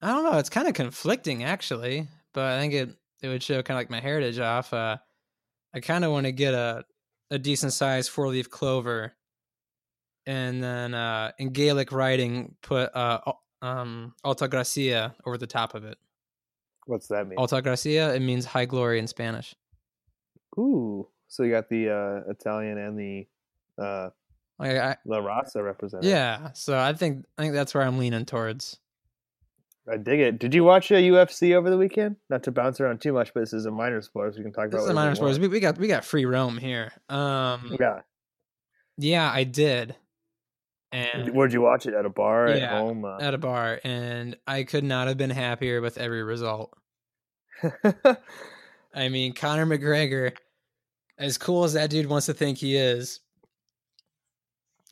I 0.00 0.08
don't 0.08 0.24
know. 0.24 0.38
It's 0.38 0.50
kind 0.50 0.68
of 0.68 0.74
conflicting 0.74 1.44
actually, 1.44 2.08
but 2.32 2.44
I 2.44 2.60
think 2.60 2.74
it 2.74 2.90
it 3.22 3.28
would 3.28 3.42
show 3.42 3.62
kind 3.62 3.76
of 3.76 3.80
like 3.80 3.90
my 3.90 4.00
heritage 4.00 4.38
off. 4.38 4.72
Uh, 4.72 4.98
I 5.74 5.80
kind 5.80 6.04
of 6.04 6.12
want 6.12 6.26
to 6.26 6.32
get 6.32 6.54
a 6.54 6.84
a 7.30 7.38
decent 7.38 7.72
sized 7.72 8.10
four 8.10 8.28
leaf 8.28 8.48
clover, 8.48 9.14
and 10.26 10.62
then 10.62 10.94
uh, 10.94 11.32
in 11.38 11.50
Gaelic 11.50 11.92
writing, 11.92 12.54
put 12.62 12.94
uh, 12.94 13.20
um, 13.60 14.14
Alta 14.24 14.48
Gracia 14.48 15.14
over 15.26 15.36
the 15.36 15.46
top 15.46 15.74
of 15.74 15.84
it. 15.84 15.98
What's 16.88 17.08
that 17.08 17.28
mean? 17.28 17.38
Alta 17.38 17.60
Gracia 17.60 18.14
it 18.14 18.20
means 18.20 18.46
high 18.46 18.64
glory 18.64 18.98
in 18.98 19.06
Spanish. 19.06 19.54
Ooh, 20.58 21.06
so 21.28 21.42
you 21.42 21.52
got 21.52 21.68
the 21.68 21.90
uh, 21.90 22.30
Italian 22.30 22.78
and 22.78 22.98
the 22.98 23.26
uh, 23.80 24.08
Like 24.58 24.76
I, 24.76 24.96
La 25.04 25.18
Raza 25.20 25.62
represented. 25.62 26.08
yeah, 26.08 26.52
so 26.54 26.78
I 26.78 26.94
think 26.94 27.26
I 27.36 27.42
think 27.42 27.54
that's 27.54 27.74
where 27.74 27.82
I'm 27.84 27.98
leaning 27.98 28.24
towards. 28.24 28.78
I 29.90 29.96
dig 29.98 30.20
it. 30.20 30.38
Did 30.38 30.54
you 30.54 30.64
watch 30.64 30.90
a 30.90 30.94
UFC 30.94 31.54
over 31.54 31.70
the 31.70 31.78
weekend? 31.78 32.16
Not 32.28 32.42
to 32.44 32.52
bounce 32.52 32.80
around 32.80 33.00
too 33.00 33.12
much, 33.12 33.32
but 33.34 33.40
this 33.40 33.52
is 33.52 33.64
a 33.66 33.70
minor 33.70 34.02
sport, 34.02 34.34
so 34.34 34.38
we 34.38 34.44
can 34.44 34.52
talk 34.52 34.66
This 34.70 34.74
about 34.74 34.84
is 34.84 34.90
a 34.90 34.94
minor 34.94 35.14
sports. 35.14 35.38
We, 35.38 35.48
we 35.48 35.60
got 35.60 35.78
we 35.78 35.88
got 35.88 36.04
free 36.04 36.24
roam 36.24 36.56
here. 36.58 36.92
Um, 37.08 37.76
Yeah. 37.78 38.00
yeah, 38.96 39.30
I 39.30 39.44
did, 39.44 39.94
and 40.92 41.34
Where'd 41.34 41.52
you 41.52 41.60
watch 41.60 41.86
it? 41.86 41.94
At 41.94 42.06
a 42.06 42.10
bar? 42.10 42.46
At 42.48 42.70
home? 42.70 43.04
Uh, 43.04 43.18
at 43.18 43.34
a 43.34 43.38
bar, 43.38 43.80
and 43.84 44.36
I 44.46 44.62
could 44.64 44.84
not 44.84 45.08
have 45.08 45.16
been 45.18 45.30
happier 45.30 45.80
with 45.80 45.98
every 45.98 46.22
result. 46.22 46.76
I 48.94 49.08
mean, 49.08 49.34
Conor 49.34 49.66
McGregor, 49.66 50.32
as 51.18 51.36
cool 51.36 51.64
as 51.64 51.74
that 51.74 51.90
dude 51.90 52.06
wants 52.06 52.26
to 52.26 52.34
think 52.34 52.58
he 52.58 52.76
is, 52.76 53.20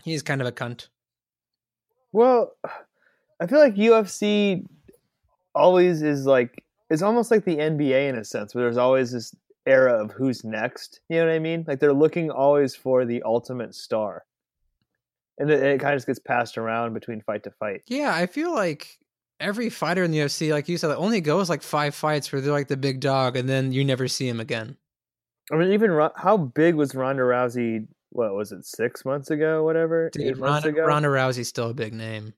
he's 0.04 0.22
kind 0.22 0.40
of 0.40 0.46
a 0.46 0.52
cunt. 0.52 0.88
well, 2.12 2.52
I 3.40 3.46
feel 3.46 3.58
like 3.58 3.74
UFC 3.74 4.66
always 5.54 6.02
is 6.02 6.26
like 6.26 6.62
it's 6.90 7.02
almost 7.02 7.30
like 7.30 7.44
the 7.44 7.56
NBA 7.56 8.08
in 8.08 8.16
a 8.16 8.24
sense, 8.24 8.54
where 8.54 8.64
there's 8.64 8.76
always 8.76 9.12
this 9.12 9.34
era 9.66 10.02
of 10.02 10.12
who's 10.12 10.44
next. 10.44 11.00
You 11.08 11.18
know 11.18 11.26
what 11.26 11.34
I 11.34 11.38
mean? 11.38 11.64
Like 11.66 11.80
they're 11.80 11.92
looking 11.92 12.30
always 12.30 12.74
for 12.74 13.04
the 13.04 13.22
ultimate 13.24 13.74
star, 13.74 14.24
and 15.38 15.50
it, 15.50 15.62
it 15.62 15.80
kind 15.80 15.94
of 15.94 15.98
just 15.98 16.06
gets 16.06 16.18
passed 16.18 16.58
around 16.58 16.94
between 16.94 17.20
fight 17.20 17.44
to 17.44 17.50
fight. 17.50 17.82
Yeah, 17.86 18.14
I 18.14 18.26
feel 18.26 18.54
like 18.54 18.98
every 19.40 19.70
fighter 19.70 20.02
in 20.02 20.10
the 20.10 20.18
UFC, 20.18 20.50
like 20.50 20.68
you 20.68 20.78
said, 20.78 20.90
only 20.96 21.20
goes 21.20 21.48
like 21.48 21.62
five 21.62 21.94
fights 21.94 22.32
where 22.32 22.40
they're 22.40 22.52
like 22.52 22.68
the 22.68 22.76
big 22.76 23.00
dog, 23.00 23.36
and 23.36 23.48
then 23.48 23.72
you 23.72 23.84
never 23.84 24.08
see 24.08 24.28
him 24.28 24.40
again. 24.40 24.76
I 25.52 25.56
mean, 25.56 25.72
even 25.72 25.96
how 26.16 26.36
big 26.36 26.74
was 26.74 26.94
Ronda 26.94 27.22
Rousey? 27.22 27.86
What 28.10 28.34
was 28.34 28.52
it? 28.52 28.64
Six 28.64 29.04
months 29.04 29.30
ago? 29.30 29.62
Whatever. 29.62 30.10
Dude, 30.12 30.22
eight 30.22 30.38
months 30.38 30.64
Ronda, 30.64 30.68
ago. 30.68 30.86
Ronda 30.86 31.08
Rousey's 31.08 31.48
still 31.48 31.70
a 31.70 31.74
big 31.74 31.92
name, 31.92 32.34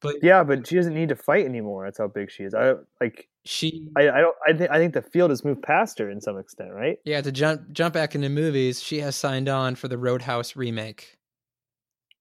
but 0.00 0.16
Yeah, 0.22 0.44
but 0.44 0.66
she 0.66 0.76
doesn't 0.76 0.94
need 0.94 1.08
to 1.10 1.16
fight 1.16 1.44
anymore. 1.44 1.84
That's 1.84 1.98
how 1.98 2.08
big 2.08 2.30
she 2.30 2.44
is. 2.44 2.54
I 2.54 2.74
like. 3.00 3.28
she, 3.44 3.88
I, 3.96 4.08
I 4.08 4.20
don't. 4.20 4.36
I 4.46 4.52
think. 4.52 4.70
I 4.70 4.78
think 4.78 4.94
the 4.94 5.02
field 5.02 5.30
has 5.30 5.44
moved 5.44 5.62
past 5.62 5.98
her 5.98 6.10
in 6.10 6.20
some 6.20 6.38
extent, 6.38 6.72
right? 6.72 6.98
yeah, 7.04 7.20
to 7.20 7.32
jump 7.32 7.72
jump 7.72 7.94
back 7.94 8.14
into 8.14 8.28
movies, 8.28 8.82
she 8.82 9.00
has 9.00 9.16
signed 9.16 9.48
on 9.48 9.74
for 9.74 9.88
the 9.88 9.98
Roadhouse 9.98 10.56
remake. 10.56 11.17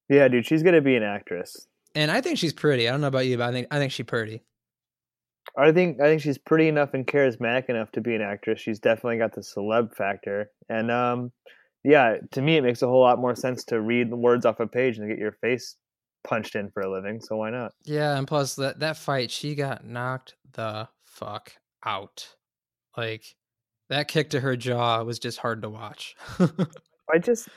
Yeah, 0.09 0.27
dude, 0.27 0.45
she's 0.45 0.63
gonna 0.63 0.81
be 0.81 0.95
an 0.95 1.03
actress. 1.03 1.67
And 1.95 2.11
I 2.11 2.21
think 2.21 2.37
she's 2.37 2.53
pretty. 2.53 2.87
I 2.87 2.91
don't 2.91 3.01
know 3.01 3.07
about 3.07 3.25
you, 3.25 3.37
but 3.37 3.49
I 3.49 3.51
think 3.51 3.67
I 3.71 3.79
think 3.79 3.91
she's 3.91 4.05
pretty. 4.05 4.43
I 5.57 5.71
think. 5.71 5.99
I 6.01 6.05
think 6.05 6.21
she's 6.21 6.37
pretty 6.37 6.67
enough 6.67 6.93
and 6.93 7.05
charismatic 7.05 7.69
enough 7.69 7.91
to 7.93 8.01
be 8.01 8.15
an 8.15 8.21
actress. 8.21 8.59
She's 8.59 8.79
definitely 8.79 9.17
got 9.17 9.33
the 9.33 9.41
celeb 9.41 9.95
factor, 9.95 10.51
and 10.69 10.91
um, 10.91 11.31
yeah, 11.83 12.17
to 12.31 12.41
me, 12.41 12.57
it 12.57 12.63
makes 12.63 12.81
a 12.81 12.87
whole 12.87 13.01
lot 13.01 13.19
more 13.19 13.35
sense 13.35 13.63
to 13.65 13.81
read 13.81 14.11
the 14.11 14.15
words 14.15 14.45
off 14.45 14.59
a 14.59 14.67
page 14.67 14.97
and 14.97 15.09
get 15.09 15.17
your 15.17 15.31
face 15.31 15.75
punched 16.27 16.55
in 16.55 16.69
for 16.69 16.81
a 16.81 16.91
living. 16.91 17.21
So 17.21 17.37
why 17.37 17.49
not? 17.49 17.71
Yeah, 17.85 18.17
and 18.17 18.27
plus 18.27 18.55
that 18.55 18.79
that 18.79 18.97
fight, 18.97 19.31
she 19.31 19.55
got 19.55 19.85
knocked 19.85 20.35
the 20.53 20.89
fuck 21.05 21.53
out. 21.85 22.35
Like 22.95 23.23
that 23.89 24.07
kick 24.07 24.31
to 24.31 24.39
her 24.41 24.55
jaw 24.55 25.03
was 25.03 25.19
just 25.19 25.37
hard 25.39 25.61
to 25.61 25.69
watch. 25.69 26.15
I 27.09 27.19
just, 27.19 27.47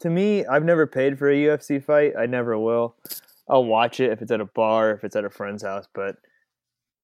to 0.00 0.10
me, 0.10 0.46
I've 0.46 0.64
never 0.64 0.86
paid 0.86 1.18
for 1.18 1.28
a 1.28 1.34
UFC 1.34 1.82
fight. 1.82 2.12
I 2.18 2.26
never 2.26 2.58
will. 2.58 2.96
I'll 3.48 3.64
watch 3.64 4.00
it 4.00 4.12
if 4.12 4.22
it's 4.22 4.30
at 4.30 4.40
a 4.40 4.44
bar, 4.44 4.92
if 4.92 5.04
it's 5.04 5.16
at 5.16 5.24
a 5.24 5.30
friend's 5.30 5.62
house. 5.62 5.86
But 5.94 6.16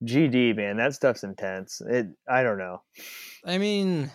GD, 0.05 0.57
man, 0.57 0.77
that 0.77 0.95
stuff's 0.95 1.25
intense. 1.25 1.81
It, 1.81 2.09
I 2.29 2.43
don't 2.43 2.59
know. 2.59 2.83
I 3.45 3.59
mean, 3.59 4.11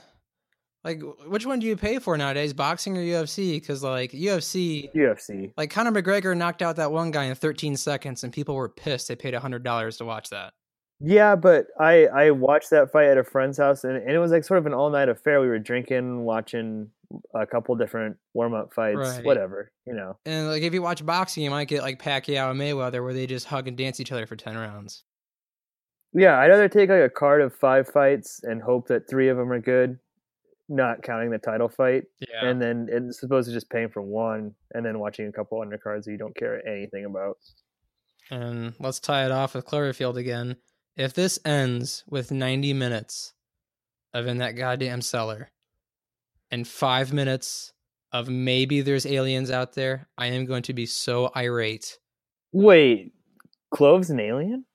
like 0.83 1.01
which 1.27 1.45
one 1.45 1.59
do 1.59 1.67
you 1.67 1.75
pay 1.75 1.99
for 1.99 2.17
nowadays, 2.17 2.53
boxing 2.53 2.97
or 2.97 3.01
UFC? 3.01 3.59
Because 3.59 3.83
like 3.83 4.11
UFC, 4.11 4.93
UFC. 4.93 5.51
like 5.57 5.71
Conor 5.71 5.91
McGregor 5.91 6.37
knocked 6.37 6.61
out 6.61 6.77
that 6.77 6.91
one 6.91 7.11
guy 7.11 7.25
in 7.25 7.35
13 7.35 7.75
seconds, 7.75 8.23
and 8.23 8.31
people 8.31 8.55
were 8.55 8.69
pissed. 8.69 9.07
They 9.07 9.15
paid 9.15 9.33
hundred 9.33 9.63
dollars 9.63 9.97
to 9.97 10.05
watch 10.05 10.29
that. 10.29 10.53
Yeah, 11.01 11.35
but 11.35 11.67
I 11.79 12.05
I 12.07 12.31
watched 12.31 12.69
that 12.69 12.91
fight 12.91 13.07
at 13.07 13.17
a 13.17 13.23
friend's 13.23 13.57
house, 13.57 13.83
and, 13.83 13.97
and 13.97 14.11
it 14.11 14.19
was 14.19 14.31
like 14.31 14.43
sort 14.43 14.59
of 14.59 14.65
an 14.65 14.73
all 14.73 14.89
night 14.89 15.09
affair. 15.09 15.41
We 15.41 15.47
were 15.47 15.59
drinking, 15.59 16.21
watching 16.23 16.91
a 17.33 17.45
couple 17.45 17.75
different 17.75 18.17
warm 18.33 18.53
up 18.53 18.73
fights, 18.73 18.97
Right. 18.97 19.23
whatever, 19.25 19.71
you 19.85 19.93
know. 19.93 20.17
And 20.25 20.47
like 20.47 20.61
if 20.63 20.73
you 20.73 20.81
watch 20.81 21.05
boxing, 21.05 21.43
you 21.43 21.49
might 21.49 21.67
get 21.67 21.81
like 21.81 22.01
Pacquiao 22.01 22.51
and 22.51 22.59
Mayweather, 22.59 23.03
where 23.03 23.13
they 23.13 23.25
just 23.27 23.47
hug 23.47 23.67
and 23.67 23.77
dance 23.77 23.99
each 23.99 24.11
other 24.11 24.25
for 24.27 24.35
10 24.35 24.55
rounds. 24.57 25.03
Yeah, 26.13 26.37
I'd 26.39 26.47
rather 26.49 26.69
take 26.69 26.89
like 26.89 27.01
a 27.03 27.09
card 27.09 27.41
of 27.41 27.55
five 27.55 27.87
fights 27.87 28.41
and 28.43 28.61
hope 28.61 28.87
that 28.87 29.07
three 29.09 29.29
of 29.29 29.37
them 29.37 29.51
are 29.51 29.59
good, 29.61 29.99
not 30.67 31.03
counting 31.03 31.29
the 31.31 31.37
title 31.37 31.69
fight, 31.69 32.05
Yeah. 32.19 32.45
and 32.45 32.61
then 32.61 32.87
it's 32.91 33.19
supposed 33.19 33.47
to 33.47 33.53
just 33.53 33.69
paying 33.69 33.89
for 33.89 34.01
one, 34.01 34.55
and 34.73 34.85
then 34.85 34.99
watching 34.99 35.27
a 35.27 35.31
couple 35.31 35.59
undercards 35.59 36.05
that 36.05 36.11
you 36.11 36.17
don't 36.17 36.35
care 36.35 36.65
anything 36.67 37.05
about. 37.05 37.37
And 38.31 38.73
let's 38.79 38.99
tie 38.99 39.25
it 39.25 39.31
off 39.31 39.55
with 39.55 39.65
Cloverfield 39.65 40.15
again. 40.17 40.57
If 40.95 41.13
this 41.13 41.39
ends 41.45 42.03
with 42.07 42.31
90 42.31 42.73
minutes 42.73 43.33
of 44.13 44.27
in 44.27 44.37
that 44.39 44.55
goddamn 44.55 45.01
cellar 45.01 45.51
and 46.51 46.67
five 46.67 47.13
minutes 47.13 47.73
of 48.11 48.27
maybe 48.27 48.81
there's 48.81 49.05
aliens 49.05 49.51
out 49.51 49.73
there, 49.73 50.07
I 50.17 50.27
am 50.27 50.45
going 50.45 50.63
to 50.63 50.73
be 50.73 50.85
so 50.85 51.31
irate. 51.35 51.99
Wait, 52.51 53.13
Clove's 53.71 54.09
an 54.09 54.19
alien? 54.19 54.65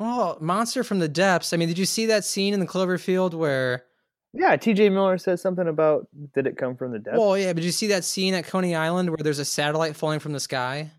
Oh, 0.00 0.36
monster 0.40 0.82
from 0.82 0.98
the 0.98 1.08
depths. 1.08 1.52
I 1.52 1.56
mean, 1.56 1.68
did 1.68 1.78
you 1.78 1.86
see 1.86 2.06
that 2.06 2.24
scene 2.24 2.52
in 2.52 2.60
the 2.60 2.66
Cloverfield 2.66 3.32
where? 3.34 3.84
Yeah, 4.32 4.56
T.J. 4.56 4.88
Miller 4.88 5.16
says 5.18 5.40
something 5.40 5.68
about 5.68 6.08
did 6.34 6.48
it 6.48 6.56
come 6.56 6.76
from 6.76 6.90
the 6.90 6.98
depths? 6.98 7.20
Well, 7.20 7.38
yeah, 7.38 7.52
but 7.52 7.56
did 7.56 7.66
you 7.66 7.70
see 7.70 7.86
that 7.88 8.02
scene 8.02 8.34
at 8.34 8.46
Coney 8.46 8.74
Island 8.74 9.10
where 9.10 9.18
there's 9.22 9.38
a 9.38 9.44
satellite 9.44 9.94
falling 9.94 10.18
from 10.18 10.32
the 10.32 10.40
sky? 10.40 10.90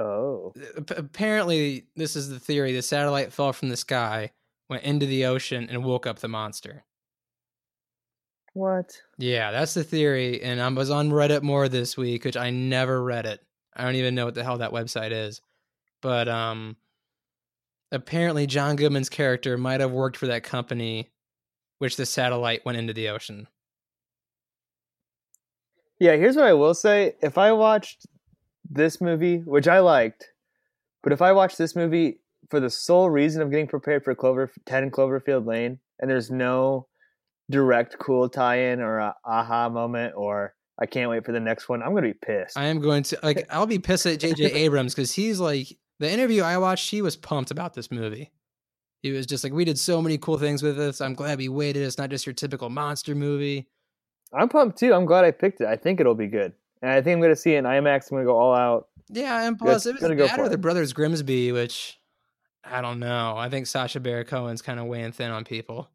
oh, 0.00 0.54
Ap- 0.76 0.96
apparently, 0.96 1.86
this 1.96 2.16
is 2.16 2.30
the 2.30 2.40
theory: 2.40 2.72
the 2.72 2.80
satellite 2.80 3.32
fell 3.32 3.52
from 3.52 3.68
the 3.68 3.76
sky, 3.76 4.30
went 4.70 4.84
into 4.84 5.04
the 5.04 5.26
ocean, 5.26 5.68
and 5.70 5.84
woke 5.84 6.06
up 6.06 6.20
the 6.20 6.28
monster. 6.28 6.84
What? 8.58 9.00
Yeah, 9.18 9.50
that's 9.50 9.74
the 9.74 9.84
theory. 9.84 10.42
And 10.42 10.60
I 10.60 10.68
was 10.68 10.90
on 10.90 11.10
Reddit 11.10 11.42
more 11.42 11.68
this 11.68 11.96
week, 11.96 12.24
which 12.24 12.36
I 12.36 12.50
never 12.50 13.02
read 13.02 13.26
it. 13.26 13.40
I 13.74 13.84
don't 13.84 13.94
even 13.94 14.14
know 14.14 14.24
what 14.24 14.34
the 14.34 14.44
hell 14.44 14.58
that 14.58 14.72
website 14.72 15.12
is. 15.12 15.40
But 16.02 16.28
um 16.28 16.76
apparently 17.90 18.46
John 18.46 18.76
Goodman's 18.76 19.08
character 19.08 19.56
might 19.56 19.80
have 19.80 19.92
worked 19.92 20.16
for 20.16 20.26
that 20.26 20.42
company 20.42 21.10
which 21.78 21.96
the 21.96 22.06
satellite 22.06 22.64
went 22.64 22.76
into 22.76 22.92
the 22.92 23.08
ocean. 23.08 23.46
Yeah, 26.00 26.16
here's 26.16 26.36
what 26.36 26.44
I 26.44 26.52
will 26.52 26.74
say. 26.74 27.14
If 27.22 27.38
I 27.38 27.52
watched 27.52 28.06
this 28.68 29.00
movie, 29.00 29.38
which 29.38 29.68
I 29.68 29.78
liked, 29.78 30.32
but 31.02 31.12
if 31.12 31.22
I 31.22 31.32
watched 31.32 31.56
this 31.56 31.76
movie 31.76 32.20
for 32.50 32.58
the 32.60 32.70
sole 32.70 33.10
reason 33.10 33.42
of 33.42 33.50
getting 33.50 33.68
prepared 33.68 34.04
for 34.04 34.14
Clover 34.14 34.50
10 34.66 34.90
Cloverfield 34.90 35.46
Lane, 35.46 35.78
and 36.00 36.10
there's 36.10 36.30
no 36.30 36.87
direct 37.50 37.98
cool 37.98 38.28
tie-in 38.28 38.80
or 38.80 38.98
a 38.98 39.14
aha 39.24 39.68
moment 39.68 40.14
or 40.16 40.54
I 40.80 40.86
can't 40.86 41.10
wait 41.10 41.24
for 41.24 41.32
the 41.32 41.40
next 41.40 41.68
one, 41.68 41.82
I'm 41.82 41.94
gonna 41.94 42.08
be 42.08 42.14
pissed. 42.14 42.56
I 42.56 42.66
am 42.66 42.80
going 42.80 43.02
to 43.04 43.18
like 43.22 43.46
I'll 43.50 43.66
be 43.66 43.78
pissed 43.78 44.06
at 44.06 44.20
JJ 44.20 44.50
Abrams 44.54 44.94
cuz 44.94 45.12
he's 45.12 45.40
like 45.40 45.76
the 45.98 46.10
interview 46.10 46.42
I 46.42 46.58
watched, 46.58 46.90
he 46.90 47.02
was 47.02 47.16
pumped 47.16 47.50
about 47.50 47.74
this 47.74 47.90
movie. 47.90 48.30
He 49.02 49.12
was 49.12 49.26
just 49.26 49.44
like, 49.44 49.52
"We 49.52 49.64
did 49.64 49.78
so 49.78 50.02
many 50.02 50.18
cool 50.18 50.38
things 50.38 50.62
with 50.62 50.76
this. 50.76 51.00
I'm 51.00 51.14
glad 51.14 51.38
we 51.38 51.48
waited. 51.48 51.82
It's 51.82 51.98
not 51.98 52.10
just 52.10 52.26
your 52.26 52.34
typical 52.34 52.68
monster 52.68 53.14
movie." 53.14 53.68
I'm 54.32 54.48
pumped 54.48 54.78
too. 54.78 54.92
I'm 54.92 55.06
glad 55.06 55.24
I 55.24 55.30
picked 55.30 55.60
it. 55.60 55.68
I 55.68 55.76
think 55.76 56.00
it'll 56.00 56.16
be 56.16 56.26
good, 56.26 56.52
and 56.82 56.90
I 56.90 57.00
think 57.00 57.16
I'm 57.16 57.22
gonna 57.22 57.36
see 57.36 57.54
it 57.54 57.58
in 57.58 57.64
IMAX. 57.64 58.10
I'm 58.10 58.16
gonna 58.18 58.24
go 58.24 58.36
all 58.36 58.54
out. 58.54 58.88
Yeah, 59.08 59.46
and 59.46 59.58
plus 59.58 59.84
Good. 59.84 60.02
it 60.02 60.02
was 60.02 60.30
that 60.30 60.38
or 60.38 60.48
the. 60.48 60.58
Brothers 60.58 60.92
Grimsby, 60.92 61.52
which 61.52 61.98
I 62.64 62.80
don't 62.80 62.98
know. 62.98 63.36
I 63.36 63.48
think 63.48 63.66
Sacha 63.66 64.00
Baron 64.00 64.26
Cohen's 64.26 64.62
kind 64.62 64.78
of 64.78 64.86
weighing 64.86 65.12
thin 65.12 65.30
on 65.30 65.44
people. 65.44 65.88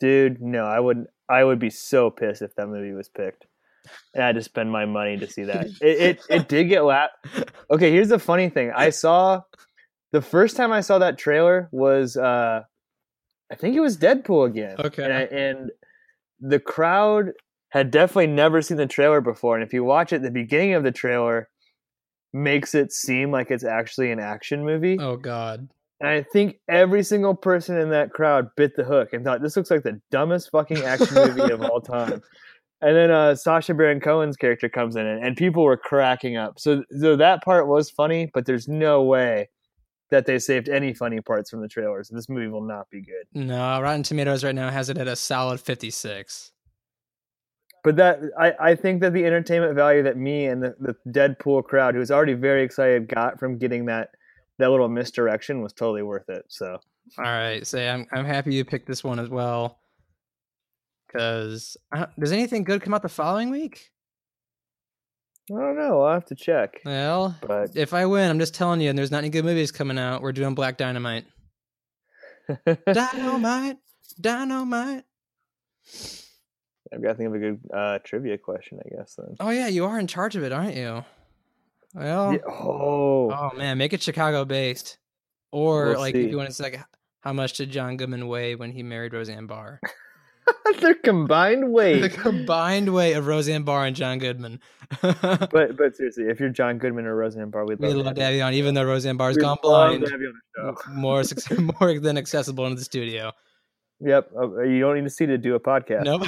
Dude, 0.00 0.40
no, 0.40 0.64
I 0.64 0.80
would 0.80 1.06
I 1.28 1.44
would 1.44 1.58
be 1.58 1.70
so 1.70 2.10
pissed 2.10 2.42
if 2.42 2.54
that 2.56 2.66
movie 2.66 2.92
was 2.92 3.08
picked. 3.08 3.46
And 4.14 4.22
I 4.22 4.26
had 4.26 4.34
to 4.34 4.42
spend 4.42 4.70
my 4.72 4.84
money 4.84 5.16
to 5.18 5.30
see 5.30 5.44
that. 5.44 5.66
It 5.80 6.00
it, 6.00 6.20
it 6.28 6.48
did 6.48 6.64
get 6.64 6.84
lap. 6.84 7.10
Okay, 7.70 7.92
here's 7.92 8.08
the 8.08 8.18
funny 8.18 8.48
thing. 8.48 8.72
I 8.74 8.90
saw 8.90 9.42
the 10.12 10.22
first 10.22 10.56
time 10.56 10.72
I 10.72 10.80
saw 10.80 10.98
that 10.98 11.18
trailer 11.18 11.68
was 11.70 12.16
uh 12.16 12.62
I 13.50 13.54
think 13.56 13.76
it 13.76 13.80
was 13.80 13.98
Deadpool 13.98 14.46
again. 14.46 14.76
Okay. 14.78 15.04
And, 15.04 15.12
I, 15.12 15.20
and 15.22 15.70
the 16.40 16.60
crowd 16.60 17.32
had 17.70 17.90
definitely 17.90 18.28
never 18.28 18.62
seen 18.62 18.76
the 18.76 18.86
trailer 18.86 19.20
before. 19.20 19.56
And 19.56 19.64
if 19.64 19.72
you 19.72 19.84
watch 19.84 20.12
it, 20.12 20.22
the 20.22 20.30
beginning 20.30 20.74
of 20.74 20.84
the 20.84 20.92
trailer 20.92 21.48
makes 22.32 22.74
it 22.74 22.92
seem 22.92 23.32
like 23.32 23.50
it's 23.50 23.64
actually 23.64 24.12
an 24.12 24.20
action 24.20 24.64
movie. 24.64 24.98
Oh 25.00 25.16
God, 25.16 25.68
And 26.00 26.08
I 26.08 26.22
think 26.22 26.56
every 26.68 27.02
single 27.02 27.34
person 27.34 27.76
in 27.76 27.90
that 27.90 28.10
crowd 28.10 28.48
bit 28.56 28.74
the 28.74 28.84
hook 28.84 29.12
and 29.12 29.24
thought 29.24 29.42
this 29.42 29.56
looks 29.56 29.70
like 29.70 29.82
the 29.82 30.00
dumbest 30.10 30.50
fucking 30.50 30.82
action 30.82 31.14
movie 31.14 31.52
of 31.52 31.62
all 31.62 31.80
time. 31.80 32.22
And 32.82 32.96
then 32.96 33.10
uh, 33.10 33.34
Sacha 33.34 33.74
Baron 33.74 34.00
Cohen's 34.00 34.38
character 34.38 34.66
comes 34.68 34.96
in, 34.96 35.04
and, 35.04 35.22
and 35.22 35.36
people 35.36 35.64
were 35.64 35.76
cracking 35.76 36.38
up. 36.38 36.58
So, 36.58 36.82
so 36.98 37.14
that 37.14 37.44
part 37.44 37.68
was 37.68 37.90
funny, 37.90 38.30
but 38.32 38.46
there's 38.46 38.68
no 38.68 39.02
way 39.02 39.50
that 40.10 40.24
they 40.24 40.38
saved 40.38 40.68
any 40.70 40.94
funny 40.94 41.20
parts 41.20 41.50
from 41.50 41.60
the 41.60 41.68
trailers. 41.68 42.08
This 42.08 42.28
movie 42.30 42.48
will 42.48 42.64
not 42.64 42.88
be 42.90 43.02
good. 43.02 43.26
No, 43.34 43.80
Rotten 43.82 44.02
Tomatoes 44.02 44.42
right 44.42 44.54
now 44.54 44.70
has 44.70 44.88
it 44.88 44.96
at 44.96 45.08
a 45.08 45.14
solid 45.14 45.60
56. 45.60 46.52
But 47.84 47.96
that 47.96 48.20
I, 48.38 48.52
I 48.60 48.74
think 48.74 49.00
that 49.02 49.12
the 49.12 49.24
entertainment 49.24 49.74
value 49.74 50.02
that 50.02 50.16
me 50.16 50.46
and 50.46 50.62
the, 50.62 50.74
the 50.80 50.96
Deadpool 51.10 51.64
crowd, 51.64 51.94
who's 51.94 52.10
already 52.10 52.34
very 52.34 52.62
excited, 52.62 53.08
got 53.08 53.38
from 53.38 53.58
getting 53.58 53.86
that 53.86 54.10
that 54.60 54.70
little 54.70 54.88
misdirection 54.88 55.62
was 55.62 55.72
totally 55.72 56.02
worth 56.02 56.28
it. 56.28 56.44
So 56.48 56.78
All 57.18 57.24
right, 57.24 57.66
say 57.66 57.88
I'm 57.88 58.06
I'm 58.12 58.24
happy 58.24 58.54
you 58.54 58.64
picked 58.64 58.86
this 58.86 59.02
one 59.02 59.18
as 59.18 59.28
well. 59.28 59.78
Because 61.06 61.76
does 62.18 62.30
anything 62.32 62.62
good 62.62 62.82
come 62.82 62.94
out 62.94 63.02
the 63.02 63.08
following 63.08 63.50
week? 63.50 63.90
I 65.50 65.58
don't 65.58 65.76
know. 65.76 66.02
I'll 66.02 66.14
have 66.14 66.26
to 66.26 66.36
check. 66.36 66.80
Well, 66.84 67.36
But 67.40 67.76
if 67.76 67.92
I 67.92 68.06
win, 68.06 68.30
I'm 68.30 68.38
just 68.38 68.54
telling 68.54 68.80
you, 68.80 68.88
and 68.88 68.96
there's 68.96 69.10
not 69.10 69.18
any 69.18 69.30
good 69.30 69.44
movies 69.44 69.72
coming 69.72 69.98
out. 69.98 70.22
We're 70.22 70.30
doing 70.30 70.54
Black 70.54 70.76
Dynamite. 70.76 71.24
Dynamite, 72.92 73.78
Dynamite. 74.20 75.04
I've 76.92 77.02
got 77.02 77.08
to 77.08 77.14
think 77.16 77.28
of 77.28 77.34
a 77.34 77.38
good 77.38 77.60
uh, 77.74 77.98
trivia 78.04 78.38
question, 78.38 78.78
I 78.84 78.96
guess. 78.96 79.16
Then. 79.16 79.36
Oh 79.40 79.50
yeah, 79.50 79.66
you 79.66 79.86
are 79.86 79.98
in 79.98 80.06
charge 80.06 80.36
of 80.36 80.44
it, 80.44 80.52
aren't 80.52 80.76
you? 80.76 81.04
Well, 81.94 82.32
Yeah, 82.32 82.38
oh, 82.48 83.30
oh 83.32 83.50
man, 83.56 83.78
make 83.78 83.92
it 83.92 84.02
Chicago 84.02 84.44
based, 84.44 84.98
or 85.52 85.86
We'll 85.86 85.98
like 86.00 86.14
if 86.14 86.30
you 86.30 86.36
want 86.36 86.48
to 86.48 86.54
say, 86.54 86.64
like, 86.64 86.80
how 87.20 87.32
much 87.32 87.54
did 87.54 87.70
John 87.70 87.96
Goodman 87.96 88.28
weigh 88.28 88.54
when 88.54 88.70
he 88.72 88.82
married 88.82 89.12
Roseanne 89.12 89.46
Barr? 89.46 89.80
their 90.80 90.94
combined 90.94 91.72
weight. 91.72 92.00
the 92.00 92.08
combined 92.08 92.92
weight 92.94 93.14
of 93.14 93.26
Roseanne 93.26 93.62
Barr 93.64 93.86
and 93.86 93.94
John 93.96 94.18
Goodman. 94.18 94.60
but 95.02 95.50
but 95.76 95.96
seriously, 95.96 96.24
if 96.28 96.38
you're 96.40 96.48
John 96.48 96.78
Goodman 96.78 97.06
or 97.06 97.16
Roseanne 97.16 97.50
Barr, 97.50 97.66
we'd 97.66 97.78
We'd 97.80 97.94
love, 97.94 98.06
love 98.06 98.14
to 98.16 98.22
have 98.24 98.34
you 98.34 98.42
on, 98.42 98.54
even 98.54 98.74
though 98.74 98.84
Roseanne 98.84 99.16
Barr's 99.16 99.36
We'd 99.36 99.42
gone 99.42 99.58
love 99.62 99.90
blind. 99.90 100.04
to 100.04 100.10
have 100.10 100.20
you 100.20 100.28
on 100.28 100.74
the 100.76 100.82
show. 100.84 100.92
More, 100.92 101.22
more 101.80 101.98
than 102.00 102.16
accessible 102.16 102.66
in 102.66 102.74
the 102.76 102.82
studio. 102.84 103.32
Yep. 104.00 104.30
uh, 104.40 104.60
You 104.62 104.80
don't 104.80 104.94
need 104.96 105.04
to 105.04 105.10
see 105.10 105.26
to 105.26 105.36
do 105.38 105.54
a 105.56 105.60
podcast. 105.60 106.04
Nope. 106.04 106.22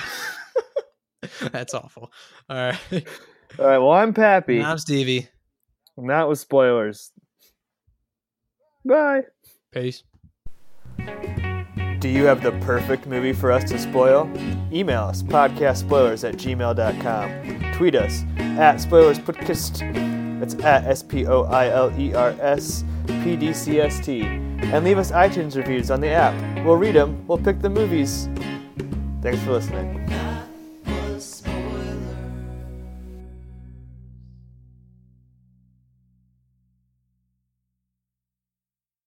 That's 1.52 1.72
awful. 1.72 2.12
All 2.50 2.56
right. 2.56 2.78
All 3.58 3.66
right. 3.66 3.78
Well, 3.78 3.92
I'm 3.92 4.12
Pappy. 4.12 4.60
I'm 4.62 4.78
Stevie. 4.78 5.28
And 5.96 6.10
that 6.10 6.28
was 6.28 6.40
spoilers. 6.40 7.12
Bye. 8.84 9.22
Peace. 9.70 10.02
Do 11.98 12.08
you 12.08 12.24
have 12.24 12.42
the 12.42 12.52
perfect 12.62 13.06
movie 13.06 13.32
for 13.32 13.52
us 13.52 13.62
to 13.70 13.78
spoil? 13.78 14.28
Email 14.72 15.02
us 15.02 15.22
podcastspoilers 15.22 16.28
at 16.28 16.34
gmail.com. 16.34 17.72
Tweet 17.74 17.94
us 17.94 18.24
at 18.38 18.76
spoilerspodcast. 18.76 20.40
That's 20.40 20.54
at 20.64 20.84
S 20.84 21.04
P 21.04 21.26
O 21.26 21.42
I 21.42 21.68
L 21.68 21.92
E 21.96 22.12
R 22.14 22.34
S 22.40 22.82
P 23.06 23.36
D 23.36 23.52
C 23.52 23.80
S 23.80 24.04
T. 24.04 24.22
And 24.22 24.84
leave 24.84 24.98
us 24.98 25.12
iTunes 25.12 25.56
reviews 25.56 25.90
on 25.92 26.00
the 26.00 26.08
app. 26.08 26.34
We'll 26.64 26.76
read 26.76 26.96
them, 26.96 27.24
we'll 27.28 27.38
pick 27.38 27.60
the 27.60 27.70
movies. 27.70 28.28
Thanks 29.22 29.40
for 29.44 29.52
listening. 29.52 30.11